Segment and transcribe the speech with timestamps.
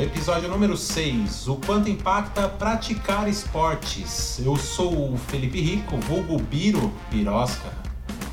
[0.00, 1.48] episódio número 6.
[1.48, 4.40] O quanto impacta praticar esportes.
[4.44, 7.68] Eu sou o Felipe Rico, vulgo Biro, Birosca.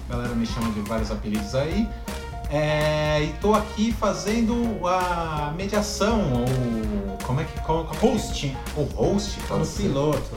[0.09, 1.88] A galera me chama de vários apelidos aí.
[2.49, 7.59] É, e tô aqui fazendo a mediação, ou como é que...
[7.61, 8.57] Como, como- Host.
[8.75, 10.32] O host, O piloto.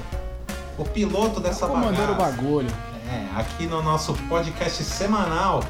[0.79, 2.69] O piloto dessa Comandando o bagulho.
[3.11, 5.63] É, aqui no nosso podcast semanal.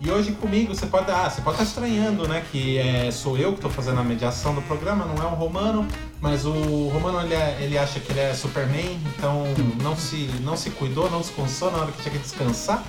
[0.00, 3.50] E hoje comigo você pode, ah, você pode estar estranhando, né, que é, sou eu
[3.52, 5.86] que estou fazendo a mediação do programa, não é o Romano,
[6.20, 9.44] mas o Romano ele, é- ele acha que ele é Superman, então
[9.82, 12.82] não se não se cuidou, não descansou na hora que tinha que descansar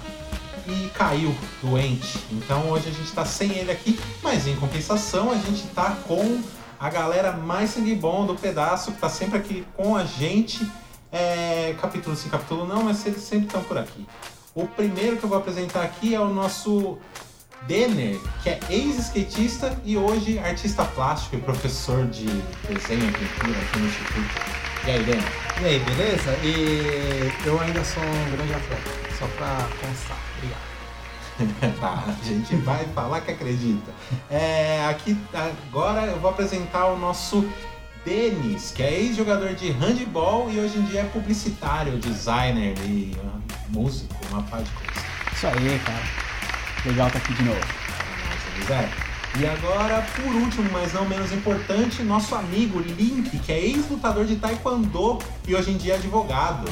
[0.67, 2.19] e caiu doente.
[2.31, 6.41] Então hoje a gente está sem ele aqui, mas em compensação a gente tá com
[6.77, 10.67] a galera mais sangue bom do pedaço que tá sempre aqui com a gente.
[11.17, 14.05] É, capítulo sim, capítulo não, mas eles sempre estão por aqui.
[14.53, 16.97] O primeiro que eu vou apresentar aqui é o nosso
[17.61, 22.25] Denner, que é ex-skatista e hoje artista plástico e professor de
[22.67, 24.41] desenho e pintura aqui no Instituto.
[24.85, 25.23] E aí, Denner?
[25.61, 26.31] E aí, beleza?
[26.43, 30.17] E eu ainda sou um grande atleta, só pra constar.
[30.37, 30.75] Obrigado.
[31.79, 33.89] tá, a gente vai falar que acredita.
[34.29, 37.49] É, aqui agora eu vou apresentar o nosso
[38.05, 43.39] Denis, que é ex-jogador de handball e hoje em dia é publicitário, designer e ah,
[43.69, 45.03] músico, uma par de coisas.
[45.33, 46.03] Isso aí, cara.
[46.85, 47.59] Legal tá aqui de novo.
[48.29, 48.89] Mas, Zé.
[49.39, 54.35] E agora, por último, mas não menos importante, nosso amigo Link, que é ex-lutador de
[54.35, 55.17] taekwondo
[55.47, 56.71] e hoje em dia é advogado.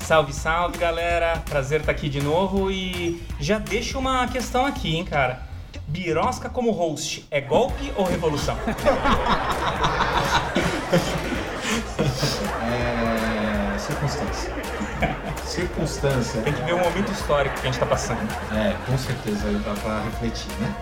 [0.00, 1.42] Salve, salve, galera.
[1.48, 5.45] Prazer estar aqui de novo e já deixo uma questão aqui, hein, cara.
[6.02, 8.56] Birosca como host é golpe ou revolução?
[12.62, 13.78] É.
[13.78, 14.52] circunstância.
[15.44, 16.42] circunstância.
[16.42, 18.20] Tem que ver o momento histórico que a gente tá passando.
[18.52, 20.74] É, com certeza dá pra refletir, né?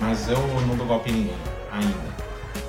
[0.00, 1.36] Mas eu não dou golpe em ninguém,
[1.72, 2.15] ainda.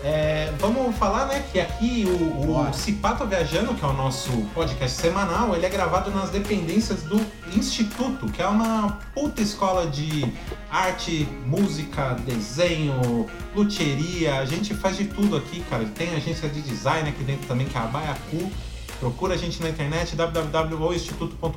[0.03, 2.73] É, vamos falar, né, que aqui o, o.
[2.73, 7.19] Cipato Viajando, que é o nosso podcast semanal, ele é gravado nas dependências do
[7.55, 10.31] Instituto, que é uma puta escola de
[10.69, 15.85] arte, música, desenho, luthieria, a gente faz de tudo aqui, cara.
[15.85, 18.51] Tem agência de design aqui dentro também, que é a Baiacu.
[18.99, 21.51] Procura a gente na internet, www.instituto.com.br,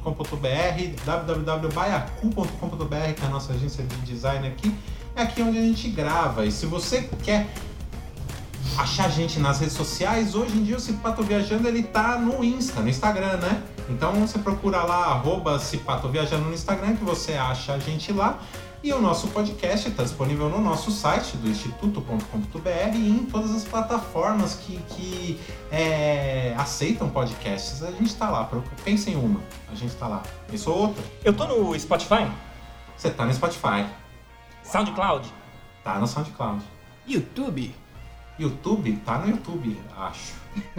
[1.04, 4.74] www.baiacu.com.br, que é a nossa agência de design aqui.
[5.16, 6.44] É aqui onde a gente grava.
[6.44, 7.48] E se você quer
[8.76, 12.42] achar a gente nas redes sociais, hoje em dia o Cipato Viajando ele tá no
[12.44, 13.62] Insta, no Instagram, né?
[13.88, 18.38] Então você procura lá, arroba Cipato Viajando no Instagram, que você acha a gente lá.
[18.82, 23.62] E o nosso podcast está disponível no nosso site do instituto.com.br e em todas as
[23.62, 25.38] plataformas que, que
[25.70, 27.82] é, aceitam podcasts.
[27.82, 30.22] A gente está lá, procura- pensa em uma, a gente está lá.
[30.50, 31.04] Isso ou outra.
[31.22, 32.26] Eu tô no Spotify,
[32.96, 33.84] Você tá no Spotify,
[34.64, 35.30] SoundCloud.
[35.84, 36.62] tá no SoundCloud.
[37.06, 37.74] YouTube.
[38.40, 38.92] YouTube?
[39.04, 40.40] Tá no YouTube, acho.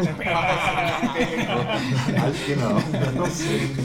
[2.28, 2.74] acho que não.
[3.14, 3.76] Não sei.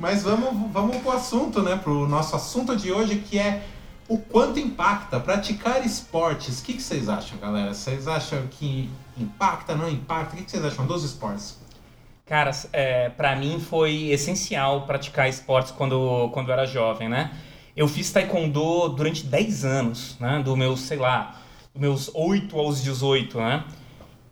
[0.00, 1.76] Mas vamos, vamos pro assunto, né?
[1.76, 3.62] Pro nosso assunto de hoje, que é
[4.08, 6.60] o quanto impacta praticar esportes.
[6.60, 7.72] O que, que vocês acham, galera?
[7.72, 10.34] Vocês acham que impacta, não impacta?
[10.34, 11.58] O que, que vocês acham dos esportes?
[12.26, 17.30] Cara, é, para mim foi essencial praticar esportes quando, quando eu era jovem, né?
[17.76, 20.40] Eu fiz taekwondo durante 10 anos, né?
[20.42, 21.40] Do meus, sei lá,
[21.74, 23.64] meus 8 aos 18, né?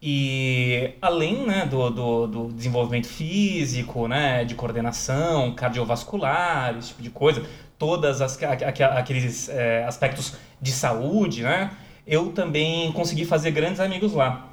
[0.05, 7.11] E além né, do, do, do desenvolvimento físico, né, de coordenação, cardiovascular, esse tipo de
[7.11, 7.45] coisa,
[7.79, 11.71] todas as, aqu- aqu- aqueles é, aspectos de saúde, né,
[12.05, 14.49] eu também consegui fazer grandes amigos lá.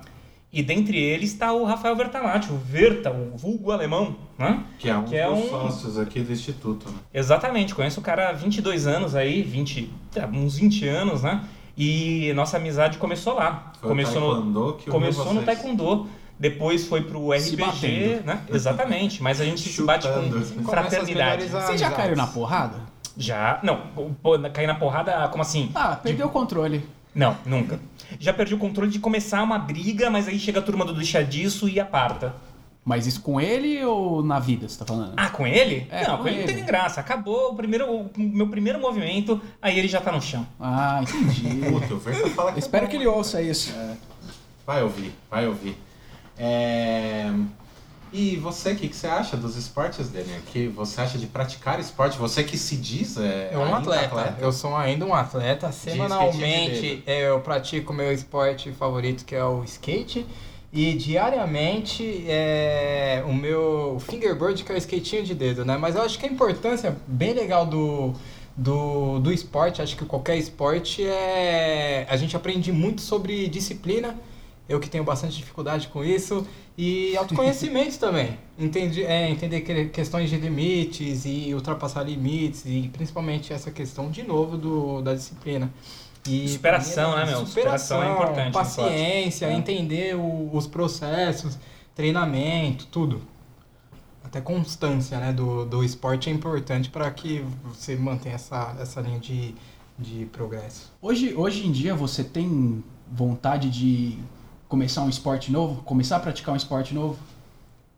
[0.54, 4.64] E dentre eles está o Rafael Vertalati, o Verta, o vulgo alemão, né?
[4.80, 6.98] Que é um Que é dos um- sócios aqui do Instituto, né?
[7.14, 11.44] Exatamente, conheço o cara há 22 anos aí, 20, é, uns 20 anos, né?
[11.80, 13.72] E nossa amizade começou lá.
[13.80, 15.44] Foi começou no, Taekwondo que começou no.
[15.44, 18.44] Taekwondo, depois foi pro RPG, né?
[18.54, 21.48] Exatamente, mas a gente se bate com fraternidade.
[21.48, 22.76] Vocês já caíram na porrada?
[23.16, 23.82] Já, não,
[24.52, 25.72] cair na porrada, como assim?
[25.74, 26.86] Ah, perdeu o controle.
[27.16, 27.80] Não, nunca.
[28.20, 31.24] Já perdi o controle de começar uma briga, mas aí chega a turma do deixa
[31.24, 32.36] disso e aparta.
[32.90, 35.14] Mas isso com ele ou na vida, você tá falando?
[35.16, 35.86] Ah, com ele?
[35.92, 37.00] É, não, com com ele não tem nem graça.
[37.00, 40.44] Acabou o, primeiro, o meu primeiro movimento, aí ele já tá no chão.
[40.60, 41.60] Ah, entendi.
[41.70, 43.72] Puta, o Verta fala que é Espero que ele ouça isso.
[44.66, 45.78] Vai ouvir, vai ouvir.
[46.36, 47.32] É,
[48.12, 50.42] E você, o que, que você acha dos esportes dele?
[50.48, 52.18] Que você acha de praticar esporte?
[52.18, 54.36] Você que se diz é, É um ainda atleta.
[54.40, 55.70] Eu sou ainda um atleta.
[55.70, 60.26] skate de Semanalmente eu pratico meu esporte favorito, que é o skate.
[60.72, 65.78] E diariamente é, o meu fingerboard que é o skatinho de dedo, né?
[65.78, 68.14] Mas eu acho que a importância bem legal do,
[68.56, 72.06] do, do esporte, acho que qualquer esporte é.
[72.08, 74.16] A gente aprende muito sobre disciplina.
[74.68, 76.46] Eu que tenho bastante dificuldade com isso.
[76.78, 78.38] E autoconhecimento também.
[78.58, 82.64] Entendi, é, entender que- questões de limites e ultrapassar limites.
[82.68, 85.74] E principalmente essa questão, de novo, do, da disciplina.
[86.28, 87.46] E Superação, né, meu?
[87.46, 89.46] Superação é importante Paciência.
[89.48, 89.54] É.
[89.54, 91.58] entender o- os processos,
[91.96, 93.22] treinamento, tudo.
[94.24, 99.20] Até constância né, do, do esporte é importante para que você mantenha essa, essa linha
[99.20, 99.56] de,
[99.98, 100.92] de progresso.
[101.02, 104.20] Hoje, hoje em dia você tem vontade de
[104.68, 105.82] começar um esporte novo?
[105.82, 107.18] Começar a praticar um esporte novo?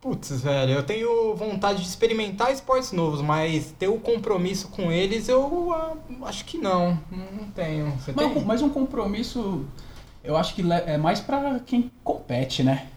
[0.02, 5.30] Putz, velho, eu tenho vontade de experimentar esportes novos, mas ter o compromisso com eles
[5.30, 5.94] eu ah,
[6.28, 6.98] acho que não.
[7.12, 7.92] Não tenho.
[8.00, 8.44] Você Mas, tem?
[8.44, 9.64] mas um compromisso,
[10.24, 12.88] eu acho que é mais pra quem compete, né?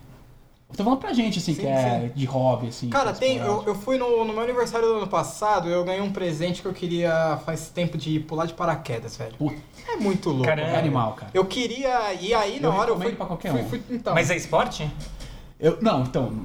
[0.70, 2.88] Eu tô falando pra gente, assim, Sim, que é de hobby, assim.
[2.88, 6.10] Cara, tem, eu, eu fui no, no meu aniversário do ano passado, eu ganhei um
[6.10, 9.36] presente que eu queria faz tempo de pular de paraquedas, velho.
[9.36, 9.56] Puta,
[9.92, 10.46] É muito louco.
[10.46, 10.70] Caramba.
[10.70, 11.30] é animal, cara.
[11.34, 13.12] Eu queria, e aí na Eu hora eu fui.
[13.12, 13.68] pra qualquer fui- um.
[13.68, 14.90] fui- então, Mas é esporte?
[15.60, 16.44] Eu, não, então.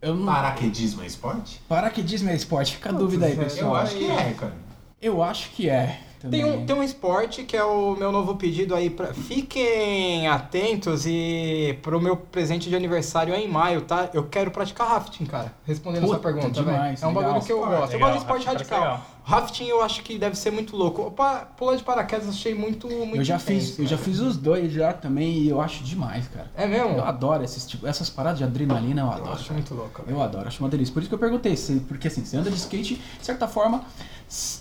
[0.00, 0.26] Eu não.
[0.26, 1.60] Paraquedismo é esporte?
[1.68, 2.74] Paraquedismo é esporte?
[2.76, 3.70] Fica a dúvida aí, velho, pessoal.
[3.70, 4.54] Eu acho que é, cara.
[5.00, 6.00] Eu acho que é.
[6.30, 9.12] Tem um, tem um esporte que é o meu novo pedido aí pra.
[9.14, 14.10] Fiquem atentos e pro meu presente de aniversário é em maio, tá?
[14.12, 15.52] Eu quero praticar rafting, cara.
[15.64, 17.02] Respondendo a sua Puta, pergunta, demais.
[17.02, 17.22] É um legal.
[17.24, 17.92] bagulho que eu Esporte, gosto.
[17.92, 18.80] Eu legal, gosto de esporte radical.
[18.80, 19.06] legal.
[19.24, 21.02] Rafting eu acho que deve ser muito louco.
[21.02, 24.02] Opa, pular de paraquedas eu achei muito, muito Eu já intenso, fiz, eu já cara.
[24.08, 26.48] fiz os dois já também e eu acho demais, cara.
[26.56, 26.90] É mesmo?
[26.98, 29.32] Eu adoro esses tipo, essas paradas de adrenalina, eu Eu adoro.
[29.32, 30.02] acho muito louco.
[30.04, 30.16] velho.
[30.16, 30.94] Eu adoro, acho uma delícia.
[30.94, 31.56] Por isso que eu perguntei,
[31.88, 33.82] porque assim, você anda de skate, de certa forma,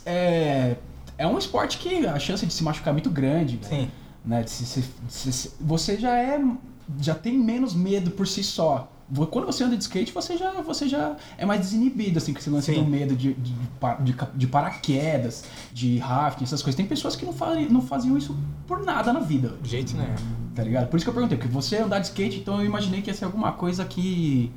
[0.06, 0.76] é,
[1.18, 3.60] é um esporte que a chance de se machucar é muito grande.
[3.62, 3.90] Sim.
[4.26, 4.44] Né?
[4.44, 6.42] De se- se- se- se- você já é.
[7.00, 8.92] já tem menos medo por si só.
[9.30, 12.50] Quando você anda de skate, você já, você já é mais desinibido, assim, com esse
[12.50, 12.84] lance Sim.
[12.84, 13.54] do medo de, de,
[14.04, 16.76] de de paraquedas, de rafting, essas coisas.
[16.76, 18.36] Tem pessoas que não, fazem, não faziam isso
[18.66, 20.16] por nada na vida, De jeito nenhum.
[20.56, 20.88] tá ligado?
[20.88, 23.14] Por isso que eu perguntei, porque você andar de skate, então eu imaginei que ia
[23.14, 24.52] ser alguma coisa que,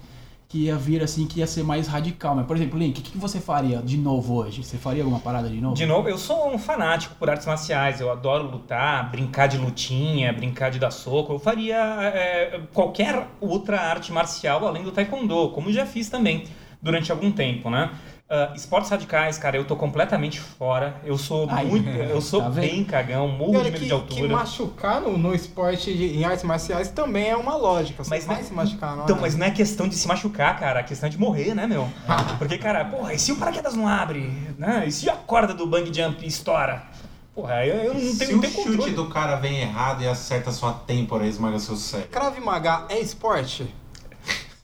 [0.49, 2.35] que ia vir assim, que ia ser mais radical.
[2.35, 4.65] Mas, por exemplo, Link, o que, que você faria de novo hoje?
[4.65, 5.75] Você faria alguma parada de novo?
[5.75, 8.00] De novo, eu sou um fanático por artes marciais.
[8.00, 11.35] Eu adoro lutar, brincar de lutinha, brincar de dar soco.
[11.35, 16.45] Eu faria é, qualquer outra arte marcial além do taekwondo, como já fiz também
[16.81, 17.91] durante algum tempo, né?
[18.30, 21.00] Ah, esportes radicais, cara, eu tô completamente fora.
[21.02, 23.86] Eu sou Ai, muito, eu sou tá bem cagão, morro de olha medo que, de
[23.86, 24.28] que altura.
[24.36, 28.02] machucar no, no esporte, de- em artes marciais, também é uma lógica.
[28.06, 29.20] Mas vai não- se machucar, não Então, é?
[29.20, 30.80] mas não é questão de se machucar, cara.
[30.80, 31.88] É questão de morrer, né, meu?
[32.38, 34.30] Porque, cara, porra, e se o paraquedas não abre?
[34.58, 34.84] Né?
[34.86, 36.82] E se a corda do bang jump estoura?
[37.34, 38.92] Porra, eu, eu não tenho, Se o tenho chute controle.
[38.92, 42.10] do cara vem errado e acerta sua têmpora e esmaga seu cérebro.
[42.10, 43.72] Krav Maga é esporte?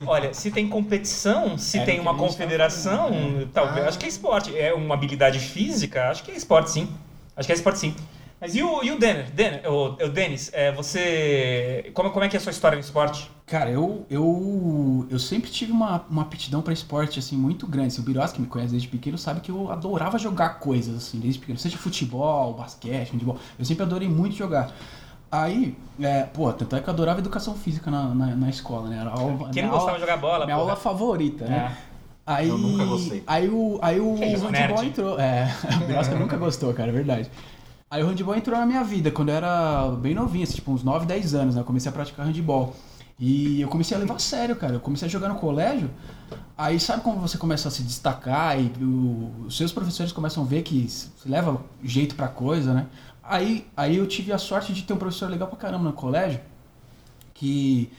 [0.05, 3.85] Olha, se tem competição, se Era tem uma gente confederação, falando, talvez.
[3.85, 3.89] Ah.
[3.89, 4.57] Acho que é esporte.
[4.57, 6.09] É uma habilidade física?
[6.09, 6.89] Acho que é esporte, sim.
[7.35, 7.95] Acho que é esporte, sim.
[8.39, 9.31] Mas e o, e o Denner?
[9.31, 11.89] Denner o, o Denis, é, você.
[11.93, 13.31] Como, como é que é a sua história no esporte?
[13.45, 17.93] Cara, eu, eu, eu sempre tive uma, uma aptidão pra esporte, assim, muito grande.
[17.93, 21.19] Se o Biros, que me conhece desde pequeno, sabe que eu adorava jogar coisas, assim,
[21.19, 21.57] desde pequeno.
[21.57, 23.37] Seja futebol, basquete, handebol.
[23.57, 24.75] Eu sempre adorei muito jogar.
[25.43, 28.97] Aí, é, pô, tanto é que eu adorava educação física na, na, na escola, né?
[28.99, 30.45] Era a aula, Quem não gostava aula- de jogar bola?
[30.45, 30.69] Minha porra?
[30.71, 31.75] aula favorita, né?
[32.25, 33.23] Aí, Eu nunca gostei.
[33.27, 34.85] Aí o, aí o isso, handball nerd.
[34.87, 35.19] entrou.
[35.19, 35.47] É,
[35.83, 37.29] o Birosca nunca gostou, cara, é verdade.
[37.89, 40.83] Aí o handball entrou na minha vida quando eu era bem novinho, assim, tipo uns
[40.83, 41.61] 9, 10 anos, né?
[41.61, 42.75] Eu comecei a praticar handball.
[43.19, 44.73] E eu comecei a levar a sério, cara.
[44.73, 45.89] Eu comecei a jogar no colégio.
[46.57, 50.45] Aí sabe como você começa a se destacar e o- os seus professores começam a
[50.45, 52.85] ver que você leva jeito pra coisa, né?
[53.27, 56.39] Aí, aí eu tive a sorte de ter um professor legal pra caramba no colégio
[57.33, 57.89] que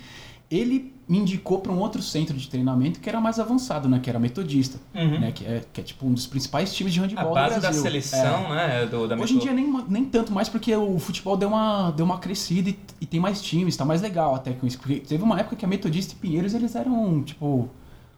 [0.50, 4.00] ele me indicou para um outro centro de treinamento que era mais avançado, né?
[4.00, 5.20] Que era metodista, Uhum.
[5.20, 5.32] né?
[5.32, 7.72] Que é, que é tipo um dos principais times de A handball base do da
[7.72, 8.86] seleção, né?
[8.86, 9.20] Do, da É.
[9.20, 12.70] Hoje em dia nem, nem tanto mais porque o futebol deu uma, deu uma crescida
[12.70, 14.78] e, e tem mais times, tá mais legal até com isso.
[14.78, 17.68] Porque teve uma época que a Metodista e Pinheiros eles eram, tipo,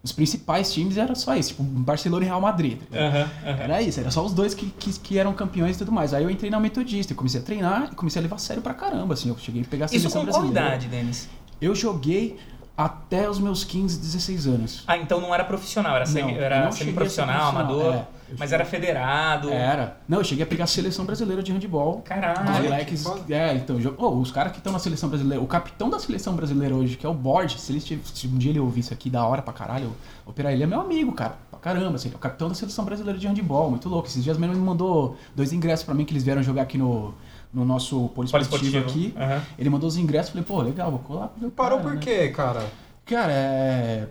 [0.02, 2.78] os principais times era só isso, tipo Barcelona e Real Madrid.
[2.92, 3.62] Aham, aham.
[3.62, 6.14] Era isso, era só os dois que, que, que eram campeões e tudo mais.
[6.14, 8.62] Aí eu entrei na Metodista, eu comecei a treinar e comecei a levar a sério
[8.62, 9.28] pra caramba, assim.
[9.28, 11.28] Eu cheguei a pegar a Isso com qual idade, Denis?
[11.60, 12.38] Eu joguei
[12.76, 14.84] até os meus 15, 16 anos.
[14.86, 18.17] Ah, então não era profissional, era, semi, Não, era semi-profissional, profissional, amador, é.
[18.38, 19.50] Mas era federado.
[19.50, 19.96] Era.
[20.08, 21.98] Não, eu cheguei a pegar a seleção brasileira de handball.
[21.98, 22.64] Os Caralho.
[22.64, 23.02] moleques.
[23.02, 23.34] que foda.
[23.34, 25.42] É, então, oh, os caras que estão na seleção brasileira.
[25.42, 28.50] O capitão da seleção brasileira hoje, que é o Borges, se, ele, se um dia
[28.50, 29.92] ele ouvir isso aqui da hora pra caralho,
[30.26, 31.36] o ele é meu amigo, cara.
[31.50, 34.08] Pra caramba, assim, ele é o capitão da seleção brasileira de handball, muito louco.
[34.08, 36.76] Esses dias mesmo ele me mandou dois ingressos pra mim que eles vieram jogar aqui
[36.78, 37.14] no,
[37.52, 38.88] no nosso poliesportivo Poliesportivo.
[38.88, 39.14] aqui.
[39.16, 39.42] Aham.
[39.58, 42.00] Ele mandou os ingressos, falei, pô, legal, vou colar pro meu Parou cara, por né?
[42.02, 42.66] quê, cara?
[43.04, 44.08] Cara, é.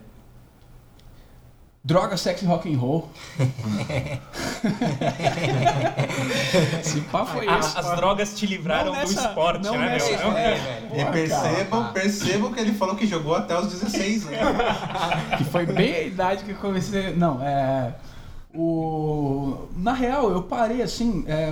[1.87, 3.09] Droga, sexo e rock and roll.
[6.81, 7.77] Esse pá foi A- esse.
[7.79, 10.31] as drogas te livraram Não do nessa- esporte, não né, nessa- meu?
[10.37, 10.99] É, velho.
[11.01, 14.37] E percebam, percebam que ele falou que jogou até os 16 anos.
[15.37, 17.15] Que foi bem a idade que eu comecei.
[17.15, 17.93] Não, é.
[18.53, 19.67] O.
[19.77, 21.23] Na real, eu parei assim.
[21.25, 21.49] é,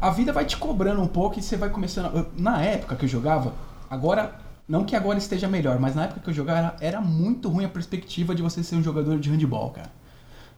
[0.00, 2.28] A vida vai te cobrando um pouco e você vai começando.
[2.36, 3.52] Na época que eu jogava,
[3.90, 4.46] agora.
[4.68, 7.64] Não que agora esteja melhor, mas na época que eu jogava era, era muito ruim
[7.64, 9.90] a perspectiva de você ser um jogador de handball, cara.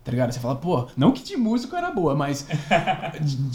[0.02, 0.32] Tá ligado?
[0.32, 2.46] Você fala, pô, não que de músico era boa, mas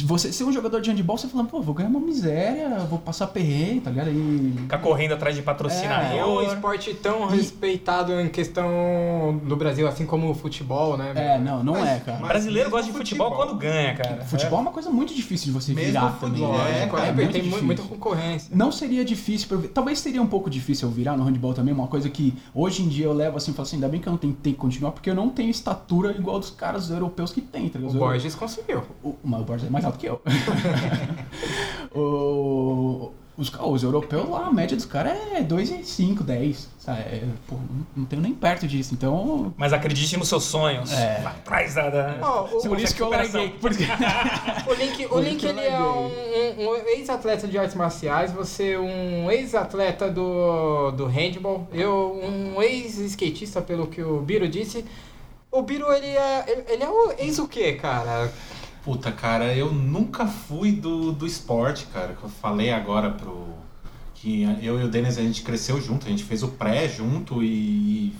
[0.03, 3.27] você ser um jogador de handball, você fala, pô, vou ganhar uma miséria, vou passar
[3.27, 4.09] perrengue, tá ligado?
[4.11, 6.17] E Ficar correndo atrás de patrocinador.
[6.17, 11.11] É um esporte tão respeitado em questão do Brasil, assim como o futebol, né?
[11.15, 12.23] É, não, não é, cara.
[12.23, 14.23] O brasileiro Mas gosta de futebol, futebol- quando ganha, cara.
[14.25, 16.63] Futebol é uma coisa muito difícil de você Mesmo virar futebol, também.
[16.63, 16.69] né?
[16.69, 17.65] é, Lógico, cara, é, muito tem difícil.
[17.65, 18.55] muita concorrência.
[18.55, 19.57] Não seria difícil pra.
[19.73, 22.87] Talvez seria um pouco difícil eu virar no handball também, uma coisa que hoje em
[22.87, 25.15] dia eu levo assim, falo assim, ainda bem que eu não tentei continuar, porque eu
[25.15, 27.89] não tenho estatura igual dos caras europeus que tem, tá O?
[27.91, 28.83] Borges conseguiu.
[29.03, 30.21] O, mas o Borges é mais alto que eu.
[31.93, 36.69] o, os, os europeus lá, a média dos caras é 2,5, 10.
[36.79, 36.99] Sabe?
[37.01, 38.93] É, pô, não, não tenho nem perto disso.
[38.93, 39.53] Então.
[39.57, 40.91] Mas acredite nos seus sonhos.
[40.93, 41.19] É.
[41.21, 41.89] Vai atrás da...
[41.89, 42.17] da...
[42.21, 43.49] Ó, o- Por isso que eu larguei.
[43.49, 43.85] Por isso que-
[44.69, 49.29] O Link, o Link ele é um, um- um ex-atleta de artes marciais, você um
[49.29, 54.85] ex-atleta do, do handball, eu um ex-skatista, pelo que o Biro disse.
[55.55, 58.29] O Biro, ele é, ele, é o ex o quê, cara?
[58.83, 62.13] Puta, cara, eu nunca fui do, do esporte, cara.
[62.13, 63.47] Que eu falei agora pro.
[64.15, 67.41] Que eu e o Denis a gente cresceu junto, a gente fez o pré junto
[67.41, 68.13] e.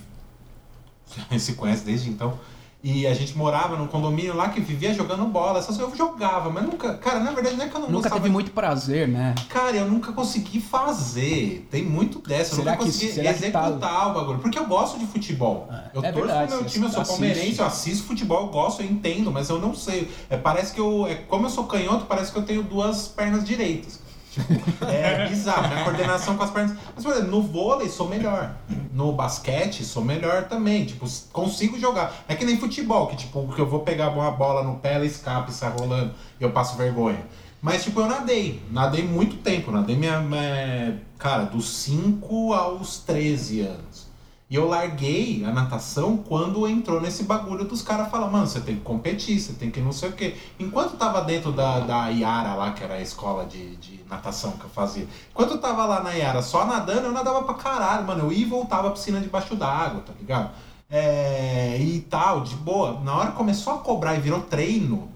[1.30, 2.39] e se conhece desde então.
[2.88, 5.58] E a gente morava num condomínio lá que vivia jogando bola.
[5.58, 6.94] Essas coisas eu jogava, mas nunca.
[6.94, 9.34] Cara, na verdade não é que eu não Nunca teve muito prazer, né?
[9.50, 11.68] Cara, eu nunca consegui fazer.
[11.72, 12.54] Tem muito dessa.
[12.54, 14.38] Eu Será nunca que- consegui tá- executar o bagulho.
[14.38, 15.68] Porque eu gosto de futebol.
[15.96, 17.18] eu é torço verdade, pro meu time, eu sou assiste.
[17.20, 20.08] palmeirense, eu assisto futebol, eu gosto, eu entendo, mas eu não sei.
[20.30, 21.08] É, parece que eu.
[21.08, 24.05] É, como eu sou canhoto, parece que eu tenho duas pernas direitas.
[24.36, 26.77] Tipo, é bizarro, minha coordenação com as pernas.
[26.94, 28.54] Mas, por exemplo, no vôlei sou melhor.
[28.94, 30.86] No basquete sou melhor também.
[30.86, 32.13] Tipo, consigo jogar.
[32.27, 35.06] É que nem futebol, que tipo, que eu vou pegar uma bola no pé, ela
[35.06, 37.25] escapa e sai rolando e eu passo vergonha.
[37.62, 38.62] Mas, tipo, eu nadei.
[38.70, 39.72] Nadei muito tempo.
[39.72, 40.20] Nadei minha.
[40.20, 44.05] minha- cara, dos 5 aos 13 anos.
[44.48, 48.75] E eu larguei a natação quando entrou nesse bagulho dos caras falando, mano, você tem
[48.75, 50.36] que competir, você tem que não sei o quê.
[50.60, 54.52] Enquanto eu tava dentro da, da Iara lá, que era a escola de, de natação
[54.52, 58.06] que eu fazia, enquanto eu tava lá na Iara só nadando, eu nadava pra caralho,
[58.06, 58.25] mano.
[58.25, 60.52] Eu ia e voltava à piscina debaixo d'água, tá ligado?
[60.92, 63.00] É, e tal, de boa.
[63.00, 65.10] Na hora começou a cobrar e virou treino,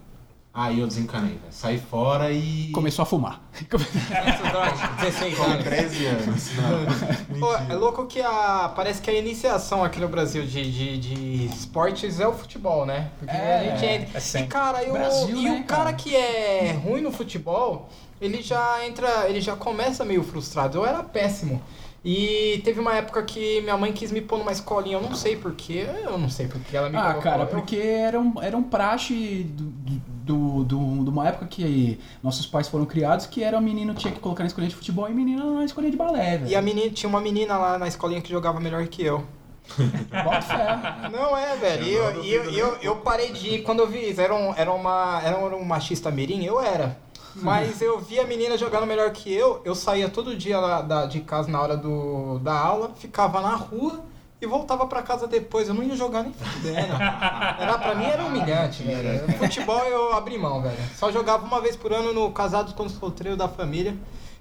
[0.53, 1.41] aí eu desencanei, velho.
[1.51, 2.71] Saí fora e.
[2.71, 3.41] Começou a fumar.
[5.01, 5.63] 16 Com anos.
[5.63, 6.49] 13 anos.
[7.39, 8.71] Pô, é louco que a.
[8.75, 13.09] Parece que a iniciação aqui no Brasil de, de, de esportes é o futebol, né?
[13.19, 14.09] Porque É, a gente entra.
[14.13, 14.47] é e, sempre.
[14.49, 15.93] cara, e o, Brasil, e né, o cara cara?
[15.93, 17.89] que é ruim no futebol,
[18.21, 19.27] ele já entra.
[19.29, 20.77] Ele já começa meio frustrado.
[20.77, 21.61] Eu era péssimo.
[22.03, 25.35] E teve uma época que minha mãe quis me pôr numa escolinha, eu não sei
[25.35, 27.21] porquê, eu não sei porque ela me Ah, colocou.
[27.23, 30.01] cara, Eu- porque era um, era um praxe do, do,
[30.33, 34.19] do- de uma época que nossos pais foram criados que era o menino tinha que
[34.19, 36.51] colocar na escolinha de futebol e menina na escolinha de balé, velho.
[36.51, 39.23] E a menina, tinha uma menina lá na escolinha que jogava melhor que eu.
[40.23, 41.09] Bota fé.
[41.11, 41.83] Não é, velho.
[41.83, 44.19] E eu, e eu, e eu, eu parei de ir quando eu vi isso.
[44.19, 46.43] Era um, era uma, era um machista mirim?
[46.43, 46.97] Eu era.
[47.35, 49.61] Mas eu vi a menina jogando melhor que eu.
[49.63, 53.55] Eu saía todo dia lá da, de casa na hora do, da aula, ficava na
[53.55, 54.03] rua
[54.41, 55.67] e voltava pra casa depois.
[55.67, 56.77] Eu não ia jogar nem fudendo.
[56.77, 59.27] Era, pra mim era humilhante, velho.
[59.37, 60.77] Futebol eu abri mão, velho.
[60.95, 63.95] Só jogava uma vez por ano no Casados com Solteiro da Família.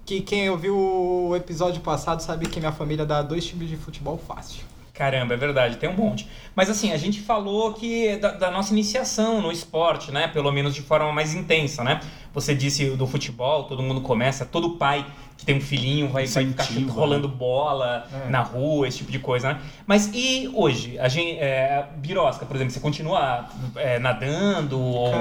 [0.04, 4.16] Que quem ouviu o episódio passado sabe que minha família dá dois times de futebol
[4.16, 4.64] fácil.
[4.98, 6.26] Caramba, é verdade, tem um monte.
[6.56, 10.26] Mas assim, a gente falou que da, da nossa iniciação no esporte, né?
[10.26, 12.00] Pelo menos de forma mais intensa, né?
[12.34, 16.46] Você disse do futebol, todo mundo começa, todo pai que tem um filhinho vai, vai
[16.46, 18.28] ficar Incentiva, rolando bola É.
[18.28, 19.60] na rua, esse tipo de coisa, né?
[19.86, 20.98] Mas e hoje?
[20.98, 24.80] A gente, é, Birosca, por exemplo, você continua é, nadando?
[24.80, 25.12] Ou...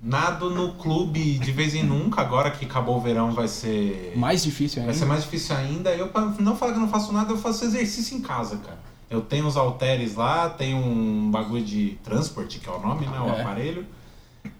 [0.00, 4.12] Nado no clube de vez em nunca, agora que acabou o verão vai ser.
[4.16, 4.98] Mais difícil Vai ainda.
[4.98, 5.90] ser mais difícil ainda.
[5.90, 8.78] Eu, pra não falar que eu não faço nada, eu faço exercício em casa, cara.
[9.10, 13.18] Eu tenho os halteres lá, tenho um bagulho de transporte, que é o nome, né?
[13.20, 13.40] O É.
[13.40, 13.84] aparelho.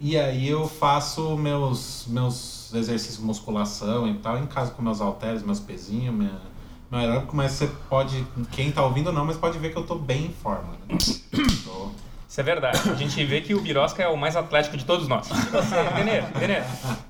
[0.00, 5.00] E aí eu faço meus, meus exercícios de musculação e tal, em casa com meus
[5.00, 6.40] halteres, meus pezinhos, minha,
[6.90, 8.26] meu aeróbico, mas você pode.
[8.50, 10.99] Quem tá ouvindo não, mas pode ver que eu tô bem em forma, né?
[11.64, 11.90] Tô-
[12.28, 12.78] Isso é verdade.
[12.90, 15.28] A gente vê que o Birosca é o mais atlético de todos nós.
[15.30, 16.20] E você, Denê?
[16.38, 16.62] Denê?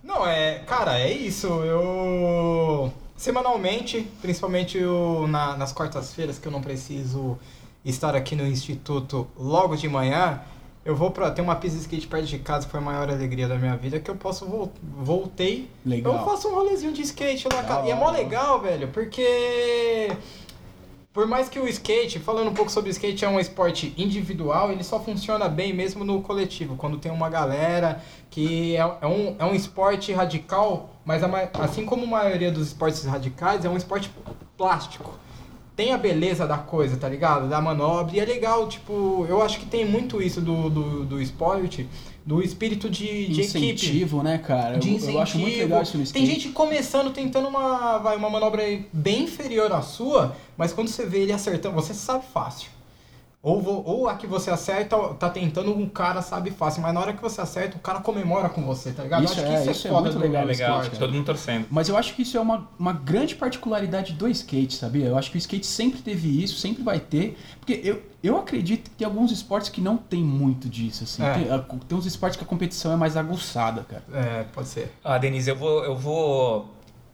[0.05, 1.49] Não, é, cara, é isso.
[1.49, 7.37] Eu semanalmente, principalmente eu, na- nas quartas-feiras que eu não preciso
[7.85, 10.41] estar aqui no instituto logo de manhã,
[10.85, 13.11] eu vou pra ter uma pista de skate perto de casa, que foi a maior
[13.11, 15.69] alegria da minha vida, que eu posso vol voltei.
[15.85, 16.15] Legal.
[16.15, 17.87] Eu faço um rolezinho de skate lá, cara.
[17.87, 20.13] E é mó legal, velho, porque
[21.19, 24.71] por mais que o skate, falando um pouco sobre o skate, é um esporte individual,
[24.71, 29.35] ele só funciona bem mesmo no coletivo, quando tem uma galera que é, é um,
[29.37, 33.77] é um esporte radical, mas a assim como a maioria dos esportes radicais, é um
[33.77, 34.13] esporte
[34.57, 35.19] plástico.
[35.75, 37.49] Tem a beleza da coisa, tá ligado?
[37.49, 41.21] Da manobra, e é legal, tipo, eu acho que tem muito isso do, do, do
[41.21, 41.89] esporte,
[42.25, 44.75] do espírito de, de equipe Incentivo, né, cara?
[44.77, 45.19] Eu- de eu, incentivo.
[45.21, 46.27] acho muito legal isso no skate.
[46.27, 51.07] Tem gente começando tentando uma, vai, uma manobra bem inferior à sua, mas quando você
[51.07, 52.71] vê ele acertando, você sabe fácil.
[53.49, 57.13] Ou, ou a que você acerta, tá tentando, um cara sabe fácil, mas na hora
[57.13, 59.21] que você acerta, o cara comemora com você, tá ligado?
[59.21, 60.69] Eu Isso acho é- que isso é, isso é foda muito legal É no legal,
[60.71, 60.99] esporte, cara.
[61.01, 61.67] todo mundo torcendo.
[61.71, 65.07] Mas eu acho que isso é uma, uma grande particularidade do skate, sabia?
[65.07, 67.39] Eu acho que o skate sempre teve isso, sempre vai ter.
[67.59, 71.23] Porque eu, eu acredito que tem alguns esportes que não tem muito disso, assim.
[71.25, 71.33] É.
[71.35, 74.05] Tem, tem uns esportes que a competição é mais aguçada, cara.
[74.13, 74.93] É, pode ser.
[75.03, 75.85] Ah, Denise, eu vou.
[75.85, 76.69] Eu vou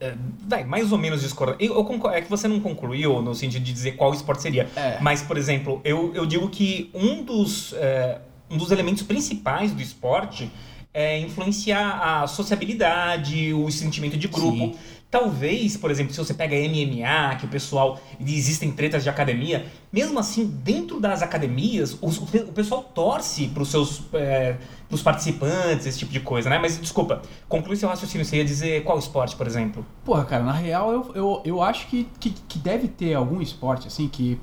[0.04, 0.14] é,
[0.46, 1.56] vai, mais ou menos discordar.
[1.58, 4.68] Eu, eu é que você não concluiu no sentido de dizer qual esporte seria.
[4.76, 4.98] É.
[5.00, 8.18] Mas, por exemplo, eu, eu digo que um dos, é,
[8.50, 10.50] um dos elementos principais do esporte
[10.92, 14.58] é influenciar a sociabilidade, o sentimento de grupo.
[14.58, 14.74] Sim.
[15.10, 18.00] Talvez, por exemplo, se você pega MMA, que o pessoal.
[18.20, 23.70] Existem tretas de academia, mesmo assim, dentro das academias, o, o pessoal torce para os
[23.70, 24.02] seus.
[24.12, 24.56] É,
[24.94, 26.58] pros participantes, esse tipo de coisa, né?
[26.58, 28.24] Mas desculpa, conclui seu raciocínio.
[28.24, 29.84] Você ia dizer qual esporte, por exemplo?
[30.04, 33.88] Porra, cara, na real eu, eu, eu acho que, que, que deve ter algum esporte,
[33.88, 34.38] assim, que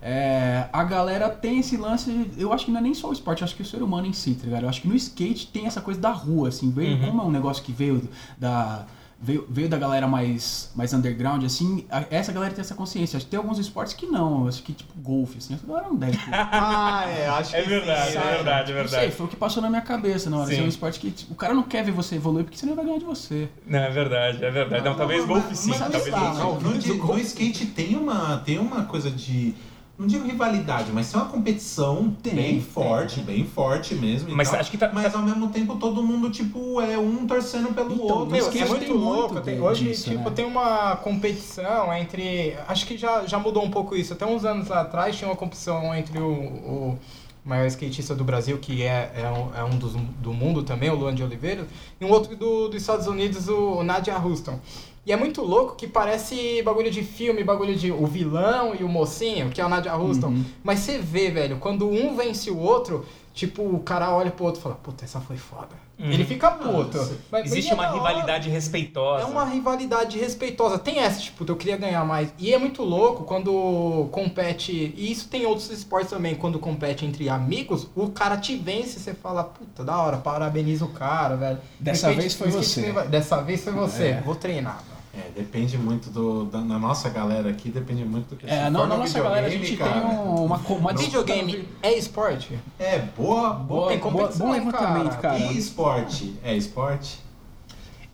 [0.00, 2.30] é, a galera tem esse lance.
[2.38, 4.06] Eu acho que não é nem só o esporte, eu acho que o ser humano
[4.06, 4.62] em si, tá ligado?
[4.62, 7.06] Eu acho que no skate tem essa coisa da rua, assim, veio, Uhum.
[7.10, 8.08] como é um negócio que veio
[8.38, 8.86] da.
[9.24, 13.16] Veio, veio da galera mais, mais underground, assim, a- essa galera tem essa consciência.
[13.16, 15.94] Acho que tem alguns esportes que não, acho que tipo golfe, assim, essa galera não
[15.94, 16.18] deve.
[16.32, 19.12] Ah, é, acho É verdade, é verdade, é Não sei, verdade.
[19.12, 20.46] foi o que passou na minha cabeça na hora.
[20.48, 20.52] Sim.
[20.54, 22.72] Assim, é um esporte que tipo, o cara não quer ver você evoluir porque senão
[22.72, 23.48] ele vai ganhar de você.
[23.64, 24.84] Não, é verdade, é verdade.
[24.84, 26.64] Não, talvez golfe sim, mas talvez no golfe.
[26.64, 29.54] no, di- no skate tem uma, tem uma coisa de.
[30.02, 32.60] Não digo rivalidade, mas tem uma competição Tem, bem tem.
[32.60, 34.34] forte, bem forte mesmo.
[34.34, 34.58] Mas tal.
[34.58, 37.94] acho que tá- Mas tá- ao mesmo tempo todo mundo, tipo, é um torcendo pelo
[37.94, 38.32] Então, outro.
[38.32, 39.40] Meu, skate é muito louco.
[39.40, 40.34] tem- hoje, disso, tipo, né?
[40.34, 42.56] tem uma competição entre.
[42.66, 44.12] Acho que já, já mudou um pouco isso.
[44.12, 46.98] Até uns anos atrás tinha uma competição entre o, o
[47.44, 50.96] maior skatista do Brasil, que é, é, um, é um dos do mundo também, o
[50.96, 51.64] Luan de Oliveira,
[52.00, 54.58] e um outro do, dos Estados Unidos, o Nadia Houston.
[55.04, 58.88] E é muito louco que parece bagulho de filme, bagulho de o vilão e o
[58.88, 60.28] mocinho, que é o Nadia Houston.
[60.28, 60.44] Uhum.
[60.62, 64.60] Mas você vê, velho, quando um vence o outro, tipo, o cara olha pro outro
[64.60, 65.82] e fala, puta, essa foi foda.
[65.98, 66.10] Uhum.
[66.10, 66.98] Ele fica puto.
[67.32, 67.98] Mas- Existe e é uma da hora.
[67.98, 69.22] rivalidade respeitosa.
[69.24, 70.78] É uma rivalidade respeitosa.
[70.78, 72.32] Tem essa, tipo, eu queria ganhar mais.
[72.38, 74.94] E é muito louco quando compete.
[74.96, 76.34] E isso tem outros esportes também.
[76.36, 80.84] Quando compete entre amigos, o cara te vence e você fala, puta, da hora, parabeniza
[80.84, 81.58] o cara, velho.
[81.78, 82.92] Dessa No skate- vez foi skate você.
[82.92, 84.04] vai- Dessa vez foi você.
[84.04, 84.22] É.
[84.24, 84.82] Vou treinar.
[85.14, 86.46] É, depende muito do.
[86.46, 89.50] Da, na nossa galera aqui, depende muito do que É, se na, nossa galera a
[89.50, 92.58] gente cara, tem um- uma, uma Videogame é esporte?
[92.78, 93.50] É, boa.
[93.52, 95.38] Boa, Tem boa, competição, bom levantamento, cara.
[95.38, 95.52] cara.
[95.52, 96.34] E esporte?
[96.42, 97.20] É esporte?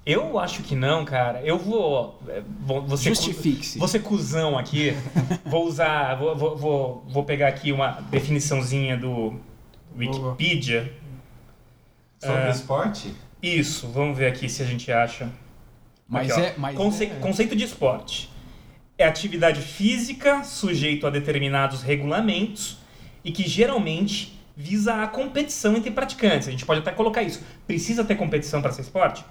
[0.05, 1.41] Eu acho que não, cara.
[1.43, 2.19] Eu vou.
[2.29, 2.43] é,
[2.87, 3.79] você Justifique-se.
[3.79, 4.93] Você cuzão aqui.
[5.47, 6.17] vou usar.
[6.17, 9.39] Vou, vou, vou, pegar aqui uma definiçãozinha do
[9.97, 10.93] Wikipedia.
[12.19, 12.51] Sobre É.
[12.51, 13.15] esporte?
[13.41, 15.31] Isso, vamos ver aqui se a gente acha.
[16.09, 16.55] Mas Aqui, é.
[16.57, 18.31] Mas Conce- é- Conceito de esporte.
[18.97, 22.79] É atividade física sujeito a determinados regulamentos
[23.25, 26.49] e que geralmente visa a competição entre praticantes.
[26.49, 27.41] A gente pode até colocar isso.
[27.67, 29.25] Precisa ter competição para ser esporte?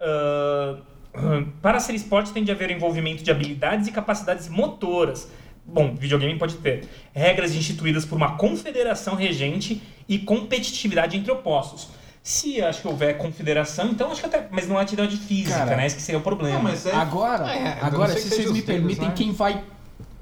[0.00, 0.76] Ah,
[1.60, 5.28] para ser esporte tem de haver envolvimento de habilidades e capacidades motoras.
[5.64, 6.88] Bom, videogame pode ter.
[7.12, 11.88] Regras instituídas por uma confederação regente e competitividade entre opostos.
[12.22, 14.46] Se acho que houver confederação, então acho que até.
[14.50, 15.86] Mas não é atividade física, Cara, né?
[15.86, 16.56] Esse que seria o problema.
[16.56, 16.94] Não, mas é.
[16.94, 19.14] Agora, É, agora se vocês me permitem, né?
[19.16, 19.64] quem vai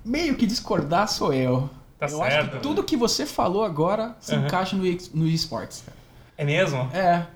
[0.05, 1.69] meio que discordar sou eu.
[1.99, 2.51] Tá eu acho certo.
[2.53, 4.45] que tudo que você falou agora se Uhum.
[4.47, 4.85] encaixa no,
[5.15, 5.83] no esportes.
[5.85, 5.97] cara.
[6.37, 6.89] É mesmo?
[6.95, 7.27] É,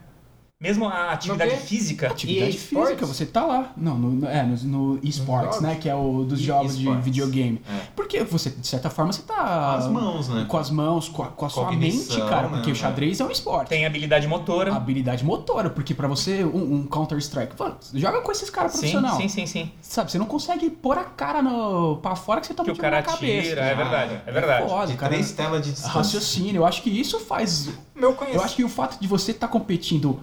[0.63, 2.07] Mesmo a atividade física?
[2.07, 2.91] atividade E esportes?
[2.91, 3.73] física, você tá lá.
[3.77, 4.57] Não, no, no- é, no,
[4.95, 5.61] no esportes, jogos?
[5.61, 5.75] né?
[5.81, 7.61] Que é o dos E- jogos de videogame.
[7.69, 7.81] É.
[7.97, 9.35] Porque você, de certa forma, você tá.
[9.35, 10.45] Com as mãos, né?
[10.49, 12.49] Com as mãos, com a, com a sua mente, cara.
[12.49, 13.71] Porque né, o xadrez é um esporte.
[13.71, 14.73] Tem habilidade motora.
[14.73, 19.17] Habilidade motora, porque pra você, um, um Counter-Strike, mano, joga com esses caras sim, profissional.
[19.17, 19.73] sim, sim, sim.
[19.81, 22.77] Sabe, você não consegue pôr a cara no, pra fora que você toma Que o
[22.77, 23.47] cara na cabeça.
[23.49, 24.69] atira, é verdade, é verdade.
[24.69, 25.13] Foda, De cara.
[25.13, 25.93] três telas de distância.
[25.93, 27.69] Raciocínio, eu acho que isso faz.
[27.97, 28.37] Meu conhecimento.
[28.41, 30.21] Eu acho que o fato de você estar competindo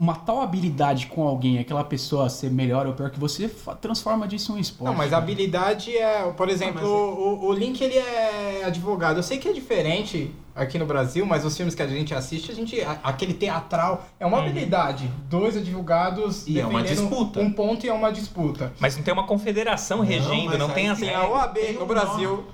[0.00, 3.46] uma tal habilidade com alguém, aquela pessoa ser melhor ou pior que você,
[3.82, 4.90] transforma disso em um esporte.
[4.90, 9.18] Não, mas a habilidade é, por exemplo, o, o Link ele é advogado.
[9.18, 12.50] Eu sei que é diferente aqui no Brasil, mas os filmes que a gente assiste,
[12.50, 14.44] a gente a- aquele teatral é uma Uhum.
[14.44, 15.10] habilidade.
[15.28, 17.40] Dois advogados E é uma defendendo disputa.
[17.40, 18.72] um ponto e é uma disputa.
[18.78, 21.30] Mas não tem uma confederação regendo, não aí tem as Tem a regras.
[21.32, 22.44] OAB no Brasil.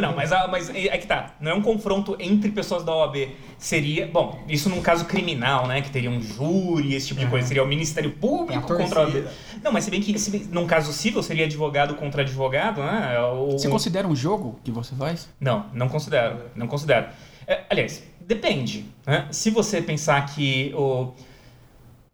[0.00, 1.34] Não, mas, a- mas é é que tá.
[1.40, 3.28] Não é um confronto entre pessoas da OAB.
[3.58, 4.06] Seria.
[4.06, 5.80] Bom, isso num caso criminal, né?
[5.80, 7.46] Que teria um júri, esse tipo de coisa.
[7.46, 9.24] Seria o Ministério a Público contra a OAB.
[9.62, 13.18] Não, mas se bem que se bem- num caso civil seria advogado contra advogado, né?
[13.20, 15.28] O- Você considera um jogo que você faz?
[15.40, 16.36] Não, não considero.
[16.54, 17.06] Não considero.
[17.68, 18.84] Aliás, depende.
[19.06, 19.28] Né?
[19.30, 21.12] Se você pensar que o,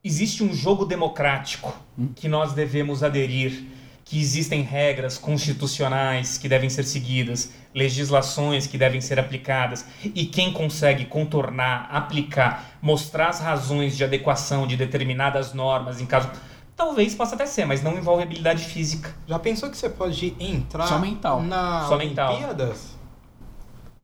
[0.05, 1.75] existe um jogo democrático
[2.17, 3.65] que nós devemos aderir,
[4.05, 10.53] que existem regras constitucionais que devem ser seguidas, legislações que devem ser aplicadas, e quem
[10.53, 16.29] consegue contornar, aplicar, mostrar as razões de adequação de determinadas normas em caso.
[16.75, 19.15] Talvez possa até ser, mas não envolve habilidade física.
[19.27, 21.43] Já pensou que você pode entrar Só mental.
[21.43, 22.33] na Só mental.
[22.33, 22.92] Olimpíadas?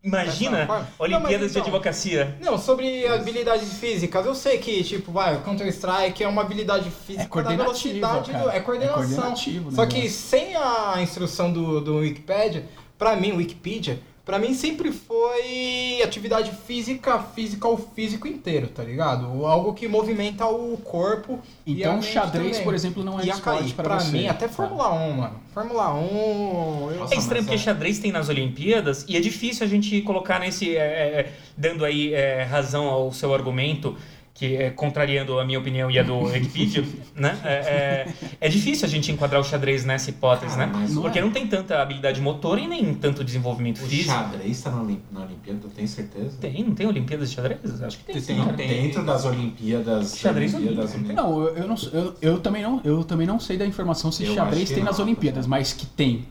[0.03, 2.37] Imagina mas Olimpíadas de então- advocacia.
[2.41, 7.27] Não, sobre habilidades físicas, eu sei que, tipo, vai, Counter-Strike é uma habilidade física É
[7.27, 8.45] coordenativo, da velocidade cara.
[8.45, 8.51] do.
[8.51, 9.03] É coordenação.
[9.03, 12.65] É coordenativo o Só que sem a instrução do, do Wikipedia,
[12.97, 19.47] pra mim, Wikipedia, pra mim sempre foi atividade física, física o físico inteiro, tá ligado?
[19.47, 21.39] Algo que movimenta o corpo.
[21.67, 22.65] e a Então, xadrez, também.
[22.65, 24.13] por exemplo, não é E a esporte pra pra você.
[24.13, 24.53] mim, até Tá.
[24.53, 25.35] Fórmula 1, mano.
[25.55, 26.91] Fórmula 1.
[26.93, 30.01] eu- Nossa, É estranho porque é- xadrez tem nas Olimpíadas e é difícil a gente
[30.03, 30.77] colocar nesse.
[30.77, 33.97] é, é, dando aí é, razão ao seu argumento,
[34.39, 36.85] que é contrariando a minha opinião e a do Wikipedia,
[37.17, 37.37] né?
[37.43, 40.87] É, é, é difícil a gente enquadrar o xadrez nessa hipótese, Cara, né?
[40.91, 41.23] não Porque é.
[41.23, 44.11] não tem tanta habilidade motora e nem tanto desenvolvimento O físico.
[44.13, 46.37] xadrez tá na, na Olimpíada, tu tem certeza?
[46.41, 47.83] Tem, não tem Olimpíadas de xadrez?
[47.83, 48.15] Acho que tem.
[48.15, 48.57] Tem, sim, Não, cara.
[48.59, 50.17] dentro das Olimpíadas.
[50.17, 53.57] Xadrez Olimpíadas olímpico, Não, eu, eu não eu, eu também não eu também não sei
[53.57, 55.05] da informação se Eu xadrez tem nas não.
[55.05, 56.27] Olimpíadas, mas que tem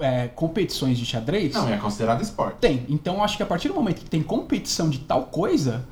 [0.00, 2.58] é, competições de xadrez, Não, é considerado esporte.
[2.60, 2.84] tem.
[2.88, 5.84] Então acho que a partir do momento que tem competição de tal coisa,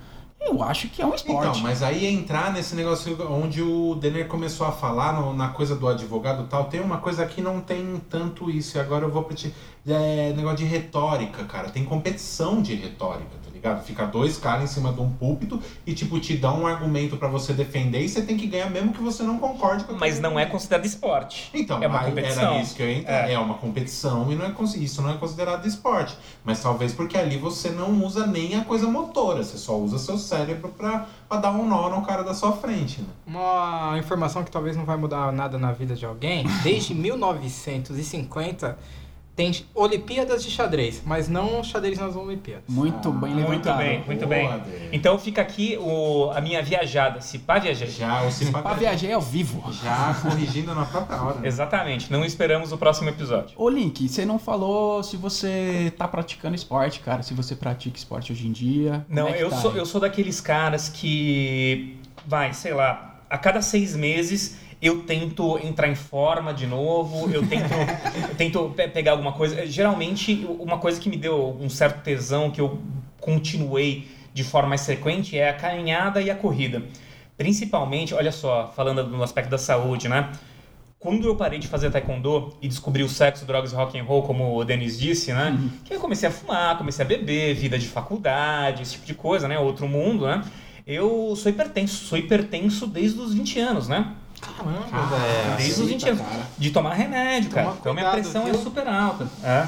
[0.46, 1.48] eu acho que é um esporte.
[1.48, 5.74] Então, mas aí entrar nesse negócio onde o Denner começou a falar no- na coisa
[5.74, 8.76] do advogado e tal, tem uma coisa que não tem tanto isso.
[8.76, 9.52] E agora eu vou pra ti.
[9.86, 11.68] É negócio de retórica, cara.
[11.70, 13.30] Tem competição de retórica,
[13.64, 13.84] ligado?
[13.84, 17.28] Fica dois caras em cima de um púlpito e, tipo, te dá um argumento pra
[17.28, 20.38] você defender e você tem que ganhar mesmo que você não concorde com Mas não
[20.38, 21.50] é considerado esporte.
[21.54, 22.54] Então, É uma aí competição.
[22.54, 23.28] era isso que eu ia entrar.
[23.30, 23.32] É.
[23.32, 23.38] É.
[23.38, 26.16] uma competição e não é, isso não é considerado esporte.
[26.44, 30.18] Mas talvez porque ali você não usa nem a coisa motora, você só usa seu
[30.18, 33.08] cérebro pra, pra dar um nó no cara da sua frente, né?
[33.26, 36.44] Uma informação que talvez não vai mudar nada na vida de alguém.
[36.62, 38.76] Desde 1950
[39.36, 42.64] tem Olimpíadas de xadrez, mas não xadrez nas Olimpíadas.
[42.68, 43.78] Muito bem Ah, Muito levantado.
[43.78, 44.60] bem, muito Boa, bem.
[44.60, 44.88] Dê.
[44.96, 47.20] Então fica aqui o, a minha viajada.
[47.20, 47.88] Se pá, viajei.
[47.88, 49.64] Já o Cipa- Pra viajar ao vivo.
[49.72, 51.40] Já corrigindo na própria hora.
[51.40, 51.48] né?
[51.48, 52.12] Exatamente.
[52.12, 53.54] Não esperamos o próximo episódio.
[53.56, 58.30] Ô Link, você não falou se você tá praticando esporte, cara, se você pratica esporte
[58.32, 59.04] hoje em dia.
[59.08, 59.78] Não, é eu, tá sou, aí?
[59.78, 65.88] eu sou daqueles caras que, vai, sei lá, a cada seis meses eu tento entrar
[65.88, 69.66] em forma de novo, eu tento, eu tento pe- pegar alguma coisa.
[69.66, 72.78] Geralmente, uma coisa que me deu um certo tesão, que eu
[73.20, 76.82] continuei de forma mais frequente, é a caminhada e a corrida.
[77.36, 80.30] Principalmente, olha só, falando no aspecto da saúde, né?
[80.98, 84.22] Quando eu parei de fazer taekwondo e descobri o sexo, drogas e rock and roll,
[84.22, 85.58] como o Denis disse, né?
[85.84, 89.46] Que eu comecei a fumar, comecei a beber, vida de faculdade, esse tipo de coisa,
[89.48, 89.58] né?
[89.58, 90.42] Outro mundo, né?
[90.86, 94.14] Eu sou hipertenso, sou hipertenso desde os 20 anos, né?
[94.56, 95.56] Caramba, Ah, velho.
[95.56, 96.22] Desde os 20 anos.
[96.58, 97.66] De tomar remédio, cara.
[97.66, 98.60] Toma então minha cuidado, pressão é viu?
[98.62, 99.28] super alta.
[99.42, 99.66] É.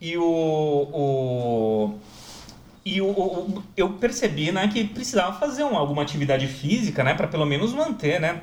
[0.00, 0.22] E o.
[0.92, 1.94] o
[2.86, 7.26] e o, o- eu percebi, né, que precisava fazer um- alguma atividade física, né, para
[7.26, 8.42] pelo menos manter, né,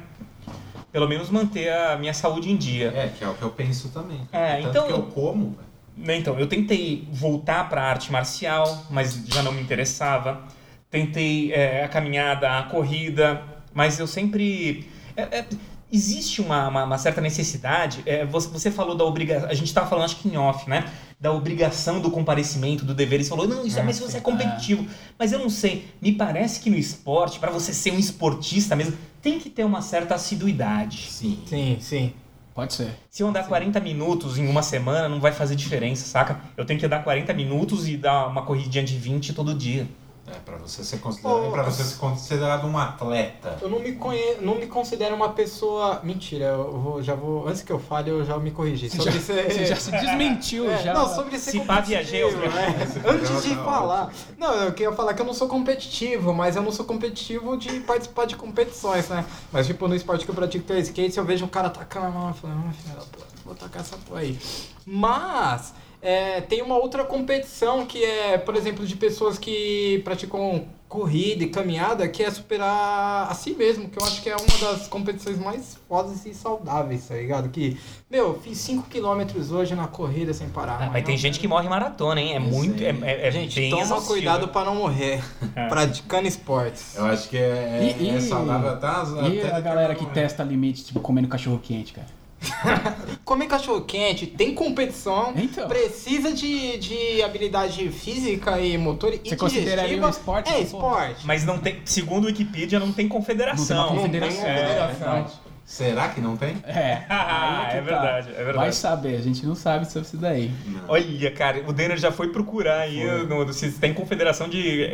[0.92, 2.88] pelo menos manter a minha saúde em dia.
[2.96, 4.20] É, que é o que eu penso também.
[4.32, 5.56] É, Tanto então- que eu como,
[5.96, 6.20] velho.
[6.20, 10.42] Então, eu tentei voltar para arte marcial, mas já não me interessava.
[10.90, 13.44] Tentei é, a caminhada, a corrida,
[13.76, 14.90] mas eu sempre.
[15.32, 15.46] É, é,
[15.92, 18.02] existe uma, uma- uma certa necessidade.
[18.06, 19.50] é, você, você falou da obrigação.
[19.50, 20.86] A gente estava falando, acho que em off, né?
[21.20, 23.20] Da obrigação do comparecimento, do dever.
[23.20, 24.86] E você falou, não, isso é, mas se você é competitivo.
[25.20, 25.88] Mas eu não sei.
[26.02, 29.82] Me parece que no esporte, para você ser um esportista mesmo, tem que ter uma
[29.82, 31.08] certa assiduidade.
[31.12, 31.40] Sim.
[31.46, 32.14] Sim, sim.
[32.56, 32.90] Pode ser.
[33.10, 36.42] Se eu andar 40 minutos em uma semana, não vai fazer diferença, saca?
[36.58, 39.88] Eu tenho que andar 40 minutos e dar uma corridinha de 20 todo dia.
[40.28, 43.58] É, pra você ser considerado, Ô, pra você ser considerado um atleta.
[43.60, 44.36] Eu não me, conhe...
[44.40, 46.00] não me considero uma pessoa.
[46.04, 47.48] Mentira, eu vou- já vou.
[47.48, 48.88] Antes que eu fale, eu já me corrigi.
[48.90, 50.94] Você Sobre já, ser- você já se desmentiu, É, já.
[50.94, 52.88] Não, sobre ser Se pá, viajei aos competitivo, né?
[53.08, 54.14] Antes de falar.
[54.38, 57.80] Não, eu queria falar que eu não sou competitivo, mas eu não sou competitivo de
[57.82, 59.26] participar de competições, né?
[59.52, 61.70] Mas, tipo, no esporte que eu pratico que é skate, se eu vejo um cara
[61.72, 64.38] tacando a mão, eu falo, ah, filha da puta, vou tacar essa porra aí.
[64.86, 65.74] Mas.
[66.02, 71.48] É, tem uma outra competição que é, por exemplo, de pessoas que praticam corrida e
[71.48, 75.40] caminhada, que é superar a si mesmo, que eu acho que é uma das competições
[75.40, 77.48] mais fodas e saudáveis, tá ligado?
[77.48, 77.78] Que,
[78.10, 80.80] meu, fiz 5km hoje na corrida sem parar.
[80.82, 82.34] Ah, mas tem gente que morre em maratona, hein?
[82.34, 82.80] É Eu muito.
[82.80, 82.88] sei.
[82.88, 84.14] É, é, é Gente, bem toma exaustivo.
[84.16, 85.24] cuidado pra não morrer
[85.56, 85.68] É.
[85.70, 86.94] praticando esportes.
[86.98, 90.04] Eu acho que é, E- é e- saudável até, as- E até a galera que
[90.04, 92.08] determinado testa limite, tipo, comendo cachorro quente, cara.
[93.24, 95.68] Comer cachorro quente, tem competição, Então.
[95.68, 100.08] precisa de, de habilidade física e motor e Você consideraria digestiva.
[100.08, 100.50] um esporte?
[100.50, 100.62] É Pô.
[100.62, 101.26] esporte.
[101.28, 101.82] Mas não tem.
[101.86, 103.96] Segundo o Wikipedia, não tem confederação.
[103.96, 104.48] Não tem tem confederação.
[104.48, 105.34] É, verdade.
[105.66, 106.58] Será que não tem?
[106.66, 108.58] É, Ah, aí é que verdade, é verdade.
[108.58, 110.52] Vai saber, a gente não sabe sobre isso daí.
[110.88, 114.90] Olha, cara, o Denner já foi procurar aí no, no- se tem confederação de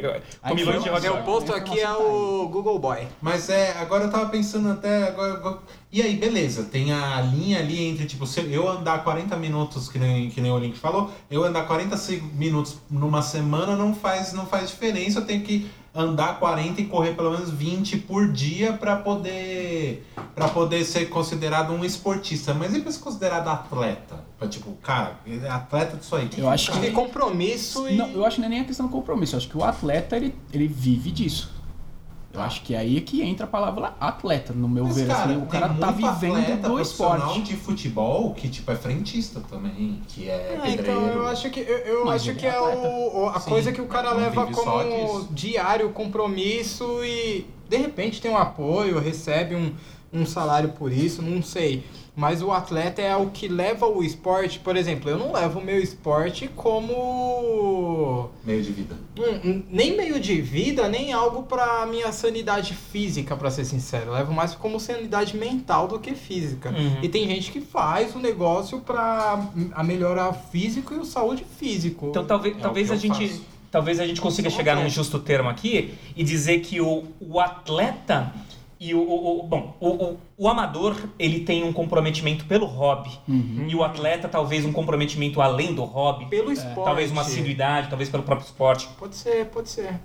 [0.48, 1.26] comilões de foi- hot Meu dog.
[1.26, 3.08] posto aqui é o Google Boy.
[3.22, 5.08] Mas é, agora eu tava pensando até.
[5.08, 5.60] Agora, agora-
[5.92, 9.98] e aí, beleza, tem a linha ali entre, tipo, se eu andar 40 minutos, que
[9.98, 14.34] nem, que nem o Link falou, eu andar 40 se- minutos numa semana não faz,
[14.34, 18.74] não faz diferença, eu tenho que andar 40 e correr pelo menos 20 por dia
[18.74, 20.06] pra poder
[20.36, 22.54] para poder ser considerado um esportista.
[22.54, 24.24] Mas e pra ser considerado atleta?
[24.38, 26.30] Pra, tipo, cara, ele é atleta disso aí.
[26.38, 26.92] Eu acho que que.
[26.92, 27.96] compromisso e.
[27.96, 29.34] Não, eu acho que não é nem a questão do compromisso.
[29.34, 31.57] Eu acho que o atleta, ele, ele vive disso.
[32.38, 35.08] Eu acho que é aí que entra a palavra atleta, no meu Mas, ver.
[35.08, 37.42] cara, assim, o cara tá vivendo do esporte.
[37.42, 41.02] de futebol que, tipo, é frentista também, que é Ah, pedreiro.
[41.02, 43.72] então eu acho que eu, eu acho que é é o, o- a Sim, coisa
[43.72, 49.56] que o cara não leva como diário, compromisso e de repente tem um apoio, recebe
[49.56, 49.74] um,
[50.14, 51.84] um salário por isso, não sei.
[52.20, 55.64] Mas o atleta é o que leva o esporte, por exemplo, eu não levo o
[55.64, 58.96] meu esporte como Meio de vida.
[59.20, 64.08] um- um- nem meio de vida, nem algo pra minha sanidade física, pra ser sincero.
[64.08, 66.70] Eu levo mais como sanidade mental do que física.
[66.72, 66.98] Uhum.
[67.04, 71.46] E tem gente que faz o negócio pra a melhorar o físico e o saúde
[71.60, 72.08] físico.
[72.10, 73.28] Então talvez, É talvez a gente.
[73.30, 73.42] faço.
[73.70, 78.34] Talvez a gente consiga chegar num justo termo aqui e dizer que o, o atleta
[78.80, 83.12] e o, o- o- bom, o, o, o amador ele tem um comprometimento pelo hobby
[83.28, 83.66] Uhum.
[83.68, 86.84] e o atleta talvez um comprometimento além do hobby, pelo esporte.
[86.86, 88.88] talvez uma assiduidade, talvez pelo próprio esporte.
[89.00, 90.00] Pode ser, pode ser.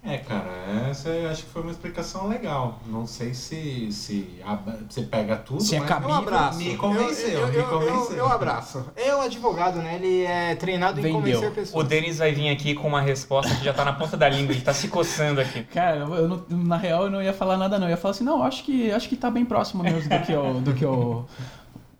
[0.00, 0.48] É, cara,
[0.88, 2.78] essa eu acho que foi uma explicação legal.
[2.86, 4.40] Não sei se, se
[4.88, 6.58] você pega tudo, Se é mas Eu abraço.
[6.58, 8.10] me convenceu, Eu, eu, me eu, convenceu.
[8.12, 8.84] eu, eu abraço.
[8.96, 9.96] É o advogado, né?
[9.96, 11.18] Ele é treinado em Vendeu.
[11.20, 11.88] convencer O pessoas.
[11.88, 14.62] Denis vai vir aqui com uma resposta que já tá na ponta da língua, ele
[14.62, 15.64] tá se coçando aqui.
[15.64, 17.86] Cara, eu, eu não- na real eu não ia falar nada não.
[17.88, 20.32] Eu ia falar assim, não, acho que acho que tá bem próximo mesmo do que
[20.32, 21.26] eu, do que eu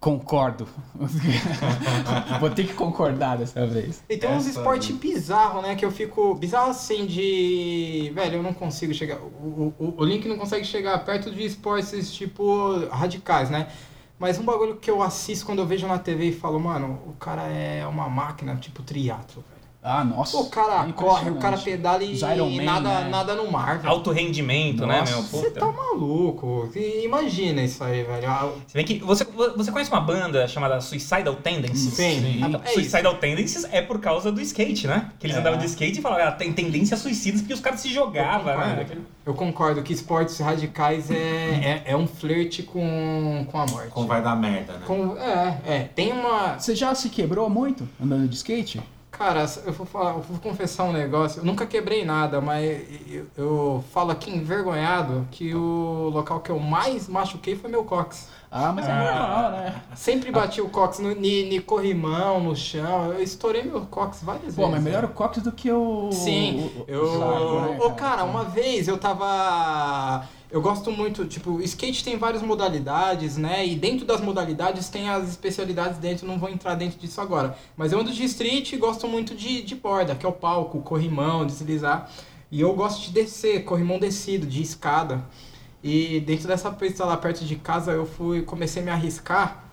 [0.00, 0.68] concordo.
[2.40, 4.02] Vou ter que concordar dessa vez.
[4.08, 5.74] E tem uns esportes bizarros, né?
[5.74, 6.34] Que eu fico.
[6.34, 8.10] Bizarro assim de.
[8.14, 9.18] Velho, eu não consigo chegar.
[9.18, 13.68] O, o, o Link não consegue chegar perto de esportes tipo radicais, né?
[14.18, 17.12] Mas um bagulho que eu assisto quando eu vejo na TV e falo, mano, o
[17.12, 19.57] cara é uma máquina, tipo triatlo, velho.
[19.90, 20.36] Ah, nossa.
[20.36, 23.08] O cara é corre, o cara pedala e Man, nada, né?
[23.08, 23.88] nada no mar, velho.
[23.88, 25.22] Alto rendimento, né, Nossa, meu?
[25.22, 26.70] Você tá maluco.
[27.02, 28.28] Imagina isso aí, velho.
[28.28, 29.24] Ah, Se bem que você,
[29.56, 31.94] você conhece uma banda chamada Suicidal Tendencies?
[31.94, 32.40] Sim.
[32.42, 32.74] Ah, então, É isso.
[32.74, 35.10] Suicidal Tendencies é por causa do skate, né?
[35.18, 35.40] Que eles É.
[35.40, 38.58] andavam de skate e falavam, ah, tem tendências suicidas porque os caras se jogavam, Eu
[38.58, 38.74] né?
[38.76, 39.02] concordo.
[39.24, 43.88] Eu concordo que esportes radicais é, é, é um flerte com, com a morte.
[43.88, 44.80] Com vai dar merda, né?
[44.86, 45.78] Com- é, é.
[45.94, 46.58] Tem uma.
[46.58, 48.80] Você já se quebrou muito andando de skate?
[49.10, 51.40] Cara, eu vou, falar, eu vou confessar um negócio.
[51.40, 56.58] Eu nunca quebrei nada, mas eu, eu falo aqui envergonhado que o local que eu
[56.60, 58.28] mais machuquei foi meu cox.
[58.50, 58.96] Ah, mas é Ah.
[59.12, 59.82] normal, né?
[59.96, 63.12] Sempre bati o cox no ni, ni corrimão, no chão.
[63.12, 64.70] Eu estourei meu cox várias Pô, vezes.
[64.74, 66.10] mas melhor o cox do que o.
[66.12, 67.60] Sim, o- o- eu.
[67.72, 70.22] né, Ô, cara, uma vez eu tava.
[70.50, 73.66] Eu gosto muito, tipo, skate tem várias modalidades, né?
[73.66, 77.56] E dentro das modalidades tem as especialidades dentro, não vou entrar dentro disso agora.
[77.76, 80.80] Mas eu ando de street e gosto muito de, de borda, que é o palco,
[80.80, 82.10] corrimão, deslizar.
[82.50, 85.22] E eu gosto de descer, corrimão descido, de escada.
[85.84, 89.67] E dentro dessa pista lá perto de casa eu fui, comecei a me arriscar.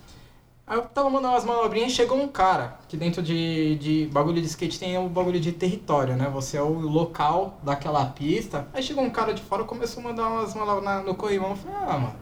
[0.67, 4.41] Aí eu tava mandando umas manobrinhas e chegou um cara, que dentro de, de bagulho
[4.41, 6.27] de skate tem o bagulho de território, né?
[6.33, 8.67] Você é o local daquela pista.
[8.73, 11.51] Aí chegou um cara de fora e começou a mandar umas manobras no corrimão.
[11.51, 12.15] Eu falei, ah, mano,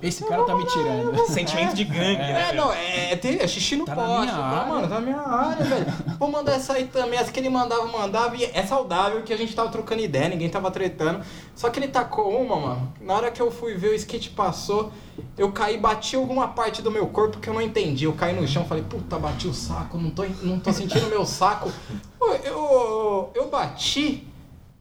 [0.00, 1.18] Esse cara tá me tirando.
[1.26, 2.50] Sentimento de gangue, né?
[2.50, 4.22] É, não, é, tem, é xixi no Tá na poste.
[4.26, 4.66] minha Tá, área.
[4.72, 5.86] mano, tá na minha área, velho.
[6.20, 7.18] Vou mandar essa aí também.
[7.18, 8.36] Essa que ele mandava, mandava.
[8.36, 11.20] E é saudável que a gente tava trocando ideia, ninguém tava tretando.
[11.56, 12.92] Só que ele tacou uma, mano.
[13.00, 14.92] Na hora que eu fui ver o skate passou,
[15.36, 18.04] eu caí, bati alguma parte do meu corpo que eu não entendi.
[18.04, 21.26] Eu caí no chão, falei, puta, bati o saco, não tô, não tô sentindo meu
[21.26, 21.72] saco.
[22.20, 24.28] Pô, Eu, eu bati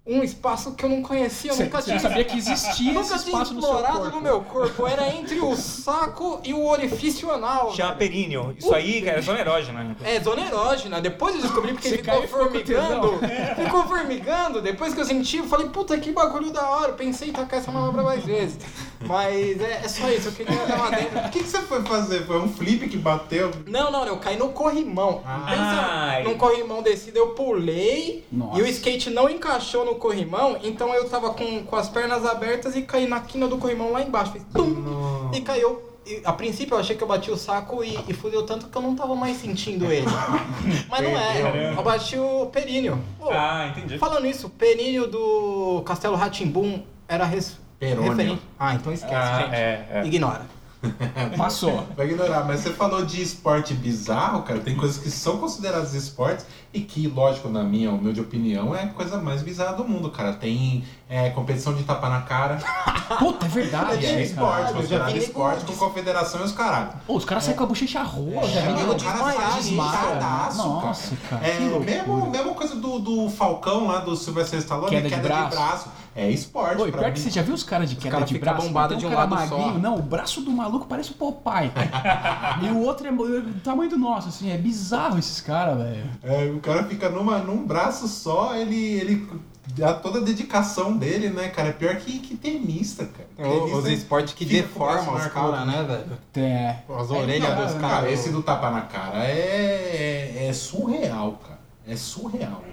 [0.08, 3.17] um espaço que eu não conhecia, eu nunca tinha sabia que existia esse Nunca tinha
[3.17, 4.15] espaço no seu explorado corpo.
[4.15, 4.88] no meu corpo.
[4.88, 7.74] Era entre o saco e o orifício anal.
[7.76, 8.56] Chama períneo.
[8.58, 9.98] Isso aí, cara, é zona erógena.
[10.04, 11.02] É, zona erógena.
[11.02, 13.20] Depois eu descobri porque Você ele ficou formigando.
[13.63, 14.62] Ficou formigando.
[14.62, 16.93] Depois que eu senti, eu falei, puta, que bagulho da hora.
[16.93, 18.58] Pensei em tacar essa manobra mais vezes.
[19.06, 21.20] Mas é, é só isso, eu queria dar uma dentro.
[21.20, 22.26] O que, que você foi fazer?
[22.26, 23.52] Foi um flip que bateu?
[23.67, 25.22] Não, não, eu caí no corrimão.
[25.26, 26.24] Ai.
[26.24, 28.60] Pensa num corrimão descido, eu pulei Nossa.
[28.60, 32.75] e o skate não encaixou no corrimão, então eu tava com, com as pernas abertas
[32.75, 34.31] e caí na quina do corrimão lá embaixo.
[34.31, 35.81] Fez tum, e caiu.
[36.05, 38.77] E, a princípio eu achei que eu bati o saco e, e fudeu tanto que
[38.77, 40.07] eu não tava mais sentindo ele.
[40.89, 42.97] Mas não é, eu bati o períneo.
[43.19, 43.97] Pô, Ah, entendi.
[43.97, 47.57] Falando nisso, o períneo do Castelo Ratimbum era res...
[47.79, 48.10] Perônio.
[48.12, 48.41] referente.
[48.57, 49.53] Ah, então esquece, Ah, gente.
[49.53, 50.03] é, é.
[50.05, 50.45] Ignora.
[51.38, 51.86] Passou.
[51.95, 54.60] Vai ignorar, mas você falou de esporte bizarro, cara.
[54.60, 58.88] Tem coisas que são consideradas esportes e que, lógico, na minha humilde opinião, é a
[58.88, 60.34] coisa mais bizarra do mundo, cara.
[60.34, 62.58] Tem é, competição de tapa na cara,
[63.17, 64.03] Puta, é verdade.
[64.03, 64.21] e é cara.
[64.21, 66.89] esporte, considerado esporte com confederação e os caralho.
[67.06, 68.62] Pô, os caras saem com a bochecha roxa.
[68.62, 68.73] né?
[68.73, 70.69] nego o cara desmaiadaço, cara.
[70.69, 71.47] Nossa, cara.
[71.47, 75.89] É, mesmo, mesma coisa do, do Falcão lá, do Sylvester Stallone, Queda de braço.
[76.19, 76.82] É esporte.
[76.82, 77.13] Oi, pra pior mim.
[77.13, 78.65] que você já viu os caras de queda cara de fica braço?
[78.67, 79.58] bombado Tem de um cara lado só.
[79.58, 79.80] magrinho.
[79.80, 81.69] Não, o braço do maluco parece o Popeye.
[81.69, 82.58] cara.
[82.65, 84.49] e o outro é do tamanho do nosso, assim.
[84.51, 86.10] É bizarro esses caras, velho.
[86.23, 89.30] É, o cara fica numa, num braço só, ele, ele
[89.75, 91.69] dá toda a dedicação dele, né, cara?
[91.69, 93.30] É pior que, que tenista, cara.
[93.36, 96.45] Tem o- os Tenista esportes que deformam os caras, né, velho?
[96.47, 96.77] É.
[96.99, 98.12] As É, orelhas não, dos cara, caras.
[98.12, 101.60] esse do tapa na cara é, é, é surreal, cara.
[101.88, 102.63] É surreal.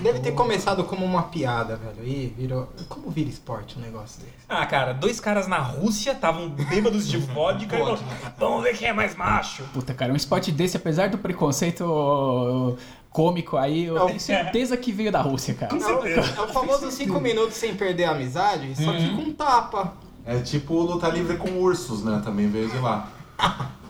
[0.00, 2.06] Deve ter começado como uma piada, velho.
[2.06, 2.68] E virou.
[2.88, 4.32] Como vira esporte um negócio desse?
[4.48, 7.98] Ah, cara, dois caras na Rússia estavam bêbados de vodka e falaram,
[8.38, 9.62] vamos ver quem é mais macho.
[9.72, 12.76] Puta, cara, um esporte desse, apesar do preconceito
[13.10, 15.76] cômico aí, eu tenho certeza que veio da Rússia, cara.
[15.76, 19.92] É o, é o famoso 5 minutos sem perder a amizade, só que com tapa.
[20.24, 22.22] É tipo luta livre com ursos, né?
[22.24, 23.08] Também veio de lá.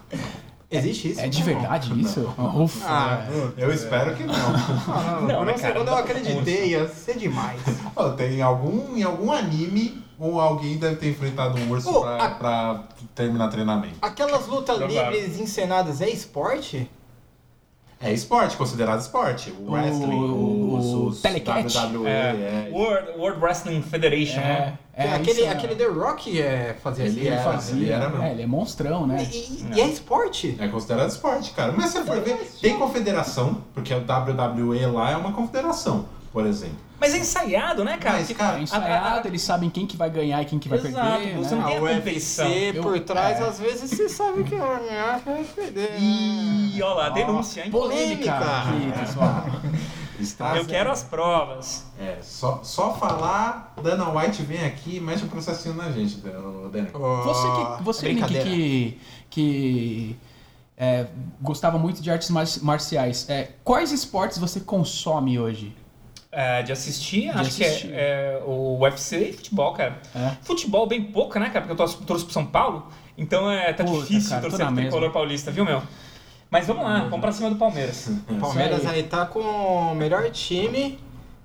[0.72, 1.20] Existe isso?
[1.20, 2.20] É de verdade isso?
[2.56, 2.86] Ufa.
[2.88, 4.32] Ah, Eu espero que não.
[4.34, 7.60] não, não, Não, não eu dá pra acreditei, ia ser demais.
[8.16, 12.30] Tem algum, em algum anime ou alguém deve ter enfrentado um urso Pô, pra, a-
[12.30, 13.96] pra terminar treinamento.
[14.00, 16.88] Aquelas lutas livres encenadas é esporte?
[18.00, 19.50] É esporte, considerado esporte.
[19.60, 20.76] O O- wrestling, o-
[21.10, 21.64] os, o telecat.
[21.72, 22.70] WWE, É, é.
[22.72, 24.78] World, World Wrestling Federation, É, né?
[24.94, 27.30] É aquele, isso, aquele The Rock é, fazia Ele isso.
[27.32, 27.74] era, fazia.
[27.76, 28.22] ele era mesmo.
[28.24, 29.22] É, ele é monstrão, né?
[29.30, 30.56] E, e- e é esporte?
[30.60, 31.72] É considerado esporte, cara.
[31.72, 36.76] Mas você for ver, tem confederação, porque o WWE lá é uma confederação, por exemplo.
[37.00, 38.18] Mas é ensaiado, né, cara?
[38.18, 41.18] Mas, cara, É ensaiado, eles sabem quem que vai ganhar e quem que vai Exato,
[41.20, 41.60] perder, você né?
[41.60, 42.46] não tem- A a competição.
[42.48, 43.42] UFC por Eu- trás, é.
[43.42, 45.90] às vezes você sabe que vai ganhar, que vai perder.
[45.92, 45.98] né?
[45.98, 47.70] Ih, olha lá, denúncia, hein?
[47.72, 48.92] Polêmica Polêmica.
[48.92, 49.44] aqui, pessoal.
[50.22, 51.84] está Eu quero as provas.
[51.98, 56.40] É, só, só falar, Dana White vem aqui e mete um processinho na gente, Dana.
[57.24, 60.16] Você que, você Nick, que, que
[60.76, 61.06] é,
[61.40, 65.76] gostava muito de artes mar- marciais, é, quais esportes você consome hoje?
[66.30, 67.88] É, de assistir, acho assistir.
[67.88, 70.00] que é, é o UFC e futebol, cara.
[70.14, 70.30] É?
[70.42, 71.60] Futebol bem pouco, né, cara?
[71.60, 72.86] Porque eu torço, torço pro São Paulo,
[73.18, 75.82] então é, tá Puta, difícil cara, torcer pro tricolor paulista, viu, meu?
[76.52, 78.08] Mas vamos lá, vamos pra cima do Palmeiras.
[78.28, 78.96] O Palmeiras aí.
[78.96, 80.98] aí tá com o melhor time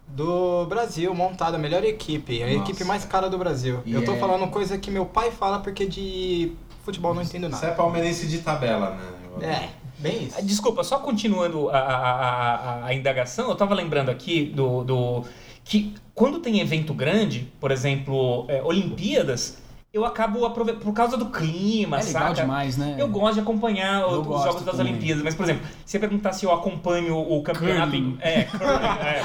[0.09, 2.59] do Brasil montado, a melhor equipe, a Nossa.
[2.59, 3.79] equipe mais cara do Brasil.
[3.85, 6.51] E Eu tô é- falando coisa que meu pai fala porque de
[6.83, 7.67] futebol não entendo Você nada.
[7.67, 8.97] é palmeirense de tabela,
[9.39, 9.47] né?
[9.47, 10.41] É, bem isso.
[10.45, 15.23] Desculpa, só continuando a, a, a, a- a indagação, eu tava lembrando aqui do, do.
[15.63, 19.57] que quando tem evento grande, por exemplo, é, Olimpíadas,
[19.97, 20.83] eu acabo aproveitando.
[20.83, 22.33] Por causa do clima, É legal saca?
[22.35, 22.95] demais, né?
[22.97, 24.93] Eu gosto de acompanhar Eu os jogos das também.
[24.93, 27.91] Olimpíadas, mas, por exemplo, se você perguntar se eu acompanho o campeonato.
[27.91, 28.17] Curling.
[28.21, 29.21] É, curling, é.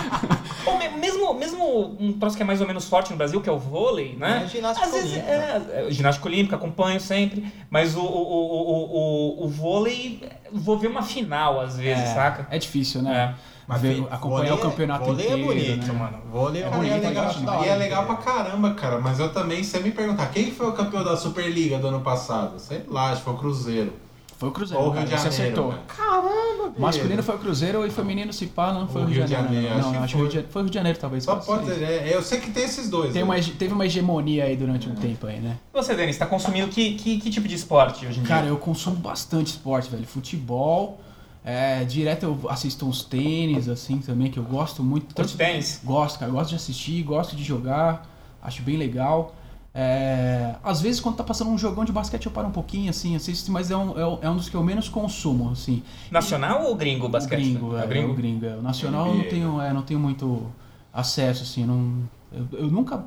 [0.70, 3.48] Ou me- mesmo, mesmo um troço que é mais ou menos forte no Brasil, que
[3.48, 4.42] é o vôlei, né?
[4.44, 5.32] É ginástica Às vezes, olímpica.
[5.32, 10.78] é, é, ginástica olímpica, acompanho sempre, mas o, o, o, o, o, o vôlei, vou
[10.78, 12.46] ver uma final às vezes, é, saca?
[12.50, 13.35] É difícil, né?
[13.66, 15.42] Mas Ver- acompanhar o campeonato vôlei inteiro.
[15.42, 15.98] é bonito, né?
[15.98, 16.18] mano.
[16.31, 16.92] Vôlei é, É Cara, bonito.
[16.92, 18.98] e é legal, e hora é de legal pra caramba, cara.
[19.01, 22.00] Mas eu também, se você me perguntar, quem foi o campeão da Superliga do ano
[22.00, 22.58] passado?
[22.58, 23.92] Sei lá, acho que foi o Cruzeiro.
[24.37, 25.17] Foi o Cruzeiro, Ou o Rio cara.
[25.17, 25.69] de Você Janeiro.
[25.71, 25.85] acertou.
[25.96, 26.10] cara.
[26.10, 29.69] Caramba, Masculino foi o Cruzeiro e feminino se pá, não foi o Rio de Janeiro.
[29.73, 30.29] acho não, acho que foi.
[30.33, 31.23] Rio de- foi o Rio de Janeiro, talvez.
[31.23, 31.81] Só pode ser.
[31.81, 33.13] é, eu sei que tem esses dois.
[33.13, 33.25] Tem né?
[33.25, 35.58] uma, teve uma hegemonia aí durante um tempo aí, né?
[35.73, 38.50] E você, Denis, tá consumindo que, que, que tipo de esporte hoje em Cara, dia?
[38.50, 40.04] eu consumo bastante esporte, velho.
[40.06, 41.00] Futebol,
[41.45, 45.15] é, direto eu assisto uns tênis, assim, também, que eu gosto muito.
[45.15, 45.81] Curte tênis?
[45.85, 46.31] Gosto, cara.
[46.31, 48.09] Gosto de assistir, gosto de jogar.
[48.40, 49.35] Acho bem legal.
[49.75, 53.17] É, às vezes, quando tá passando um jogão de basquete, eu paro um pouquinho, assim,
[53.17, 55.83] assisto, mas é um, é um- é um dos que eu menos consumo, assim.
[56.11, 57.40] Nacional ou gringo o basquete?
[57.40, 58.13] Gringo, É é, o gringo?
[58.13, 58.45] o gringo.
[58.47, 58.57] é.
[58.57, 59.31] O nacional eu não NBA.
[59.31, 60.47] tenho, é, não tenho muito
[60.93, 61.95] acesso, assim, não...
[62.31, 63.03] Eu, eu nunca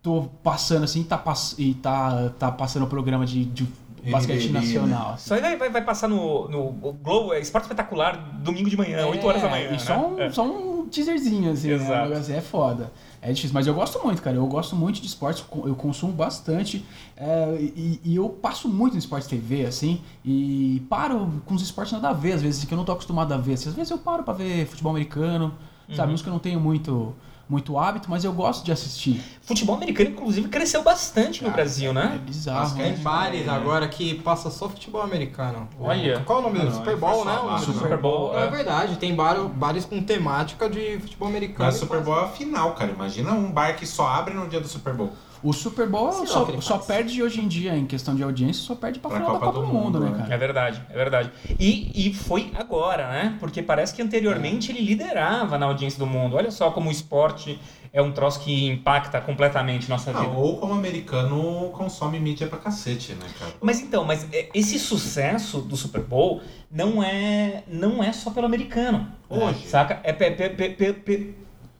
[0.00, 1.20] tô passando assim tá,
[1.58, 3.66] e tá, tá passando o programa de, de
[4.10, 4.66] basquete NBA, né?
[4.66, 5.10] nacional.
[5.14, 5.24] assim.
[5.24, 9.06] Isso aí vai, vai, passar no, no o Globo, é Esporte Espetacular, domingo de manhã,
[9.06, 9.64] 8 horas da manhã.
[9.64, 9.78] É, E né?
[9.78, 10.30] só, um, É.
[10.30, 11.74] só um teaserzinho, assim, né?
[11.74, 12.06] Exato.
[12.06, 12.92] O negócio é foda.
[13.22, 14.36] É difícil, mas eu gosto muito, cara.
[14.36, 16.84] Eu gosto muito de esportes, eu consumo bastante.
[17.16, 21.92] é, e, e eu passo muito no esporte TV, assim, e paro com os esportes
[21.92, 23.52] nada a ver, às vezes, que eu não tô acostumado a ver.
[23.54, 25.52] Assim, às vezes eu paro pra ver futebol americano,
[25.94, 26.12] sabe?
[26.14, 27.14] Uns que eu não tenho muito,
[27.50, 29.20] muito hábito, mas eu gosto de assistir.
[29.42, 32.20] Futebol americano, inclusive, cresceu bastante no Brasil, É né?
[32.24, 32.98] bizarro, Tem né?
[33.02, 35.68] bares agora que passa só futebol americano.
[35.80, 36.20] Olha.
[36.20, 37.38] Qual é o nome Não, do não, Super aí Bowl, foi né?
[37.38, 37.52] O lá.
[37.52, 38.50] nome do Super Bowl, É é.
[38.50, 41.64] verdade, tem bar, bares com temática de futebol americano.
[41.64, 42.92] Mas Super Bowl é a final, cara.
[42.92, 45.12] Imagina um bar que só abre no dia do Super Bowl.
[45.42, 48.62] O Super Bowl Sei o só, só perde hoje em dia, em questão de audiência,
[48.62, 50.18] só perde pra, Pra final da Copa do, Mundo, né, né?
[50.18, 50.34] cara?
[50.34, 51.30] É verdade, é verdade.
[51.58, 53.36] E, e foi agora, né?
[53.40, 56.36] Porque parece que anteriormente ele liderava na audiência do mundo.
[56.36, 57.58] Olha só como o esporte
[57.92, 60.24] é um troço que impacta completamente nossa vida.
[60.24, 63.52] Não, ou como americano consome mídia pra cacete, né, cara?
[63.60, 68.46] Mas então, mas é, esse sucesso do Super Bowl não é não é só pelo
[68.46, 69.08] americano.
[69.28, 69.66] Hoje.
[69.66, 70.00] Saca?
[70.04, 71.34] É pe- pe- pe-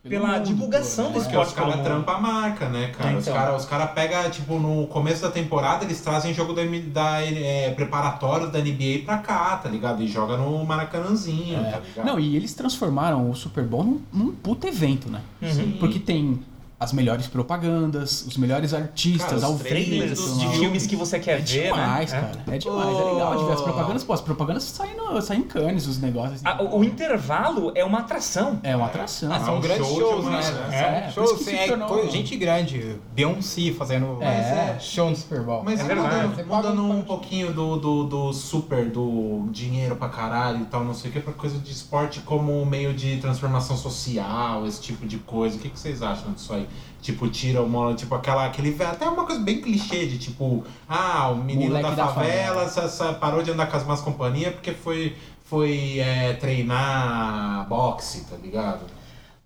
[0.08, 1.24] pela mundo divulgação do né?
[1.24, 3.10] Porque esporte os caras trampam a marca, né, cara?
[3.12, 3.34] É, Os então.
[3.38, 7.70] caras os cara pegam, tipo, no começo da temporada, eles trazem jogo da, da é,
[7.70, 10.02] preparatório da NBA pra cá, tá ligado?
[10.02, 11.70] E joga no Maracanãzinho, É.
[11.70, 12.06] tá ligado?
[12.06, 15.20] Não, e eles transformaram o Super Bowl num, num puta evento, né?
[15.42, 15.72] Uhum.
[15.78, 16.40] Porque tem
[16.80, 20.86] as melhores propagandas, os melhores artistas Cara, os ao Trailers dos de filmes.
[20.86, 22.20] que você quer É ver, demais, né?
[22.22, 22.56] cara.
[22.56, 24.02] É demais, é legal de ver as propagandas.
[24.04, 26.40] Pô, as propagandas saem, no, saem em canes, os negócios.
[26.42, 28.58] Ah, o, o intervalo é uma atração.
[28.62, 29.30] É uma atração.
[29.30, 30.30] Ah, são É um grandes show shows, né?
[30.40, 32.96] uma- É, por shows, se é, tornou- gente grande.
[33.14, 34.78] Beyoncé fazendo É.
[34.80, 35.62] show no Super Bowl.
[35.62, 36.28] Mas É verdade.
[36.28, 40.84] mudando, mudando um um pouquinho do, do, do super, do dinheiro pra caralho e tal,
[40.84, 45.06] não sei o que, pra coisa de esporte como meio de transformação social, esse tipo
[45.06, 45.56] de coisa.
[45.56, 46.66] O que, que vocês acham disso aí?
[47.02, 51.36] Tipo, tira uma, tipo aquela, aquele, até uma coisa bem clichê de tipo, ah, o
[51.36, 52.68] menino da da favela, favela.
[52.68, 55.16] sa- sa- parou de andar com as más companhias porque foi,
[55.46, 58.80] foi é, treinar boxe, tá ligado?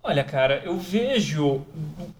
[0.03, 1.61] Olha, cara, eu vejo.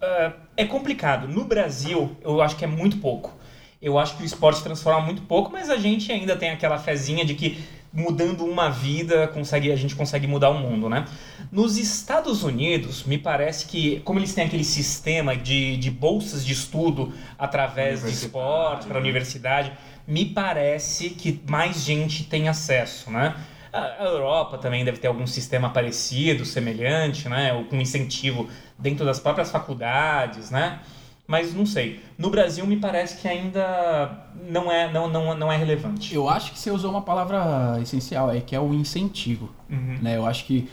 [0.00, 1.28] ah, é complicado.
[1.28, 3.32] No Brasil, eu acho que é muito pouco.
[3.80, 7.24] Eu acho que o esporte transforma muito pouco, mas a gente ainda tem aquela fezinha
[7.26, 11.04] de que mudando uma vida consegue, a gente consegue mudar o mundo, né?
[11.50, 16.52] Nos Estados Unidos, me parece que, como eles têm aquele sistema de, de bolsas de
[16.52, 19.06] estudo através de esporte para a né?
[19.06, 19.72] universidade,
[20.06, 23.34] me parece que mais gente tem acesso, né?
[23.72, 27.52] A Europa também deve ter algum sistema parecido, semelhante, né?
[27.52, 30.80] Ou com incentivo dentro das próprias faculdades, né?
[31.26, 32.00] Mas não sei.
[32.16, 36.14] No Brasil me parece que ainda não é, não, não, não é relevante.
[36.14, 39.50] Eu acho que você usou uma palavra essencial aí, que é o incentivo.
[39.68, 39.98] Uhum.
[40.00, 40.16] né?
[40.16, 40.70] Eu acho que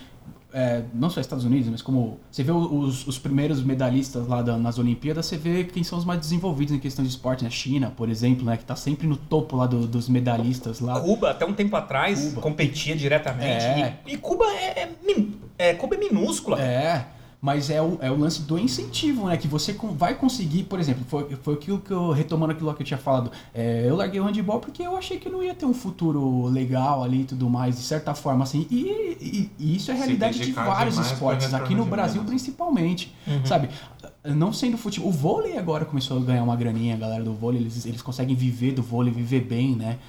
[0.53, 4.57] é, não só Estados Unidos, mas como você vê os, os primeiros medalhistas lá da-
[4.57, 7.49] nas Olimpíadas, você vê quem são os mais desenvolvidos em questão de esporte, né?
[7.49, 8.55] China, por exemplo, né?
[8.57, 10.99] Que tá sempre no topo lá do- dos medalhistas lá.
[11.01, 12.41] Cuba, até um tempo atrás, Cuba.
[12.41, 13.65] competia diretamente.
[13.65, 13.97] É.
[14.07, 14.89] E, e Cuba é, é,
[15.57, 16.61] é, Cuba é minúscula.
[16.61, 17.05] É,
[17.45, 19.35] mas é o, é o lance do incentivo, né?
[19.35, 22.85] Que você vai conseguir, por exemplo, foi, foi aquilo que eu, retomando aquilo que eu
[22.85, 25.73] tinha falado, é, eu larguei o handball porque eu achei que não ia ter um
[25.73, 28.65] futuro legal ali e tudo mais, de certa forma, assim.
[28.71, 28.77] E,
[29.19, 32.29] e- e isso é realidade de vários esportes, aqui no Brasil menos.
[32.29, 33.13] principalmente,
[33.45, 33.67] sabe?
[34.23, 35.09] Não sendo futebol.
[35.09, 38.37] O vôlei agora começou a ganhar uma graninha, a galera do vôlei, eles, eles conseguem
[38.37, 39.99] viver do vôlei, viver bem, né?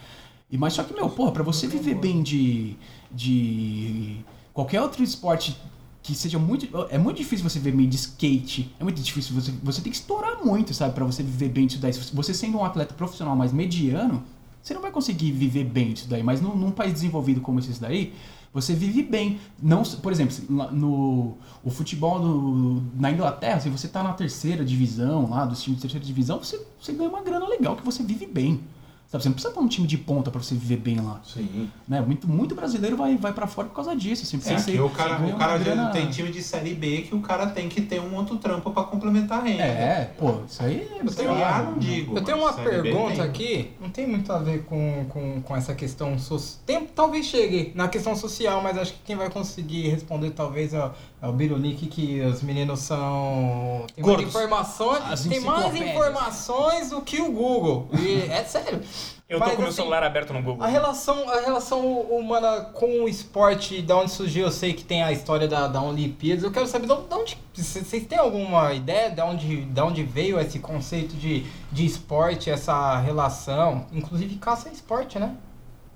[0.49, 2.77] E, mas só que, meu, porra, pra você viver bem de,
[3.11, 4.19] de
[4.53, 5.57] qualquer outro esporte
[6.05, 6.69] que seja muito.
[6.91, 8.71] É muito difícil você viver bem de skate.
[8.79, 9.35] É muito difícil.
[9.35, 10.95] Você, você tem que estourar muito, sabe?
[10.95, 11.93] Pra você viver bem disso daí.
[11.93, 14.23] Você sendo um atleta profissional mais mediano,
[14.63, 16.23] você não vai conseguir viver bem disso daí.
[16.23, 18.13] Mas num, num país desenvolvido como esse daí,
[18.53, 19.41] você vive bem.
[19.61, 20.37] Não, por exemplo,
[20.73, 25.79] no o futebol no- na Inglaterra, se você tá na terceira divisão lá, dos times
[25.79, 28.61] de terceira divisão, você, você ganha uma grana legal que você vive bem.
[29.07, 31.21] Sabe, você não precisa estar num time de ponta pra você viver bem lá.
[31.25, 31.71] Sim.
[31.87, 32.01] Né?
[32.01, 34.23] Muito, muito brasileiro vai, vai pra fora por causa disso.
[34.25, 37.21] Assim, É, ser- o cara, o cara grana- tem time de série B que o
[37.21, 39.63] cara tem que ter um outro trampo pra complementar a renda.
[39.63, 42.17] É, pô, isso aí é Eu tenho- Série A uma não digo.
[42.19, 43.21] Eu tenho uma pergunta tem.
[43.21, 46.83] aqui, não tem muito a ver com, com, com essa questão social.
[46.95, 50.91] Talvez chegue na questão social, mas acho que quem vai conseguir responder talvez é,
[51.25, 53.85] o- é o Birunique, que os meninos são.
[53.95, 54.35] Tem mais Gordos.
[54.35, 55.03] informações.
[55.11, 57.89] As Tem mais informações do que o Google.
[57.99, 58.81] E é sério.
[59.27, 60.63] Eu tô Mas, com meu assim, celular aberto no Google.
[60.63, 65.03] A relação, a relação humana com o esporte, da onde surgiu, eu sei que tem
[65.03, 66.45] a história da, da Olimpíadas.
[66.45, 67.39] Eu quero saber de onde.
[67.55, 72.99] Vocês têm alguma ideia de onde, de onde veio esse conceito de, de esporte, essa
[73.01, 73.87] relação?
[73.93, 75.35] Inclusive, caça é esporte, né?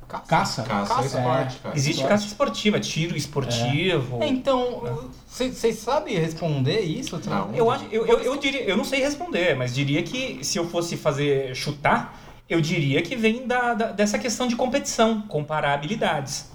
[0.09, 0.63] Caça?
[0.63, 1.77] Caça, Caça, é esporte, cara.
[1.77, 2.09] Existe Esporte.
[2.11, 4.23] caça esportiva, tiro esportivo.
[4.23, 4.83] É, então,
[5.29, 7.21] vocês sabem responder isso?
[7.27, 7.55] Não.
[7.55, 10.67] Eu, acho, eu, eu, eu diria, eu não sei responder, mas diria que se eu
[10.69, 16.51] fosse fazer chutar, eu diria que vem da, da- dessa questão de competição, comparar habilidades.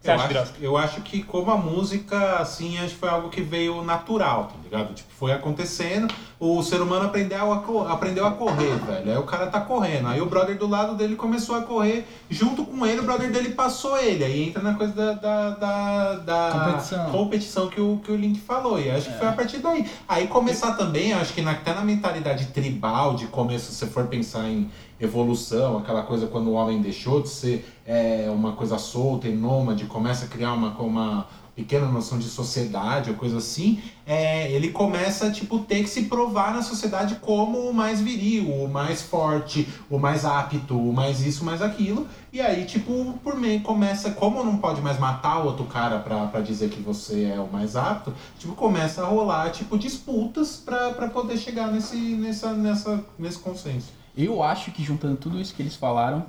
[0.00, 3.28] Você Eu acha, acho, eu acho que como a música, assim, acho que foi algo
[3.30, 4.94] que veio natural, tá ligado?
[4.94, 6.06] Tipo, foi acontecendo,
[6.38, 9.10] o ser humano aprendeu a, aprendeu a correr, velho.
[9.10, 10.06] Aí o cara tá correndo.
[10.06, 13.50] Aí o brother do lado dele começou a correr, junto com ele, o brother dele
[13.50, 14.22] passou ele.
[14.24, 17.10] Aí entra na coisa da, da, da, da Competição.
[17.10, 18.80] competição que o, que o Link falou.
[18.80, 19.84] E acho que foi a partir daí.
[20.08, 24.06] Aí começar também, acho que na, até na mentalidade tribal de começo, se você for
[24.06, 24.70] pensar em
[25.00, 29.84] evolução, aquela coisa quando o homem deixou de ser é, uma coisa solta e nômade,
[29.86, 31.26] começa a criar uma, uma
[31.58, 36.54] pequena noção de sociedade ou coisa assim, é, ele começa tipo ter que se provar
[36.54, 41.44] na sociedade como o mais viril, o mais forte, o mais apto, o mais isso,
[41.44, 42.06] mais aquilo.
[42.32, 46.40] E aí, tipo, por meio começa, como não pode mais matar o outro cara pra
[46.40, 51.36] dizer que você é o mais apto, tipo, começa a rolar, tipo, disputas pra poder
[51.38, 53.97] chegar nesse, nessa, nessa, nesse consenso.
[54.18, 56.26] Eu acho que juntando tudo isso que eles falaram,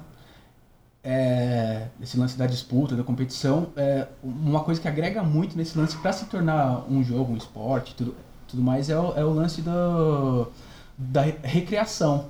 [1.04, 5.98] é, esse lance da disputa, da competição, é, uma coisa que agrega muito nesse lance
[5.98, 8.16] para se tornar um jogo, um esporte, tudo,
[8.48, 10.48] tudo mais, é o, é o lance do,
[10.98, 12.26] da re- recreação,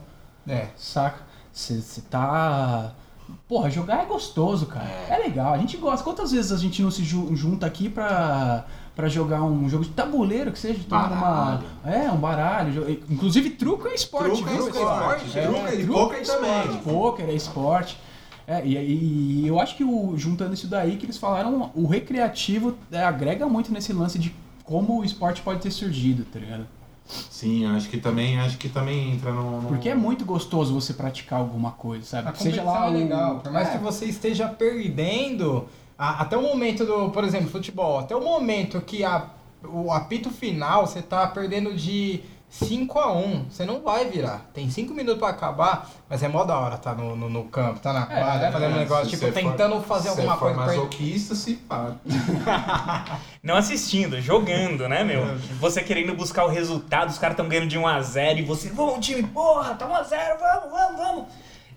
[0.48, 0.68] É.
[0.76, 1.22] saca?
[1.52, 2.94] Você tá.
[3.48, 4.86] Porra, jogar é gostoso, cara.
[5.10, 5.18] É.
[5.18, 6.04] legal, a gente gosta.
[6.04, 8.66] Quantas vezes a gente não se ju- junta aqui pra,
[8.96, 11.64] pra jogar um jogo de tabuleiro, que seja, tomando uma.
[11.86, 12.90] É, um baralho.
[13.10, 16.60] Inclusive, truco é esporte, Truco é esporte, É, truco é- e truco poker é também.
[16.60, 17.98] esporte, Poker é esporte.
[18.48, 21.86] É, e, e- e eu acho que o, juntando isso daí que eles falaram, o
[21.88, 26.66] recreativo é, agrega muito nesse lance de como o esporte pode ter surgido, tá ligado?
[27.30, 29.62] Sim, acho que também, acho que também entra no.
[29.62, 32.30] no- Porque é muito gostoso você praticar alguma coisa, sabe?
[32.30, 33.40] A Seja lá é o- legal.
[33.40, 33.72] Por mais É.
[33.72, 38.80] que você esteja perdendo, a- até o momento do, por exemplo, futebol, até o momento
[38.82, 39.26] que a,
[39.64, 44.50] o apito final, você tá perdendo de 5 a 1 você não vai virar.
[44.54, 47.80] Tem 5 minutos pra acabar, mas é mó da hora tá no, no, no campo,
[47.80, 50.34] tá na quadra, é, fazendo um É, negócio, se tipo, você for- tentando fazer alguma
[50.34, 51.92] for coisa pra masoquista, se pá.
[53.44, 55.24] Não assistindo, jogando, né, meu?
[55.60, 59.24] Você querendo buscar o resultado, os caras estão ganhando de 1x0 e você, vamos time,
[59.24, 61.26] porra, tá 1x0, vamos, vamos, vamos.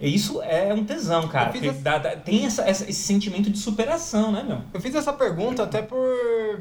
[0.01, 1.57] Isso é um tesão, cara.
[1.57, 4.59] Essa- dá- dá- tem essa- essa- esse sentimento de superação, né, meu?
[4.75, 6.61] Eu fiz essa pergunta até por.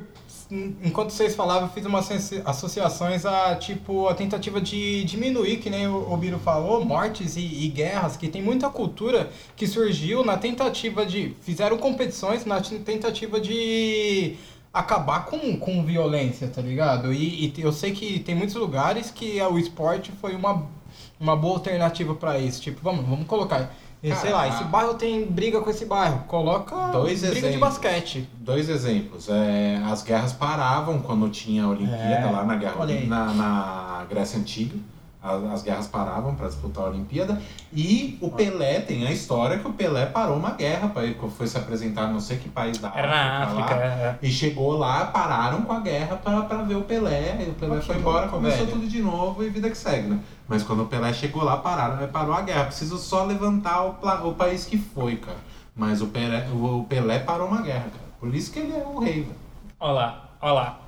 [0.84, 5.70] Enquanto vocês falavam, eu fiz umas associ- associações a tipo a tentativa de diminuir, que
[5.70, 10.38] nem o Biro falou, mortes e, e guerras, que tem muita cultura que surgiu na
[10.38, 11.34] tentativa de.
[11.42, 14.36] Fizeram competições na tentativa de
[14.74, 17.14] acabar com, com violência, tá ligado?
[17.14, 20.66] E, e eu sei que tem muitos lugares que o esporte foi uma,
[21.20, 22.62] uma boa alternativa pra isso.
[22.62, 23.74] Tipo, vamos, vamos colocar.
[24.04, 26.24] Eh, Sei lá, esse bairro tem briga com esse bairro.
[26.28, 27.60] Coloca Dois briga de exemplos.
[27.60, 28.30] basquete.
[28.40, 29.30] Dois exemplos.
[29.30, 34.40] É, as guerras paravam quando tinha a Olimpíada É, lá na, guerra, na, na Grécia
[34.40, 34.76] Antiga.
[35.24, 37.40] As, as guerras paravam para disputar a Olimpíada.
[37.72, 41.46] E o Pelé, tem a história que o Pelé parou uma guerra, pra ir- foi
[41.46, 43.76] se apresentar não sei que país da Era na África.
[43.76, 43.82] lá.
[43.84, 44.18] é.
[44.22, 47.46] E chegou lá, pararam com a guerra pra, pra ver o Pelé.
[47.46, 48.72] E o Pelé Ah, foi embora, louco, começou velho.
[48.80, 50.20] tudo de novo e vida que segue, né?
[50.48, 52.66] Mas quando o Pelé chegou lá, pararam, parou a guerra.
[52.66, 55.38] Preciso só levantar o, o país que foi, cara.
[55.76, 58.12] Mas o Pelé, o Pelé parou uma guerra, cara.
[58.20, 59.36] Por isso que ele é o rei, velho.
[59.80, 60.80] Ó lá, ó lá.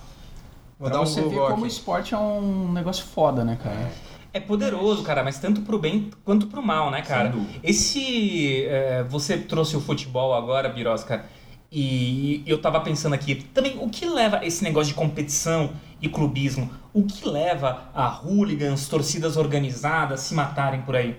[0.80, 3.76] Vou pra dar um você ver como o esporte é um negócio foda, né, cara?
[3.76, 3.92] É
[4.40, 7.34] poderoso, cara, mas tanto pro bem quanto pro mal, né, cara?
[7.64, 8.66] Esse.
[8.66, 11.26] é, você trouxe o futebol agora, Birosca,
[11.72, 15.72] e eu tava pensando aqui, também, o que leva esse negócio de competição
[16.02, 16.70] e clubismo?
[16.94, 21.16] O que leva a hooligans, torcidas organizadas se matarem por aí?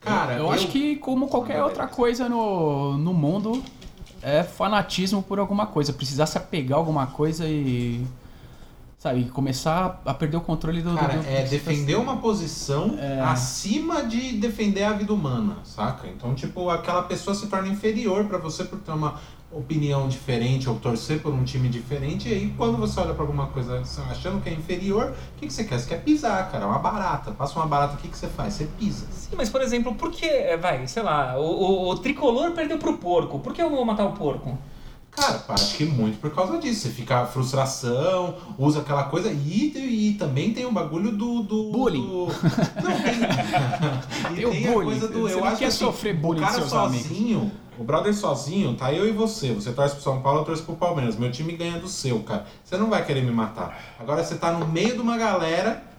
[0.00, 3.62] Cara, eu, acho que, como qualquer outra coisa no, no mundo,
[4.20, 5.92] é fanatismo por alguma coisa.
[5.92, 8.04] Precisar se apegar a alguma coisa e.
[9.02, 9.24] Sabe?
[9.24, 10.94] Começar a perder o controle do.
[10.94, 13.18] Cara, do, do é do- defender uma posição É.
[13.20, 16.06] acima de defender a vida humana, saca?
[16.06, 19.18] Então, tipo, aquela pessoa se torna inferior pra você por ter uma
[19.50, 22.28] opinião diferente ou torcer por um time diferente.
[22.28, 25.52] E aí, quando você olha pra alguma coisa achando que é inferior, o que, que
[25.52, 25.80] você quer?
[25.80, 26.64] Você quer pisar, cara.
[26.64, 27.32] Uma barata.
[27.32, 28.54] Passa uma barata, o que, que você faz?
[28.54, 29.06] Você pisa.
[29.10, 32.78] Sim, mas por exemplo, por que, é, vai, sei lá, o, o- o tricolor perdeu
[32.78, 33.40] pro porco.
[33.40, 34.56] Por que eu vou matar o porco?
[35.14, 36.80] Cara, acho que muito por causa disso.
[36.80, 41.42] Você fica a frustração, usa aquela coisa e, e também tem o bagulho do.
[41.42, 42.00] do Bullying.
[42.06, 42.26] do-
[42.82, 43.14] Não, tem.
[44.32, 44.84] e Tem tem a bullying.
[44.86, 45.20] coisa do.
[45.22, 47.06] Você eu acho quer assim, sofrer bullying o cara seus amigos.
[47.08, 49.52] sozinho, o brother sozinho, tá eu e você.
[49.52, 51.14] Você torce pro São Paulo, eu torço pro Palmeiras.
[51.16, 52.46] Meu time ganha do seu, cara.
[52.64, 53.78] Você não vai querer me matar.
[54.00, 55.91] Agora você tá no meio de uma galera.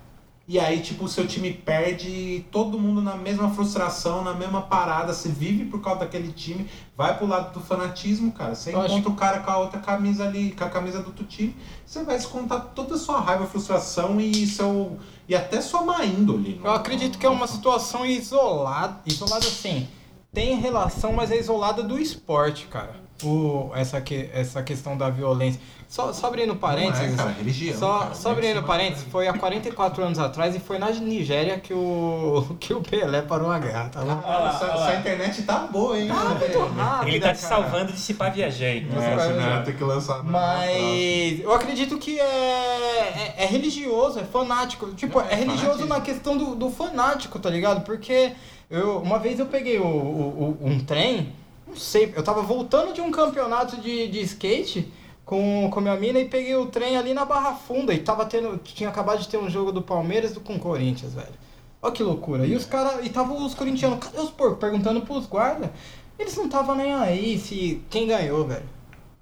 [0.45, 5.13] E aí, tipo, o seu time perde todo mundo na mesma frustração, na mesma parada.
[5.13, 8.53] Você vive por causa daquele time, vai pro lado do fanatismo, cara.
[8.53, 11.55] Você encontra o cara com a outra camisa ali, com a camisa do outro time.
[11.85, 14.99] Você vai descontar toda a sua raiva, frustração e seu.
[15.29, 16.59] E até sua má índole.
[16.61, 19.87] Eu acredito que é uma situação isolada, isolada assim.
[20.33, 23.02] Tem relação, mas é isolada do esporte, cara.
[23.23, 25.61] O, essa, que, essa questão da violência.
[25.87, 27.09] Só, só abrindo parênteses.
[27.09, 27.77] Não é, cara, religião.
[27.77, 31.73] Só, cara, só abrindo parênteses, foi há 44 anos atrás e foi na Nigéria que
[31.73, 34.19] o, que o Pelé parou a guerra, tá bom?
[34.25, 36.09] Ah, essa, essa internet tá boa, hein?
[36.11, 37.55] Ah, muito rápido, Ele tá te cara.
[37.61, 38.87] salvando de se pá viajei.
[38.91, 40.23] É, ter que lançar.
[40.23, 44.87] Mas eu acredito que é, é, é religioso, é fanático.
[44.95, 45.87] Tipo, Não, é, é religioso fanatismo.
[45.89, 47.83] na questão do, do fanático, tá ligado?
[47.85, 48.31] Porque
[48.69, 51.31] eu, uma vez eu peguei o, o- o- um trem,
[51.73, 54.93] não sei, eu tava voltando de um campeonato de, de skate
[55.25, 58.57] com, com minha mina e peguei o trem ali na Barra Funda e tava tendo.
[58.59, 61.33] Tinha acabado de ter um jogo do Palmeiras com o Corinthians, velho.
[61.81, 62.45] Olha que loucura.
[62.45, 63.03] E os caras.
[63.03, 64.59] E tava os corintianos, cadê os porcos?
[64.59, 65.71] Perguntando pros guardas.
[66.19, 68.69] Eles não estavam nem aí se quem ganhou, velho.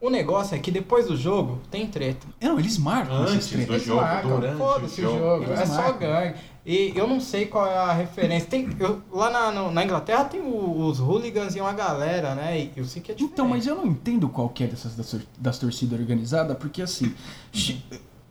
[0.01, 2.25] O negócio é que depois do jogo tem treta.
[2.41, 3.83] Não, eles marcam Antes do tretas.
[3.83, 5.19] jogo, marcam, durante foda-se o jogo.
[5.19, 5.43] jogo.
[5.43, 5.99] Eles É só marcam.
[5.99, 6.35] gangue.
[6.65, 8.47] E eu não sei qual é a referência.
[8.49, 12.59] Tem, eu- lá na, no- na Inglaterra tem o- os hooligans e uma galera, né?
[12.59, 13.33] E eu sei que é diferente.
[13.33, 17.13] Então, mas eu não entendo qual que é dessas das, das torcidas organizadas, porque assim,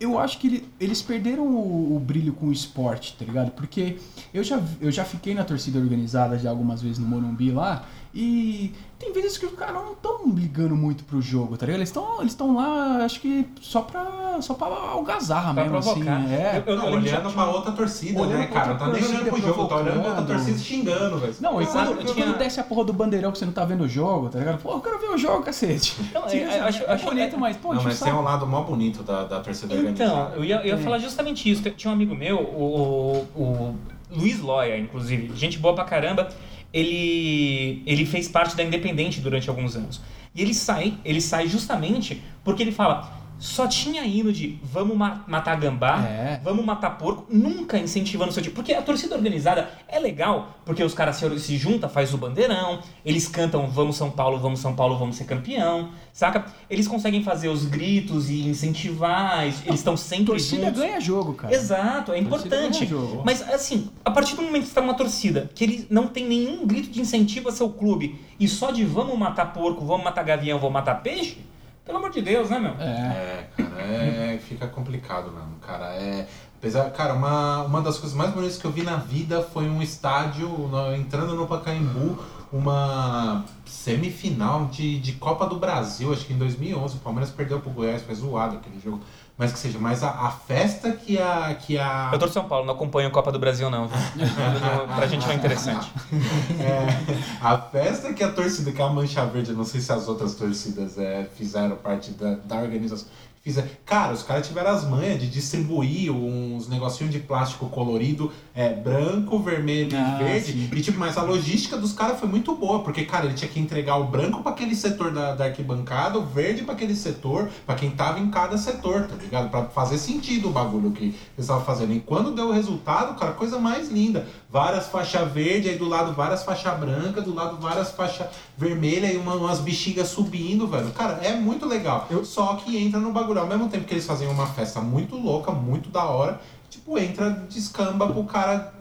[0.01, 3.51] eu acho que ele- eles perderam o, o brilho com o esporte, tá ligado?
[3.53, 3.97] Porque
[4.35, 8.73] eu já, eu já fiquei na torcida organizada já algumas vezes no Morumbi lá, e
[9.01, 11.79] tem vezes que os caras não estão ligando muito pro jogo, tá ligado?
[11.81, 16.17] Eles estão eles tão lá, acho que só pra, só pra algazarra Pra mesmo, provocar.
[16.19, 16.33] assim.
[16.35, 16.63] É.
[16.67, 18.75] Eu- eu- Não, olhando pra tinha- outra torcida, Olhando né, cara?
[18.75, 21.35] Tá nem olhando pro jogo, tá olhando pra outra torcida xingando, velho.
[21.41, 23.53] Não, e Sabe, quando, eu tinha- quando desce a porra do bandeirão que você não
[23.53, 24.59] tá vendo o jogo, tá ligado?
[24.63, 25.97] Pô, eu quero ver o jogo, cacete.
[26.13, 28.21] Não, Sim, é- acho- é acho- bonito, mas, pô, Não, mas tem saco.
[28.21, 30.37] um lado mó bonito da, da torcida Então, organizada.
[30.37, 30.77] eu ia, eu ia É.
[30.77, 31.63] falar justamente isso.
[31.71, 33.77] Tinha um amigo meu, o, o, o
[34.11, 36.29] Luiz Loya, inclusive, gente boa pra caramba.
[36.73, 40.01] Ele, ele fez parte da Independente durante alguns anos.
[40.35, 43.20] E ele sai, ele sai justamente porque ele fala.
[43.41, 46.41] Só tinha hino de vamos ma- matar gambá, É.
[46.45, 48.55] vamos matar porco, nunca incentivando o seu tipo.
[48.55, 52.81] Porque a torcida organizada é legal, porque os caras se, se juntam, faz o bandeirão,
[53.05, 56.45] eles cantam vamos São Paulo, vamos São Paulo, vamos ser campeão, saca?
[56.69, 60.81] Eles conseguem fazer os gritos e incentivar, eles estão sempre Torcida juntos.
[60.83, 61.55] ganha jogo, cara.
[61.55, 62.87] Exato, é importante.
[63.25, 66.27] Mas assim, a partir do momento que você tá numa torcida que ele não tem
[66.29, 70.23] nenhum grito de incentivo a seu clube e só de vamos matar porco, vamos matar
[70.25, 71.39] gavião, vamos matar peixe,
[71.85, 72.73] pelo amor de Deus, né, meu?
[72.79, 72.85] É.
[72.87, 75.95] É, cara, é, fica complicado mesmo, cara.
[75.95, 76.27] É,
[76.59, 79.83] apesar, cara, uma, uma das coisas mais bonitas que eu vi na vida foi um
[79.83, 82.19] estádio, no- entrando no Pacaembu,
[82.53, 86.97] uma semifinal de, de Copa do Brasil, acho que em 2011.
[86.97, 89.01] O Palmeiras perdeu pro Goiás, foi zoado aquele jogo.
[89.41, 91.55] Mas que seja, mas a, a festa que a.
[91.55, 93.89] Que a Eu tô de São Paulo, não acompanho a Copa do Brasil, não.
[94.95, 95.91] pra gente não é interessante.
[96.61, 100.35] É, a festa que a torcida, que a Mancha Verde, não sei se as outras
[100.35, 103.09] torcidas é, fizeram parte da, da organização.
[103.43, 103.69] Fizeram.
[103.87, 109.39] Cara, os caras tiveram as manhas de distribuir uns negocinhos de plástico colorido, é, branco,
[109.39, 110.53] vermelho Ah, e verde.
[110.53, 110.69] sim.
[110.71, 113.59] E tipo, mas a logística dos caras foi muito boa, porque, cara, ele tinha que
[113.59, 117.75] entregar o branco pra aquele setor da, da arquibancada, o verde pra aquele setor, pra
[117.75, 119.49] quem tava em cada setor, tá ligado?
[119.49, 121.95] Pra fazer sentido o bagulho que eles estavam fazendo.
[121.95, 124.27] E quando deu o resultado, cara, coisa mais linda.
[124.53, 128.27] Várias faixas verdes, aí do lado várias faixas brancas, do lado várias faixas
[128.59, 130.91] vermelhas e uma- umas bexigas subindo, velho.
[130.91, 132.09] Cara, é muito legal.
[132.25, 133.39] Só que entra no bagulho.
[133.41, 137.31] Ao mesmo tempo que eles fazem uma festa muito louca, muito da hora, tipo, entra,
[137.49, 138.73] descamba pro cara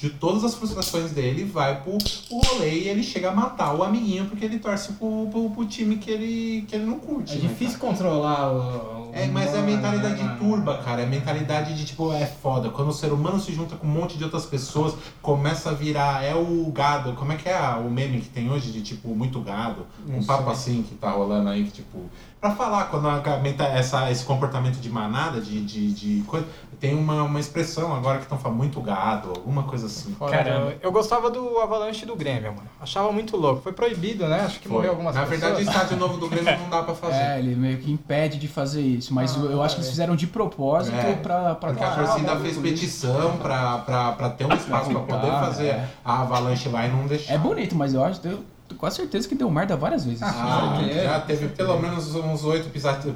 [0.00, 3.82] de todas as frustrações dele, vai pro, pro rolê e ele chega a matar o
[3.82, 7.34] amiguinho porque ele torce pro, pro, pro time que ele, que ele não curte.
[7.34, 10.38] É né, difícil controlar o, o É, mas é a mentalidade mano.
[10.38, 11.02] turba, cara.
[11.02, 12.70] É a mentalidade de tipo, é foda.
[12.70, 16.24] Quando o ser humano se junta com um monte de outras pessoas, começa a virar.
[16.24, 17.12] É o gado.
[17.12, 19.86] Como é que é o meme que tem hoje de tipo, muito gado?
[20.08, 21.98] um papo assim que tá rolando aí, que tipo.
[22.40, 26.46] Pra falar, quando a, a menta- essa, esse comportamento de manada, de, de, de coisa.
[26.80, 30.16] Tem uma, uma expressão agora que estão falando muito gado, alguma coisa assim.
[30.18, 30.70] Caramba.
[30.70, 32.66] eu, eu gostava do Avalanche do Grêmio, mano.
[32.80, 33.60] Achava muito louco.
[33.60, 34.40] Foi proibido, né?
[34.46, 34.78] Acho que Foi.
[34.78, 35.40] morreu algumas Na pessoas.
[35.40, 37.16] verdade, o estádio novo do Grêmio não dá pra fazer.
[37.20, 39.12] É, ele meio que impede de fazer isso.
[39.12, 39.90] Mas Ah, eu acho que eles é.
[39.90, 44.30] fizeram de propósito É, pra, pra Porque a torcida o fez petição pra, pra, pra
[44.30, 45.88] ter um espaço pra poder fazer é.
[46.02, 47.34] a avalanche lá e não deixar.
[47.34, 48.38] É bonito, mas eu acho, eu
[48.74, 50.22] quase certeza que deu merda várias vezes.
[50.22, 51.04] Ah, é?
[51.04, 52.70] já teve pelo menos uns oito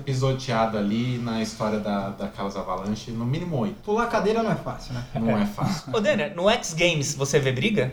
[0.05, 3.83] pisoteados ali na história da, daquelas avalanches, no mínimo oito.
[3.83, 5.05] Pular cadeira não é fácil, né?
[5.15, 5.95] Não é fácil.
[5.95, 7.93] Ô, Daniel, no X Games você vê briga?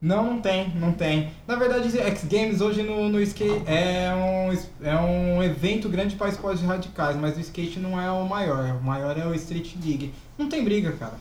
[0.00, 1.30] Não, não tem, não tem.
[1.44, 6.28] Na verdade, X Games hoje no, no skate é um, é um evento grande para
[6.28, 8.76] esportes radicais, mas o skate não é o maior.
[8.76, 10.14] O maior é o Street League.
[10.38, 11.14] Não tem briga, cara.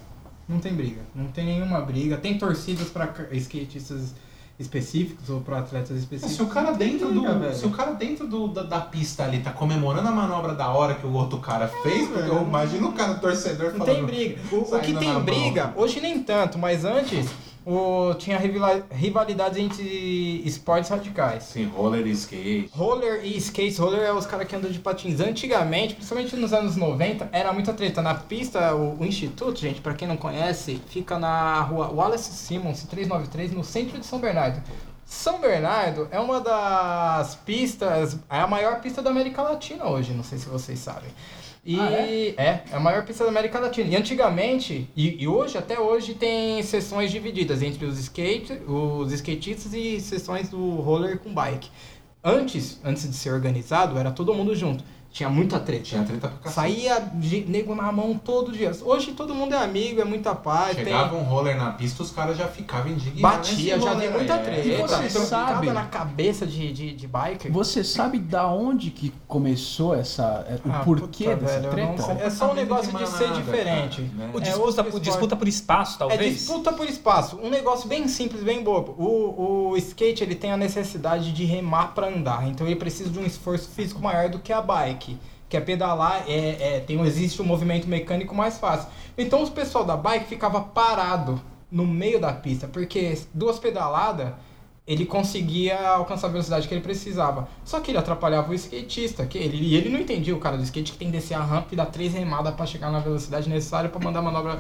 [0.48, 1.02] Não tem briga.
[1.16, 2.18] Não tem nenhuma briga.
[2.18, 4.14] Tem torcidas para skatistas
[4.60, 6.36] específicos ou para atletas específicos.
[6.36, 9.40] Se o cara Não dentro do, se o cara dentro do, da, da pista ali
[9.40, 12.28] tá comemorando a manobra da hora que o outro cara fez, velho.
[12.34, 13.96] eu imagino o cara torcedor Não falando.
[13.96, 14.42] tem briga.
[14.52, 15.74] O, o que tem briga, mão.
[15.84, 17.28] hoje nem tanto, mas antes
[17.70, 21.44] o, tinha rivali- rivalidades entre esportes radicais.
[21.44, 22.70] Sim, roller e skate.
[22.74, 25.20] Roller e skate, roller é os caras que andam de patins.
[25.20, 28.02] Antigamente, principalmente nos anos 90, era muita treta.
[28.02, 32.84] Na pista, o, o Instituto, gente, pra quem não conhece, fica na rua Wallace Simmons,
[32.84, 34.62] 393, no centro de São Bernardo.
[35.06, 40.24] São Bernardo é uma das pistas, é a maior pista da América Latina hoje, não
[40.24, 41.10] sei se vocês sabem.
[41.68, 42.34] E Ah, é?
[42.38, 43.90] é, a maior pista da América Latina.
[43.90, 49.74] E antigamente, e, e hoje, até hoje, tem sessões divididas entre os skate, os skatistas
[49.74, 51.70] e sessões do roller com bike.
[52.24, 54.82] Antes, antes de ser organizado, era todo mundo junto.
[55.12, 55.84] Tinha muita treta.
[55.84, 56.54] Tinha treta pra cacete.
[56.54, 58.72] Saía de nego na mão todo dia.
[58.84, 60.76] Hoje todo mundo é amigo, é muita paz.
[60.76, 61.20] Chegava tem...
[61.20, 63.50] um roller na pista, os caras já ficavam indignados.
[63.50, 64.38] Batia, já roller vi muita é.
[64.38, 64.68] treta.
[64.68, 67.52] E você Trancada sabe- na cabeça de, de, de biker.
[67.52, 70.46] Você sabe da onde que começou essa.
[70.50, 72.12] é, O Ah, porquê puta, dessa velho, treta?
[72.22, 74.02] É só um negócio de ser diferente.
[74.02, 74.30] né?
[74.34, 76.34] O É disputa, outro por, disputa por espaço, É talvez?
[76.36, 77.40] disputa por espaço.
[77.42, 78.92] Um negócio bem simples, bem bobo.
[78.98, 83.18] O, o skate ele tem a necessidade de remar para andar, então ele precisa de
[83.20, 84.97] um esforço físico maior do que a bike.
[85.50, 88.90] Que é pedalar, é, é, tem, existe um movimento mecânico mais fácil.
[89.18, 91.42] Então os pessoal da bike ficava parado
[91.72, 94.34] no meio da pista, porque duas pedaladas
[94.88, 97.50] ele conseguia alcançar a velocidade que ele precisava.
[97.66, 100.64] Só que ele atrapalhava o skatista, que ele, e ele não entendia o cara do
[100.64, 103.50] skate que tem que descer a rampa e dar três remadas para chegar na velocidade
[103.50, 104.58] necessária para mandar a manobra.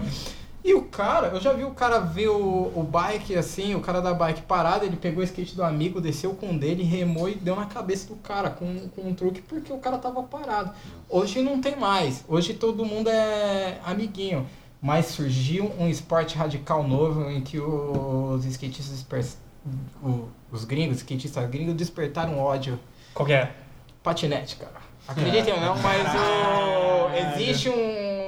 [0.67, 4.01] E o cara, eu já vi o cara ver o, o bike assim, o cara
[4.01, 7.35] da bike parado, ele pegou o skate do amigo, desceu com o dele, remou e
[7.35, 10.73] deu na cabeça do cara com, com um truque porque o cara tava parado.
[11.07, 14.45] Hoje não tem mais, hoje todo mundo é amiguinho.
[14.81, 19.37] Mas surgiu um esporte radical novo em que os skatistas,
[20.51, 22.77] os gringos, skatistas gringos despertaram ódio
[23.13, 23.53] Qual que é?
[24.03, 24.81] patinete, cara.
[25.07, 28.27] Acreditem ou não, mas o, existe um.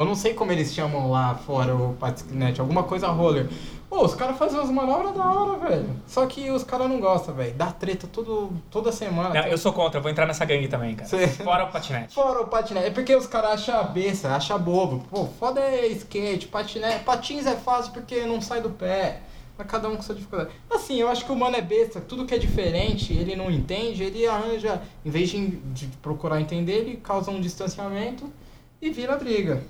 [0.00, 3.46] Eu não sei como eles chamam lá fora o patinete, alguma coisa roller.
[3.90, 5.90] Pô, os caras fazem umas manobras da hora, velho.
[6.06, 7.52] Só que os caras não gostam, velho.
[7.54, 9.28] Dá treta todo, toda semana.
[9.42, 11.06] Não, eu sou contra, eu vou entrar nessa gangue também, cara.
[11.06, 12.14] Cê- Fora o patinete.
[12.16, 12.86] Fora o patinete.
[12.86, 15.04] É porque os caras acham besta, acham bobo.
[15.10, 17.04] Pô, foda é skate, patinete.
[17.04, 19.20] Patins é fácil porque não sai do pé.
[19.58, 20.50] Mas cada um com sua dificuldade.
[20.70, 22.00] Assim, eu acho que o mano é besta.
[22.00, 24.80] Tudo que é diferente, ele não entende, ele arranja.
[25.04, 28.32] Em vez de, de procurar entender, ele causa um distanciamento
[28.80, 29.62] e vira briga.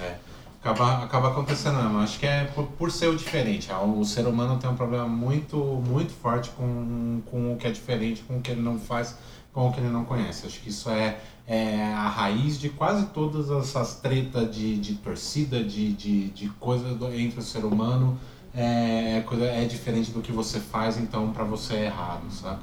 [0.00, 0.16] É.
[0.60, 1.98] Acaba, acaba acontecendo mesmo.
[1.98, 3.70] Acho que é por, por ser o diferente.
[3.70, 7.70] Ah, O ser humano tem um problema muito, muito forte com, com o que é
[7.70, 9.14] diferente, com o que ele não faz,
[9.52, 10.46] com o que ele não conhece.
[10.46, 15.62] Acho que isso é, é a raiz de quase todas essas tretas de, de torcida,
[15.62, 18.18] de, de, de coisa do- entre o ser humano.
[18.56, 22.60] É, coisa, é diferente do que você faz, então pra você é errado, sabe?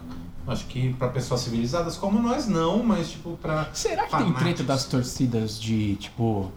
[0.47, 3.69] Acho que pra pessoas civilizadas como nós não, mas tipo pra.
[3.74, 4.41] Será que tem fanáticos.
[4.41, 6.51] treta das torcidas de, tipo.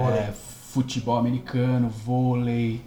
[0.00, 0.32] É,
[0.72, 2.80] futebol americano, vôlei?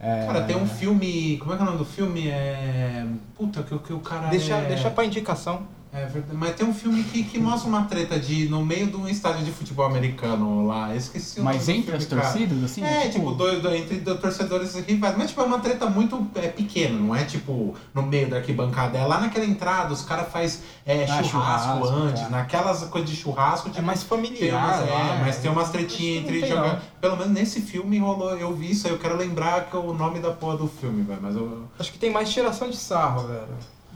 [0.00, 1.36] é, Cara, tem um filme.
[1.38, 2.28] Como é que é o nome do filme?
[2.28, 3.06] É.
[3.34, 4.28] Puta, que, o- que o cara.
[4.28, 4.68] Deixa, é...
[4.68, 5.66] deixa pra indicação.
[5.96, 6.36] É verdade.
[6.36, 9.44] Mas tem um filme que, que mostra uma treta de no meio de um estádio
[9.44, 10.90] de futebol americano lá.
[10.90, 12.82] Eu esqueci o Mas do entre filme, as torcidas, assim?
[12.82, 15.16] É, tipo, dois, dois- entre dois torcedores rivais.
[15.16, 18.98] Mas, tipo, é uma treta muito é, pequena, não é, tipo, no meio da arquibancada.
[18.98, 21.30] É lá naquela entrada, os caras fazem é, Ah, churrasco,
[21.78, 22.22] churrasco, antes.
[22.24, 22.28] tá.
[22.30, 24.64] Naquelas coisas de churrasco, É tipo, mais tem familiar.
[24.66, 26.74] umas, é, lá, mas tem umas tretinhas entre jogar.
[26.74, 26.80] não.
[27.00, 28.92] Pelo menos nesse filme rolou, eu vi isso aí.
[28.92, 31.20] Eu quero lembrar que é o nome da porra do filme, velho.
[31.22, 31.68] Mas eu.
[31.78, 33.46] Acho que tem mais tiração de sarro, velho.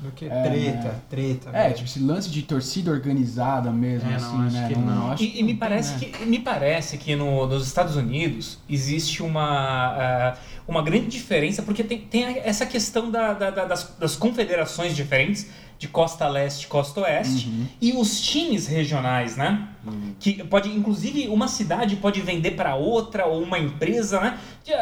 [0.03, 0.95] Do que É, treta, né?
[1.11, 1.51] treta.
[1.53, 1.75] É, mesmo.
[1.79, 4.69] tipo esse lance de torcida organizada mesmo, É, não, assim, acho né?
[4.69, 5.11] que não.
[5.13, 5.99] acho E, que e me não tem, parece né?
[6.13, 9.43] que me parece que no- nos Estados Unidos existe uma,
[9.99, 10.37] ah,
[10.69, 15.49] uma grande diferença porque tem, tem essa questão da- da- da- das, das confederações diferentes
[15.81, 17.67] de costa leste, costa oeste Uhum.
[17.81, 19.69] e os times regionais, né?
[20.21, 24.39] Que pode, inclusive, uma cidade pode vender para outra ou uma empresa, né?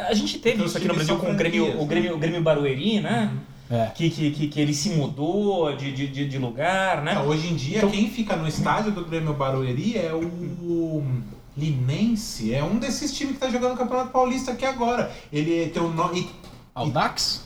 [0.08, 2.42] A gente teve Então, isso aqui no Brasil com o Grêmio, o Grêmio, o Grêmio
[2.42, 3.30] Barueri, né?
[3.70, 3.86] É.
[3.86, 7.14] Que, que, que, que ele se mudou de, de, de- lugar, né?
[7.14, 11.02] É, hoje em dia, Então- quem fica no estádio do Grêmio Barueri é o
[11.56, 12.54] Linense.
[12.54, 15.10] É um desses times que tá jogando o Campeonato Paulista aqui agora.
[15.32, 16.30] Ele tem o nome.
[16.74, 17.44] Audax?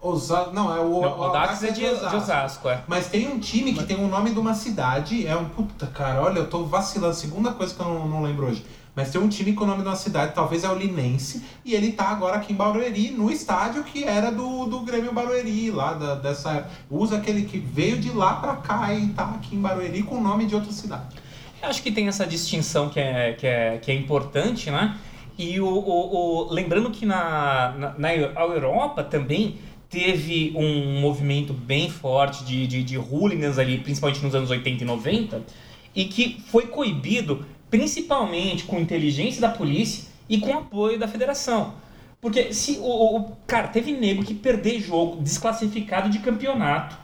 [0.00, 0.50] Osa...
[0.52, 2.16] Não, é o, Não, o Dax é de, de Osasco.
[2.16, 2.82] Osasco, é.
[2.88, 5.24] Mas tem um time que tem o nome de uma cidade.
[5.26, 5.44] É um.
[5.44, 7.14] Puta, cara, olha, eu tô vacilando.
[7.14, 8.64] Segunda coisa que eu não, não lembro hoje.
[8.94, 11.74] Mas tem um time com o nome de uma cidade, talvez é o Linense, e
[11.74, 15.94] ele tá agora aqui em Barueri, no estádio que era do, do Grêmio Barueri, lá
[15.94, 16.68] da, dessa.
[16.90, 20.20] Usa aquele que veio de lá pra cá e tá aqui em Barueri com o
[20.20, 21.04] nome de outra cidade.
[21.62, 24.98] Eu Acho que tem essa distinção que é, que é, que é importante, né?
[25.38, 29.56] E o, o- o- lembrando que na, na, na Europa também
[29.88, 34.86] teve um movimento bem forte de, de, de hooligans ali, principalmente nos anos 80 e
[34.86, 35.42] 90,
[35.94, 41.72] e que foi coibido principalmente com inteligência da polícia e com apoio da federação.
[42.20, 46.96] Porque se o, o- cara teve nego que perder jogo desclassificado de campeonato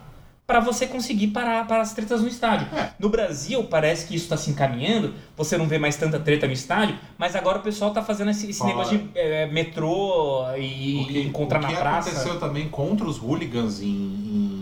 [0.48, 2.66] para você conseguir parar, parar as tretas no estádio.
[2.74, 2.92] É.
[2.98, 6.54] No Brasil, parece que isso está se encaminhando, você não vê mais tanta treta no
[6.54, 11.06] estádio, mas agora o pessoal tá fazendo esse, esse negócio de é, metrô e, O
[11.06, 12.08] que, encontrar o que na praça.
[12.08, 13.88] aconteceu também contra os hooligans em,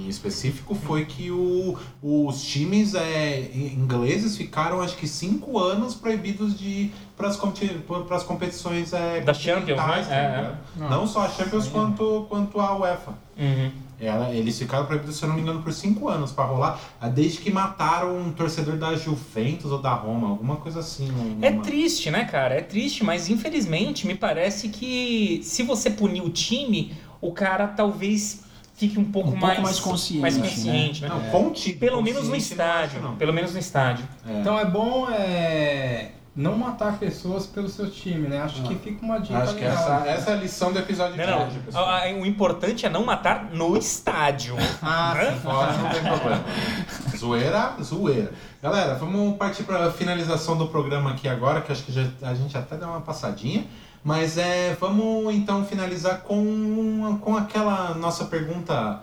[0.05, 6.59] em específico foi que o, os times é, ingleses ficaram acho que cinco anos proibidos
[6.59, 10.05] de ir para as competições é, Da Champions, né?
[10.09, 10.57] tá É, ligado?
[10.91, 13.12] Não só a Champions quanto, quanto a UEFA.
[13.39, 13.86] Uhum.
[13.99, 17.09] Ela, eles ficaram proibidos, se eu não me engano, por cinco anos para rolar, ah,
[17.09, 21.09] desde que mataram um torcedor da Juventus ou da Roma, alguma coisa assim.
[21.40, 22.55] É uma- triste, né, cara?
[22.57, 28.44] É triste, mas infelizmente me parece que se você punir o time, o cara talvez
[28.74, 30.47] fique um pouco, Um pouco mais, mais consciente, mais né?
[30.47, 31.09] consciente, né?
[31.09, 33.01] Não, contido, Pelo menos no estádio.
[33.03, 33.16] acho.
[33.16, 34.07] Pelo menos no estádio.
[34.28, 34.40] É.
[34.40, 38.43] Então é bom é, não matar pessoas pelo seu time, né?
[38.43, 39.74] Acho que fica uma dica Acho que legal.
[40.03, 41.87] essa, essa é a lição do episódio Não, de hoje, pessoal.
[41.87, 44.55] A- a- O importante é não matar no estádio.
[44.82, 45.41] Ah, sim.
[45.41, 46.45] Fora não tem problema.
[47.16, 48.32] Zoeira, zoeira.
[48.62, 52.34] Galera, vamos partir para a finalização do programa aqui agora, que acho que já- a
[52.34, 53.64] gente até deu uma passadinha.
[54.05, 59.01] Mas é, vamos então finalizar com, com aquela nossa pergunta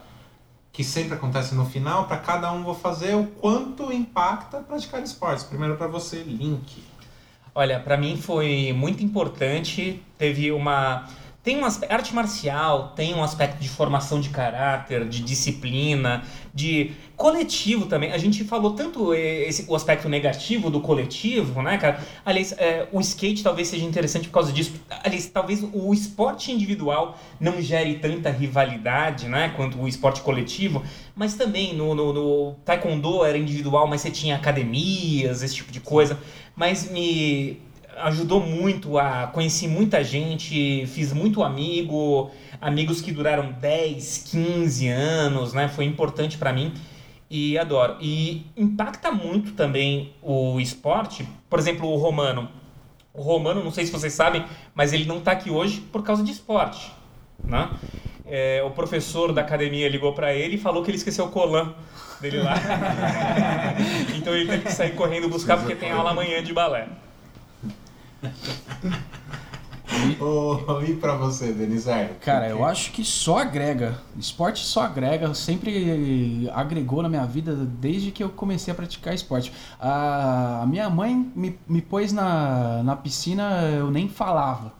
[0.71, 2.05] que sempre acontece no final.
[2.05, 5.43] Para cada um vou fazer o quanto impacta praticar esportes.
[5.43, 6.83] Primeiro para você, Link.
[7.55, 10.01] Olha, pra mim foi muito importante.
[10.17, 11.07] Teve uma.
[11.43, 11.91] Tem um aspecto.
[11.93, 16.23] Arte marcial tem um aspecto de formação de caráter, de disciplina,
[16.53, 18.11] de coletivo também.
[18.11, 21.99] A gente falou tanto esse, o aspecto negativo do coletivo, né, cara?
[22.25, 24.73] Aliás, eh, o skate talvez seja interessante por causa disso.
[25.03, 30.81] Aliás, talvez o esporte individual não gere tanta rivalidade, né, quanto o esporte coletivo.
[31.15, 35.79] Mas também no, no, no taekwondo era individual, mas você tinha academias, esse tipo de
[35.79, 36.17] coisa.
[36.55, 37.59] Mas me
[37.97, 45.53] ajudou muito a conheci muita gente, fiz muito amigo, amigos que duraram 10, 15 anos,
[45.53, 45.67] né?
[45.67, 46.73] Foi importante pra mim
[47.29, 47.97] e adoro.
[47.99, 51.27] E impacta muito também o esporte.
[51.49, 52.49] Por exemplo, o Romano.
[53.13, 56.23] O Romano, não sei se vocês sabem, mas ele não tá aqui hoje por causa
[56.23, 56.91] de esporte,
[57.43, 57.69] né?
[58.35, 61.71] É, o professor da academia ligou pra ele e falou que ele esqueceu o colan
[62.19, 62.55] dele lá.
[64.17, 66.87] então ele teve que sair correndo buscar porque tem aula amanhã de balé.
[70.19, 72.09] Oh, e para você, Denizar?
[72.21, 73.99] Cara, eu acho que só agrega.
[74.17, 75.31] Esporte só agrega.
[75.35, 79.53] Sempre agregou na minha vida desde que eu comecei a praticar esporte.
[79.79, 84.73] A minha mãe me, me pôs na, na piscina, eu nem falava.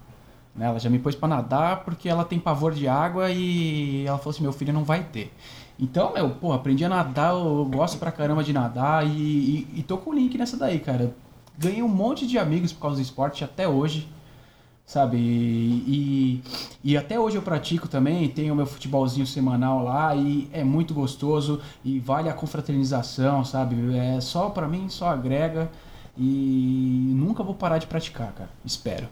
[0.55, 0.65] Né?
[0.65, 4.31] Ela já me pôs pra nadar porque ela tem pavor de água e ela falou
[4.31, 5.33] assim: meu filho não vai ter.
[5.79, 9.83] Então, meu, pô, aprendi a nadar, eu gosto pra caramba de nadar e, e, e
[9.83, 11.15] tô com o link nessa daí, cara.
[11.57, 14.07] Ganhei um monte de amigos por causa do esporte até hoje
[14.85, 15.17] sabe?
[15.17, 16.43] E,
[16.83, 21.61] e, até hoje eu pratico também, tenho meu futebolzinho semanal lá e é muito gostoso
[21.83, 23.95] e vale a confraternização, sabe?
[23.97, 25.71] É só pra mim, só agrega
[26.17, 28.49] e nunca vou parar de praticar, cara.
[28.65, 29.07] Espero.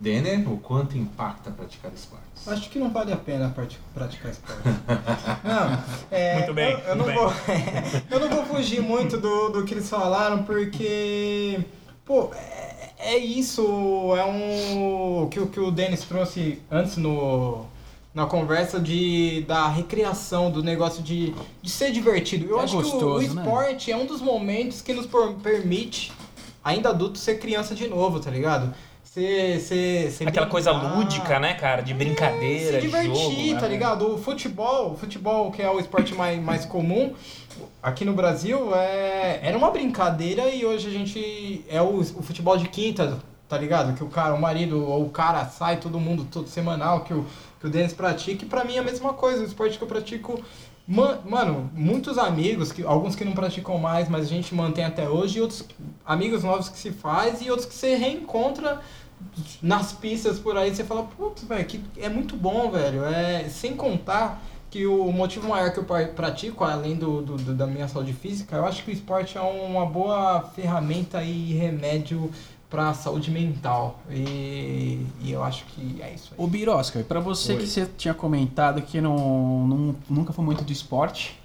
[0.00, 2.48] Denner, o quanto impacta praticar esportes?
[2.48, 4.62] Acho que não vale a pena prati- praticar esporte.
[5.44, 5.78] Não,
[6.10, 7.32] é, Muito bem, Eu, eu muito não vou,
[8.10, 11.60] eu não vou fugir muito do, do que eles falaram, porque,
[12.04, 13.62] pô, é, é isso,
[14.16, 17.66] é um que, o- que o Denis trouxe antes no,
[18.14, 22.46] na conversa de, da recreação, do negócio de, de ser divertido.
[22.48, 23.42] Eu É acho que o, o gostoso, né?
[23.42, 25.06] esporte é um dos momentos que nos
[25.42, 26.10] permite,
[26.64, 28.72] ainda adulto, ser criança de novo, tá ligado?
[29.14, 30.96] Ser, ser Aquela coisa brincar.
[30.96, 31.82] lúdica, né, cara?
[31.82, 33.54] De brincadeira, se divertir, jogo.
[33.60, 33.68] tá né?
[33.68, 34.14] ligado?
[34.14, 37.12] O futebol, o futebol que é o esporte mais, mais comum
[37.82, 42.56] aqui no Brasil, é, era uma brincadeira e hoje a gente é o, o futebol
[42.56, 43.96] de quinta, tá ligado?
[43.96, 47.26] Que o cara, o marido ou o cara sai todo mundo todo semanal que o
[47.60, 49.88] que o Denis pratica e pra mim é a mesma coisa, o esporte que eu
[49.88, 50.40] pratico
[50.88, 55.08] Ma- Mano, muitos amigos, que, alguns que não praticam mais, mas a gente mantém até
[55.08, 55.64] hoje, e outros
[56.04, 58.80] amigos novos que se faz e outros que você reencontra
[59.62, 63.04] nas pistas por aí, você fala, putz, velho, que é muito bom, velho.
[63.04, 67.54] É, sem contar que o motivo maior que eu pra- pratico, além do, do- do-
[67.54, 72.30] da minha saúde física, eu acho que o esporte é uma boa ferramenta e remédio
[72.68, 73.98] pra saúde mental.
[74.08, 76.44] E, e eu acho que é isso aí.
[76.44, 77.58] Ô Birosca, pra você Oi.
[77.58, 81.36] que você tinha comentado que não, não- nunca foi muito do esporte,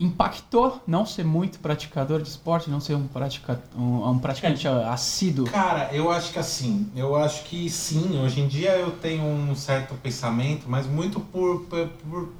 [0.00, 5.44] impactou não ser muito praticador de esporte, não ser um, pratica, um, um praticante assíduo?
[5.44, 9.54] Cara, eu acho que assim, eu acho que sim, hoje em dia eu tenho um
[9.54, 12.32] certo pensamento, mas muito por, por, por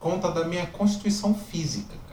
[0.00, 2.03] conta da minha constituição física.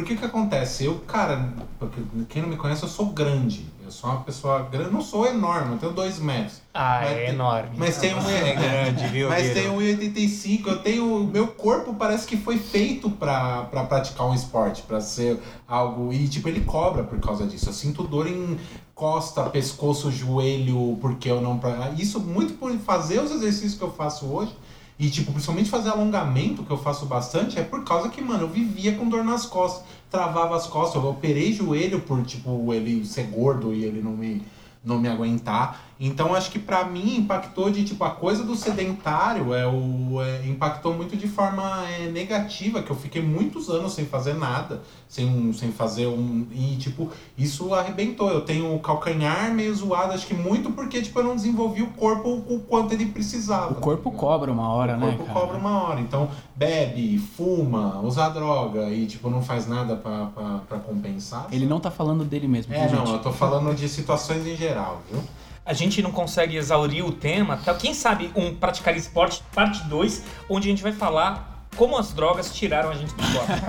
[0.00, 0.86] Porque o que acontece?
[0.86, 3.66] Eu, cara, porque quem não me conhece, eu sou grande.
[3.84, 6.62] Eu sou uma pessoa grande, não sou enorme, eu tenho dois metros.
[6.72, 7.70] Ah, Mas é tem- enorme.
[7.76, 11.24] Mas tem um é grande, viu, Mas tem 1,85, eu tenho.
[11.26, 15.38] Meu corpo parece que foi feito pra, pra praticar um esporte, pra ser
[15.68, 16.12] algo.
[16.14, 17.68] E tipo, ele cobra por causa disso.
[17.68, 18.58] Eu sinto dor em
[18.94, 21.60] costa, pescoço, joelho, porque eu não.
[21.98, 24.56] Isso muito por fazer os exercícios que eu faço hoje.
[25.00, 28.48] E, tipo, principalmente fazer alongamento, que eu faço bastante, é por causa que, mano, eu
[28.48, 33.22] vivia com dor nas costas, travava as costas, eu operei joelho por, tipo, ele ser
[33.28, 34.42] gordo e ele não me,
[34.84, 35.89] não me aguentar.
[36.02, 40.46] Então, acho que pra mim impactou de, tipo, a coisa do sedentário é o, é,
[40.46, 45.52] impactou muito de forma é, negativa, que eu fiquei muitos anos sem fazer nada, sem,
[45.52, 46.46] sem fazer um.
[46.52, 48.30] E, tipo, isso arrebentou.
[48.30, 51.88] Eu tenho o calcanhar meio zoado, acho que muito porque, tipo, eu não desenvolvi o
[51.88, 53.72] corpo o quanto ele precisava.
[53.72, 55.38] O corpo cobra uma hora, O né, corpo cara?
[55.38, 56.00] cobra uma hora.
[56.00, 61.46] Então, bebe, fuma, usa droga e, tipo, não faz nada pra compensar.
[61.52, 63.12] Ele não tá falando dele mesmo, É, não, gente?
[63.12, 65.20] eu tô falando de situações em geral, viu?
[65.64, 67.56] A gente não consegue exaurir o tema.
[67.58, 67.74] Tá?
[67.74, 72.52] Quem sabe um Praticar Esporte, parte 2, onde a gente vai falar como as drogas
[72.52, 73.52] tiraram a gente do esporte.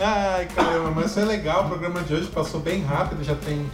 [0.00, 1.64] Ai, caramba, mas foi legal.
[1.64, 3.68] O programa de hoje passou bem rápido, já tem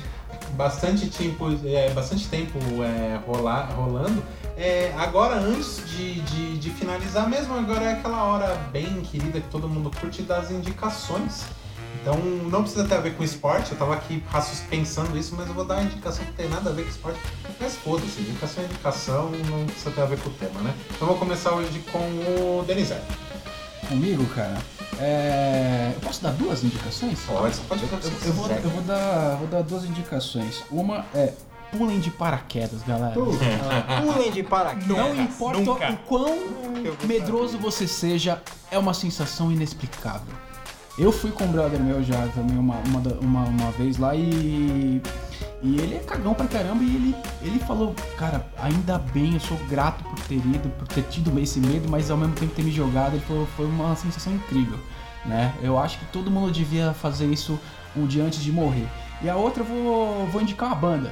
[0.55, 4.23] bastante tempo, é, bastante tempo é, rolar, rolando.
[4.57, 9.49] É, agora, antes de, de, de finalizar mesmo, agora é aquela hora bem querida que
[9.49, 11.45] todo mundo curte das indicações.
[12.05, 12.19] Então
[12.51, 14.23] não precisa ter a ver com esporte, eu tava aqui
[14.69, 17.19] pensando isso, mas eu vou dar uma indicação que tem nada a ver com esporte.
[17.59, 20.75] Mas foda-se, indicação é indicação, não precisa ter a ver com o tema, né?
[20.91, 23.01] Então eu vou começar hoje com o Denizé.
[23.89, 24.59] Comigo, cara,
[24.99, 25.93] é...
[25.95, 27.21] eu posso dar duas indicações?
[27.21, 27.89] Pode, pode Eu,
[28.27, 30.63] eu vou, eu vou dar, vou dar duas indicações.
[30.71, 31.33] Uma é
[31.73, 33.15] pulem de paraquedas, galera.
[33.17, 34.89] Pulem de paraquedas.
[34.89, 35.91] Não importa nunca.
[35.91, 36.39] o quão
[37.07, 40.35] medroso você seja, é uma sensação inexplicável.
[40.97, 45.03] Eu fui com um brother meu já também uma, uma, uma, uma vez lá e.
[45.61, 49.57] E ele é cagão pra caramba e ele, ele falou, cara, ainda bem, eu sou
[49.67, 52.71] grato por ter ido, por ter tido esse medo, mas ao mesmo tempo ter me
[52.71, 54.79] jogado, ele falou, foi uma sensação incrível,
[55.25, 55.55] né?
[55.63, 57.59] Eu acho que todo mundo devia fazer isso
[57.97, 58.87] um dia antes de morrer.
[59.23, 61.11] E a outra eu vou, vou indicar uma banda.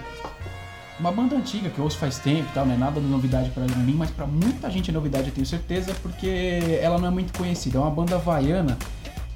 [1.00, 3.48] Uma banda antiga que eu ouço faz tempo e tal, não é nada de novidade
[3.50, 7.10] pra mim, mas pra muita gente é novidade, eu tenho certeza, porque ela não é
[7.10, 7.78] muito conhecida.
[7.78, 8.76] É uma banda havaiana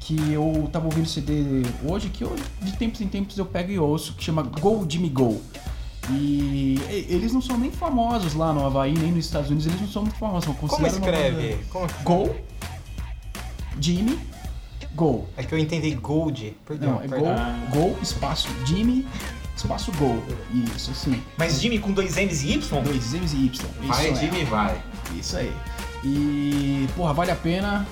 [0.07, 3.79] que eu tava ouvindo CD hoje, que eu, de tempos em tempos eu pego e
[3.79, 5.43] ouço, que chama Go Jimmy Go.
[6.09, 6.79] E
[7.09, 10.03] eles não são nem famosos lá no Havaí, nem nos Estados Unidos, eles não são
[10.03, 10.45] muito famosos.
[10.45, 11.59] São Como escreve?
[11.71, 12.37] Como Go,
[13.81, 14.17] Jimmy,
[14.95, 15.27] Go.
[15.37, 16.57] É que eu entendi Gold.
[16.65, 17.35] Perdão, Não, é perdão.
[17.71, 19.05] Go, Go, espaço Jimmy,
[19.57, 20.23] espaço Go.
[20.77, 21.21] Isso, assim.
[21.37, 22.83] Mas Jimmy com dois M's e Y?
[22.85, 23.69] Dois M's e Y.
[23.81, 24.21] Vai, Isso é.
[24.21, 24.81] Jimmy, vai.
[25.19, 25.53] Isso aí.
[26.05, 27.85] E, porra, vale a pena.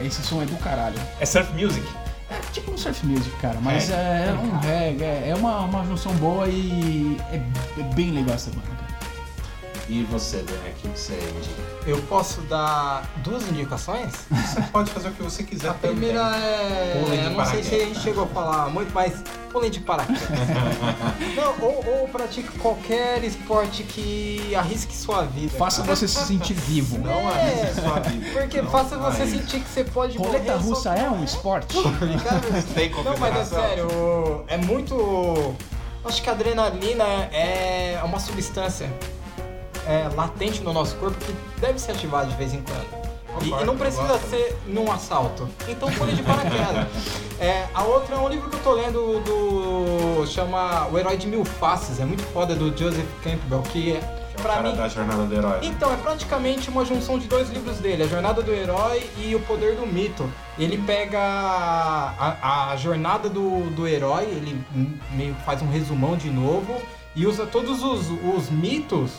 [0.00, 0.98] Esse som é do caralho.
[1.20, 1.86] É surf music?
[2.30, 5.84] É tipo um surf music, cara, mas é, é um reggae, é é uma, uma
[5.86, 7.36] junção boa e é,
[7.80, 8.77] é bem legal essa banda.
[9.90, 11.62] E você, Dani, o que você indica?
[11.86, 14.12] Eu posso dar duas indicações?
[14.30, 16.40] Você pode fazer o que você quiser A primeira também.
[16.44, 17.02] é.
[17.02, 19.14] Pulem de eu não sei se a gente chegou a falar muito, mas
[19.50, 20.20] pulem de paraquedas.
[21.34, 25.56] não, ou, ou pratique qualquer esporte que arrisque sua vida.
[25.56, 26.98] Faça você se sentir vivo.
[26.98, 28.26] Não arrisque sua vida.
[28.38, 31.74] Porque Não faça você sentir que você pode Roleta morrer russa só- é um esporte?
[32.74, 35.54] Tem Não, mas é sério, é muito.
[36.04, 38.92] Acho que a adrenalina é uma substância.
[39.88, 43.08] É, latente no nosso corpo que deve ser ativado de vez em quando.
[43.42, 45.48] E, e não precisa ser num assalto.
[45.66, 46.86] Então pule de paraquedas.
[47.40, 50.26] É, a outra é um livro que eu tô lendo do.
[50.26, 52.00] chama O Herói de Mil Faces.
[52.00, 54.00] É muito foda do Joseph Campbell, que é,
[54.42, 54.76] pra cara mim.
[54.76, 55.60] da jornada do herói.
[55.62, 59.40] Então, é praticamente uma junção de dois livros dele, A Jornada do Herói e O
[59.42, 60.28] Poder do Mito.
[60.58, 64.60] Ele pega a, a jornada do, do herói, ele
[65.12, 66.74] meio faz um resumão de novo
[67.18, 69.10] e usa todos os, os mitos,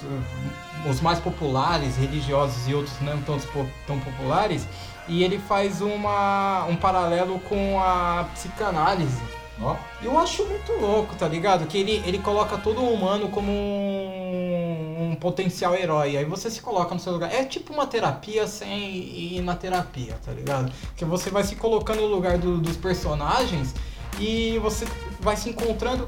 [0.86, 3.38] eh, os mais populares, religiosos e outros não tão,
[3.86, 4.66] tão populares,
[5.08, 9.22] e ele faz uma, um paralelo com a psicanálise.
[9.62, 11.68] Ó, Eu acho muito louco, tá ligado?
[11.68, 16.16] Que ele, ele coloca todo o humano como um, um potencial herói.
[16.16, 17.34] Aí você se coloca no seu lugar.
[17.34, 20.72] É tipo uma terapia sem ir na terapia, tá ligado?
[20.96, 23.74] Que você vai se colocando no lugar do- dos personagens
[24.18, 24.88] e você
[25.20, 26.08] vai se encontrando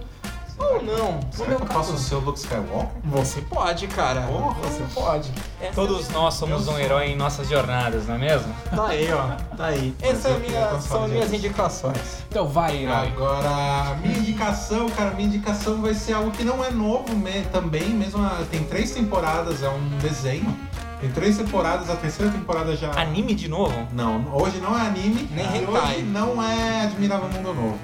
[0.62, 1.20] ou não.
[1.32, 1.66] Será que eu
[1.97, 2.88] ser o Luke Skywalker?
[3.03, 4.22] você pode, cara.
[4.22, 4.53] Porra.
[4.64, 5.32] Você pode.
[5.59, 8.53] Essa Todos nós somos um herói em nossas jornadas, não é mesmo?
[8.76, 9.55] Tá aí, ó.
[9.55, 9.93] Tá aí.
[10.01, 12.24] Essas queria minha, são minhas indicações.
[12.30, 13.07] Então vai, herói.
[13.07, 17.89] Agora, minha indicação, cara, minha indicação vai ser algo que não é novo me- também,
[17.89, 20.57] mesmo a- tem três temporadas, é um desenho.
[21.02, 22.91] Tem três temporadas, a terceira temporada já.
[22.91, 23.88] Anime de novo?
[23.91, 25.95] Não, hoje não é anime, Nem e hentai.
[25.95, 27.80] hoje não é Admirável Mundo Novo.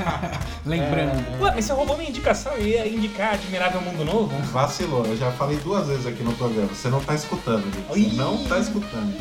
[0.64, 1.42] Lembrando.
[1.42, 4.34] Ué, mas você roubou minha indicação, eu ia indicar Admirável Mundo Novo?
[4.50, 8.14] Vacilou, eu já falei duas vezes aqui no programa, você não tá escutando, gente.
[8.16, 9.14] Não tá escutando.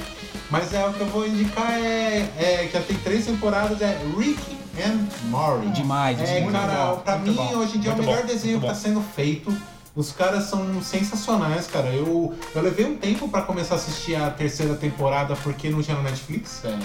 [0.50, 3.98] Mas é o que eu vou indicar é, é que já tem três temporadas, é
[4.18, 4.42] Rick
[4.86, 5.70] and Morty.
[5.72, 6.98] Demais, É, muito cara, bom.
[7.00, 8.74] pra muito mim bom, hoje em dia é o muito melhor bom, desenho que muito
[8.74, 9.54] tá sendo feito.
[9.96, 11.90] Os caras são sensacionais, cara.
[11.90, 15.96] Eu, eu levei um tempo pra começar a assistir a terceira temporada porque não tinha
[15.96, 16.66] no Netflix.
[16.66, 16.78] É,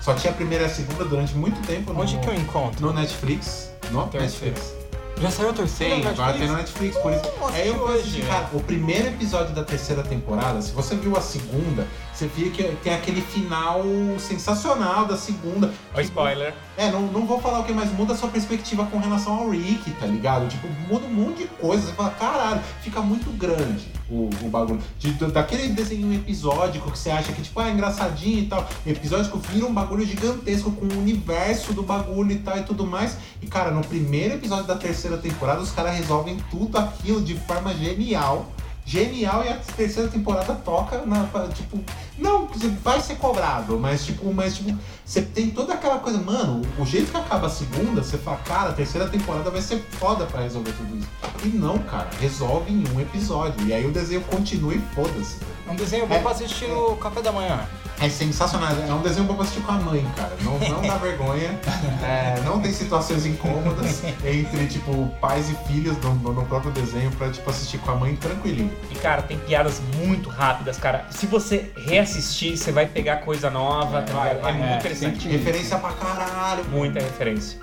[0.00, 2.86] só tinha a primeira e a segunda durante muito tempo no, Onde que eu encontro?
[2.86, 3.70] no Netflix.
[3.90, 4.75] No Netflix.
[5.18, 5.94] Já saiu a terceira?
[5.94, 6.50] Tem, agora tem Netflix?
[6.50, 7.40] no Netflix, por isso.
[7.40, 10.72] Nossa, Aí eu que vou assistir, hoje, cara, o primeiro episódio da terceira temporada, se
[10.72, 13.82] você viu a segunda, você via que tem aquele final
[14.18, 15.72] sensacional da segunda.
[15.94, 16.54] Ó, spoiler.
[16.76, 19.48] É, não, não vou falar o que, mas muda a sua perspectiva com relação ao
[19.48, 20.48] Rick, tá ligado?
[20.48, 21.86] Tipo, muda um monte de coisa.
[21.86, 24.80] Você fala, caralho, fica muito grande o, o bagulho.
[24.98, 28.68] De- daquele desenho episódico que você acha que, tipo, ah, é engraçadinho e tal.
[28.86, 33.16] Episódico vira um bagulho gigantesco com o universo do bagulho e tal e tudo mais.
[33.42, 37.74] E, cara, no primeiro episódio da terceira temporada, os caras resolvem tudo aquilo de forma
[37.74, 38.46] genial.
[38.84, 41.24] Genial e a terceira temporada toca na.
[41.52, 41.80] Tipo,
[42.18, 42.48] não,
[42.82, 47.10] vai ser cobrado, mas tipo, mas tipo, você tem toda aquela coisa, mano, o jeito
[47.10, 50.72] que acaba a segunda, você fala, cara, a terceira temporada vai ser foda pra resolver
[50.72, 51.08] tudo isso.
[51.44, 53.66] E não, cara, resolve em um episódio.
[53.66, 55.36] E aí o desenho continua e foda-se.
[55.68, 56.20] É um desenho bom É.
[56.20, 57.60] pra assistir no café da manhã.
[57.98, 60.36] É sensacional, é um desenho bom pra assistir com a mãe, cara.
[60.42, 61.58] Não, não dá vergonha,
[62.04, 67.30] é, não tem situações incômodas entre, tipo, pais e filhos no, no- próprio desenho pra,
[67.30, 68.70] tipo, assistir com a mãe tranquilinho.
[68.90, 71.06] E, cara, tem piadas muito rápidas, cara.
[71.10, 71.72] Se você
[72.06, 74.42] reassistir, você vai pegar coisa nova, tá vai, ligado?
[74.42, 74.52] vai.
[74.52, 75.28] é muito É, interessante.
[75.28, 76.64] Referência pra caralho.
[76.66, 77.58] Muita referência.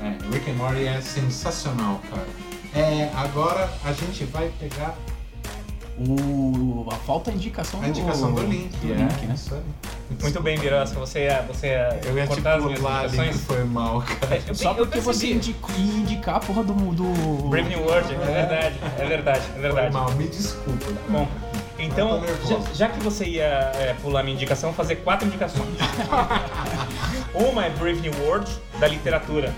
[0.00, 2.26] É, Rick and Morty é sensacional, cara.
[2.74, 4.94] É, agora a gente vai pegar
[5.98, 8.70] O, a falta a indicação a indicação do link.
[8.78, 9.34] do é, link, né?
[10.20, 10.94] Muito bem, Mirança.
[10.98, 13.40] Você ia, você ia Eu ia te cortar as minhas indicações?
[13.44, 14.42] foi mal, cara.
[14.48, 16.72] Eu- Só porque você indicou, ia indicar a porra do.
[16.72, 17.48] do...
[17.48, 19.92] Brave New World, é verdade, é verdade, é Foi verdade.
[19.92, 20.84] mal, me desculpa.
[20.86, 20.96] cara.
[21.10, 21.28] Bom,
[21.84, 25.68] então, já, já que você ia é, pular minha indicação, vou fazer quatro indicações.
[27.34, 29.54] Uma é Brave New World, da literatura.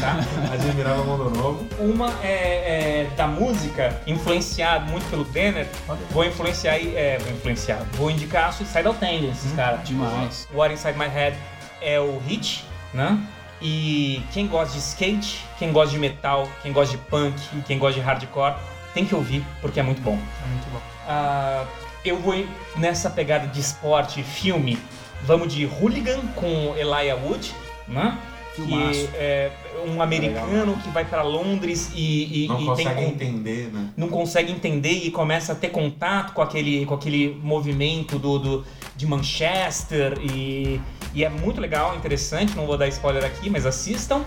[0.00, 0.16] Tá?
[0.52, 1.66] Admirava o Mundo Novo.
[1.78, 5.66] Uma é, é da música, influenciado muito pelo Denner.
[6.10, 9.76] Vou influenciar, aí- é, vou influenciar, vou indicar Suicidal Tendencies, cara.
[9.78, 10.48] Demais.
[10.54, 11.36] What Inside My Head
[11.82, 12.64] é o hit,
[12.94, 13.18] né?
[13.60, 17.76] E quem gosta de skate, quem gosta de metal, quem gosta de punk e quem
[17.78, 18.54] gosta de hardcore,
[18.94, 20.18] tem que ouvir, porque é muito bom.
[20.44, 20.80] É muito bom.
[21.06, 21.64] Ah,
[22.04, 22.34] eu vou
[22.76, 24.78] nessa pegada de esporte e filme.
[25.24, 27.52] Vamos de Hooligan com Elijah Wood,
[27.88, 28.16] né?
[28.54, 29.08] Filmaço.
[29.08, 29.52] Que é
[29.86, 33.88] um americano que vai pra Londres e, e- Não e consegue tem entender, né?
[33.96, 38.64] não consegue entender e começa a ter contato com aquele, com aquele movimento do, do-
[38.96, 40.80] de Manchester e,
[41.14, 44.24] e é muito legal, interessante, não vou dar spoiler aqui, mas assistam.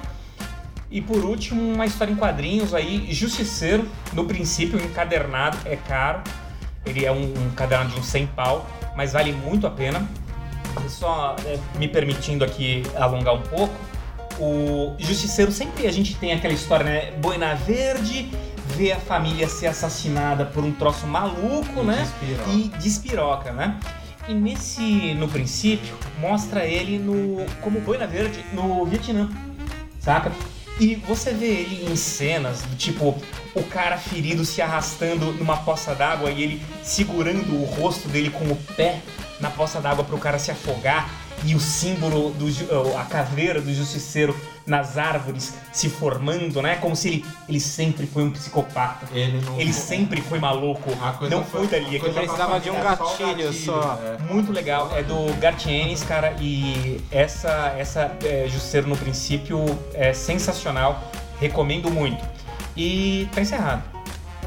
[0.91, 6.21] E por último, uma história em quadrinhos aí, Justiceiro, no princípio encadernado, é caro,
[6.85, 10.05] ele é um, um encadernado de um 100 pau, mas vale muito a pena.
[10.89, 13.73] Só é, me permitindo aqui alongar um pouco,
[14.37, 17.11] o Justiceiro sempre a gente tem aquela história, né?
[17.11, 18.29] Boina Verde
[18.75, 22.07] vê a família ser assassinada por um troço maluco, né?
[22.19, 22.49] Despiroca.
[22.49, 23.79] E despiroca, né?
[24.27, 29.29] E nesse, no princípio, mostra ele no como Boina Verde no Vietnã,
[29.99, 30.31] saca?
[30.79, 33.15] E você vê ele em cenas do tipo
[33.53, 38.45] o cara ferido se arrastando numa poça d'água e ele segurando o rosto dele com
[38.45, 39.01] o pé
[39.39, 41.09] na poça d'água para o cara se afogar
[41.43, 42.47] e o símbolo do
[42.97, 44.35] a caveira do justiceiro
[44.65, 46.75] nas árvores se formando, né?
[46.75, 49.07] Como se ele, ele sempre foi um psicopata.
[49.11, 49.59] Ele não.
[49.59, 50.91] Ele sempre foi maluco.
[51.29, 51.97] Não foi dali.
[51.97, 53.99] a coisa Aquilo precisava de um família, só gatilho só.
[54.03, 54.33] é.
[54.33, 61.01] muito legal, é do Gartienes, cara, e essa, essa é, Justiceiro no princípio é sensacional,
[61.39, 62.23] recomendo muito.
[62.77, 63.83] E tá encerrado.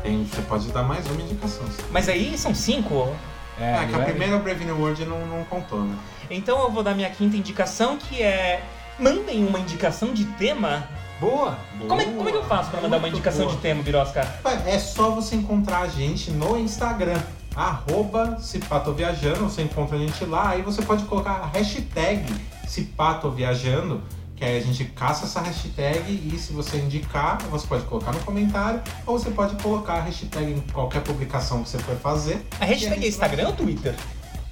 [0.03, 1.65] Tem- você pode dar mais uma indicação.
[1.91, 3.15] Mas aí são cinco,
[3.61, 5.97] É, ele que a primeira Brave New World não, não contou, né?
[6.30, 8.62] Então eu vou dar minha quinta indicação, que é
[8.98, 10.88] mandem uma indicação de tema.
[11.20, 11.56] Boa.
[11.86, 13.56] Como é, como é que eu faço pra mandar uma Muito indicação boa.
[13.56, 14.26] de tema, Birosca?
[14.66, 17.20] É só você encontrar a gente no Instagram.
[17.55, 22.24] Arroba Cipatoviajando, você encontra a gente lá, aí você pode colocar a hashtag
[22.66, 24.02] Cipatoviajando,
[24.34, 28.18] que aí a gente caça essa hashtag e se você indicar, você pode colocar no
[28.20, 32.44] comentário ou você pode colocar a hashtag em qualquer publicação que você for fazer.
[32.59, 33.94] A hashtag é Instagram ou Twitter?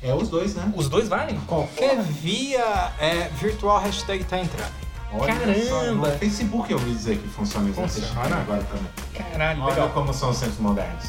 [0.02, 0.72] É os dois, né?
[0.74, 1.38] Os dois valem?
[1.46, 4.72] Qualquer via é, virtual hashtag tá entrando.
[5.14, 5.34] Olha
[5.68, 6.08] só, Caramba!
[6.08, 8.06] no Facebook eu ouvi dizer que funciona essa Funciona.
[8.08, 9.30] hashtag agora também.
[9.30, 9.90] Caralho, Olha legal.
[9.90, 11.04] como são os tempos modernos.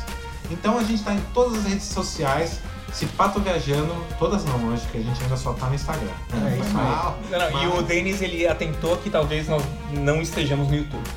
[0.51, 2.59] Então a gente está em todas as redes sociais,
[2.91, 6.11] se pato viajando, todas não, acho que a gente ainda só tá no Instagram.
[6.51, 9.63] É isso Mal, Não, não, E mas- o Denis, ele atentou que talvez nós
[9.93, 11.09] não estejamos no YouTube.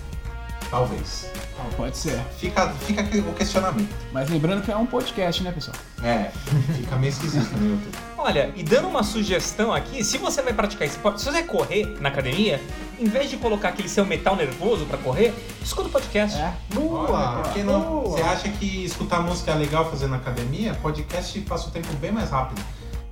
[0.70, 1.30] Talvez.
[1.58, 2.18] Ah, pode ser.
[2.38, 3.88] Fica, fica aqui o questionamento.
[4.12, 5.76] Mas lembrando que é um podcast, né, pessoal?
[6.02, 6.30] É,
[6.76, 7.96] fica meio esquisito no YouTube.
[8.18, 11.96] Olha, e dando uma sugestão aqui, se você vai praticar esporte, se você vai correr
[12.00, 12.60] na academia,
[12.98, 15.32] em vez de colocar aquele seu metal nervoso pra correr,
[15.62, 16.38] escuta o podcast.
[16.38, 16.52] É.
[16.76, 17.80] Olha, por que não?
[17.80, 18.16] boa.
[18.16, 20.74] Você acha que escutar música é legal fazer na academia?
[20.82, 22.60] Podcast passa o tempo bem mais rápido.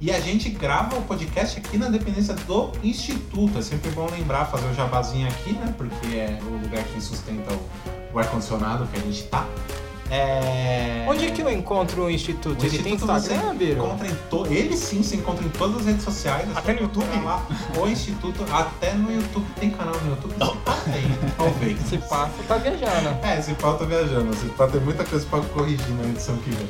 [0.00, 3.58] E a gente grava o podcast aqui na dependência do Instituto.
[3.58, 5.72] É sempre bom lembrar, fazer o jabazinho aqui, né?
[5.76, 9.46] Porque é o lugar que sustenta o, o ar-condicionado que a gente tá.
[10.10, 11.06] É...
[11.08, 12.62] Onde é que eu encontro o Instituto?
[12.62, 13.84] O Ele tem Instituto Instagram, você Biro?
[13.84, 14.46] encontra em to...
[14.46, 16.48] Ele sim se encontra em todas as redes sociais.
[16.54, 17.06] é Até no YouTube?
[17.24, 17.46] Lá,
[17.76, 19.46] o Instituto, até no YouTube.
[19.58, 20.32] Tem canal no YouTube?
[20.34, 21.78] Se pá, tem, talvez.
[21.88, 23.16] Se passa, tá viajando.
[23.22, 24.32] É, esse pau tá viajando.
[24.32, 26.68] Esse pau tem muita coisa pra corrigir na edição que vem.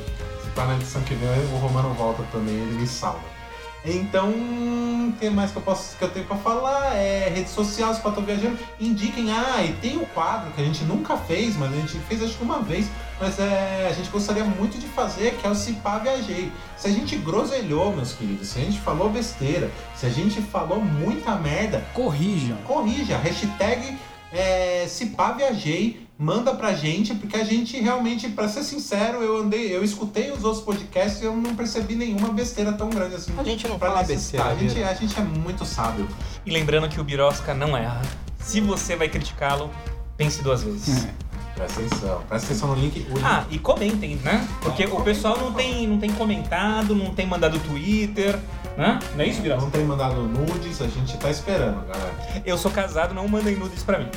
[0.55, 3.35] Pá na edição que vem, o Romano volta também, ele me salva.
[3.83, 6.95] Então, o que mais que eu, posso, que eu tenho pra falar?
[6.95, 8.57] É rede social, se pá, tô viajando.
[8.79, 12.23] Indiquem, ah, e tem o quadro que a gente nunca fez, mas a gente fez
[12.23, 12.89] acho que uma vez.
[13.19, 16.51] Mas é, a gente gostaria muito de fazer, que é o Cipá Viajei.
[16.77, 20.81] Se a gente groselhou, meus queridos, se a gente falou besteira, se a gente falou
[20.81, 22.57] muita merda, Corrijam.
[22.65, 23.97] corrija, hashtag
[24.33, 29.75] é, Cipá Viajei, manda pra gente, porque a gente realmente, pra ser sincero, eu andei,
[29.75, 33.33] eu escutei os outros podcasts e eu não percebi nenhuma besteira tão grande assim.
[33.37, 34.87] A gente não pra fala besteira, A gente, Biro.
[34.89, 36.07] a gente é muito sábio.
[36.45, 38.01] E lembrando que o Birosca não erra.
[38.39, 39.69] Se você vai criticá-lo,
[40.15, 41.07] pense duas vezes.
[41.55, 42.99] Presta atenção, presta atenção no link.
[43.09, 44.45] O link Ah, e comentem, né?
[44.61, 48.37] Porque o pessoal não tem, não tem comentado, não tem mandado Twitter,
[48.77, 48.99] né?
[49.15, 49.63] Não é isso, Birosca?
[49.63, 52.13] não tem mandado nudes, a gente tá esperando, galera.
[52.45, 54.09] Eu sou casado, não mandem nudes pra mim.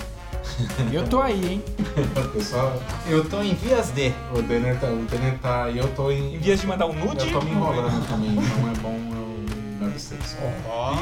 [0.92, 1.64] Eu tô aí, hein?
[2.32, 4.12] Pessoal, Eu tô em vias de.
[4.34, 6.34] o Denner tá, o Denner tá, e eu tô em...
[6.34, 7.26] Em vez de mandar um nude...
[7.26, 10.18] Eu tô me enrolando também, então é bom eu me abster.
[10.68, 10.92] Ó,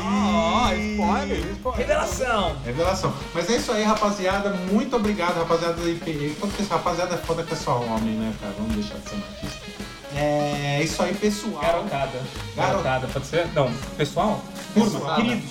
[0.73, 1.78] spoiler, spoiler.
[1.86, 2.56] Revelação!
[2.64, 3.12] Revelação.
[3.35, 4.51] Mas é isso aí, rapaziada.
[4.51, 5.81] Muito obrigado, rapaziada.
[5.82, 8.52] E- Quanto que esse rapaziada é foda que é só homem, né, cara?
[8.59, 9.66] Vamos deixar de ser machista.
[10.14, 11.60] É isso aí, pessoal.
[11.62, 12.10] Garotada.
[12.56, 13.47] Garo- Garotada, pode ser?
[13.55, 14.43] Não, pessoal?
[14.74, 15.16] Turma, Pessoal.
[15.16, 15.51] queridos.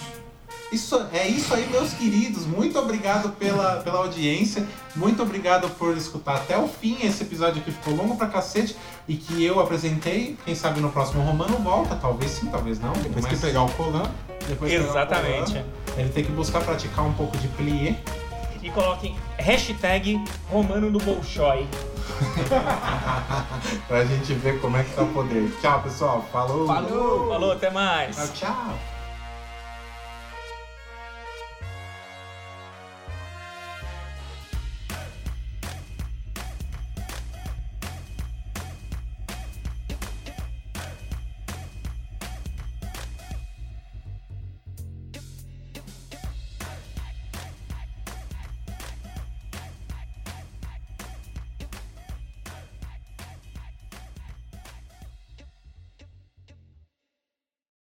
[0.72, 2.46] Isso, é isso aí, meus queridos.
[2.46, 4.66] Muito obrigado pela, pela audiência.
[4.96, 8.76] Muito obrigado por escutar até o fim esse episódio que ficou longo pra cacete
[9.08, 10.38] e que eu apresentei.
[10.44, 11.96] Quem sabe no próximo Romano volta.
[11.96, 12.94] Talvez sim, talvez não.
[12.94, 14.04] Depois que Mas pegar o colã.
[14.48, 15.54] depois que pegar o Exatamente.
[15.54, 15.66] Colan,
[15.98, 17.96] Ele tem que buscar praticar um pouco de plié.
[18.62, 20.20] E coloquem hashtag
[20.50, 21.68] Romano do Bolshoi.
[23.88, 25.52] pra gente ver como é que tá o poder.
[25.62, 26.26] Tchau, pessoal.
[26.32, 26.66] Falou.
[26.66, 27.30] Falou!
[27.30, 28.16] Falou, até mais.
[28.16, 28.95] Tchau, tchau.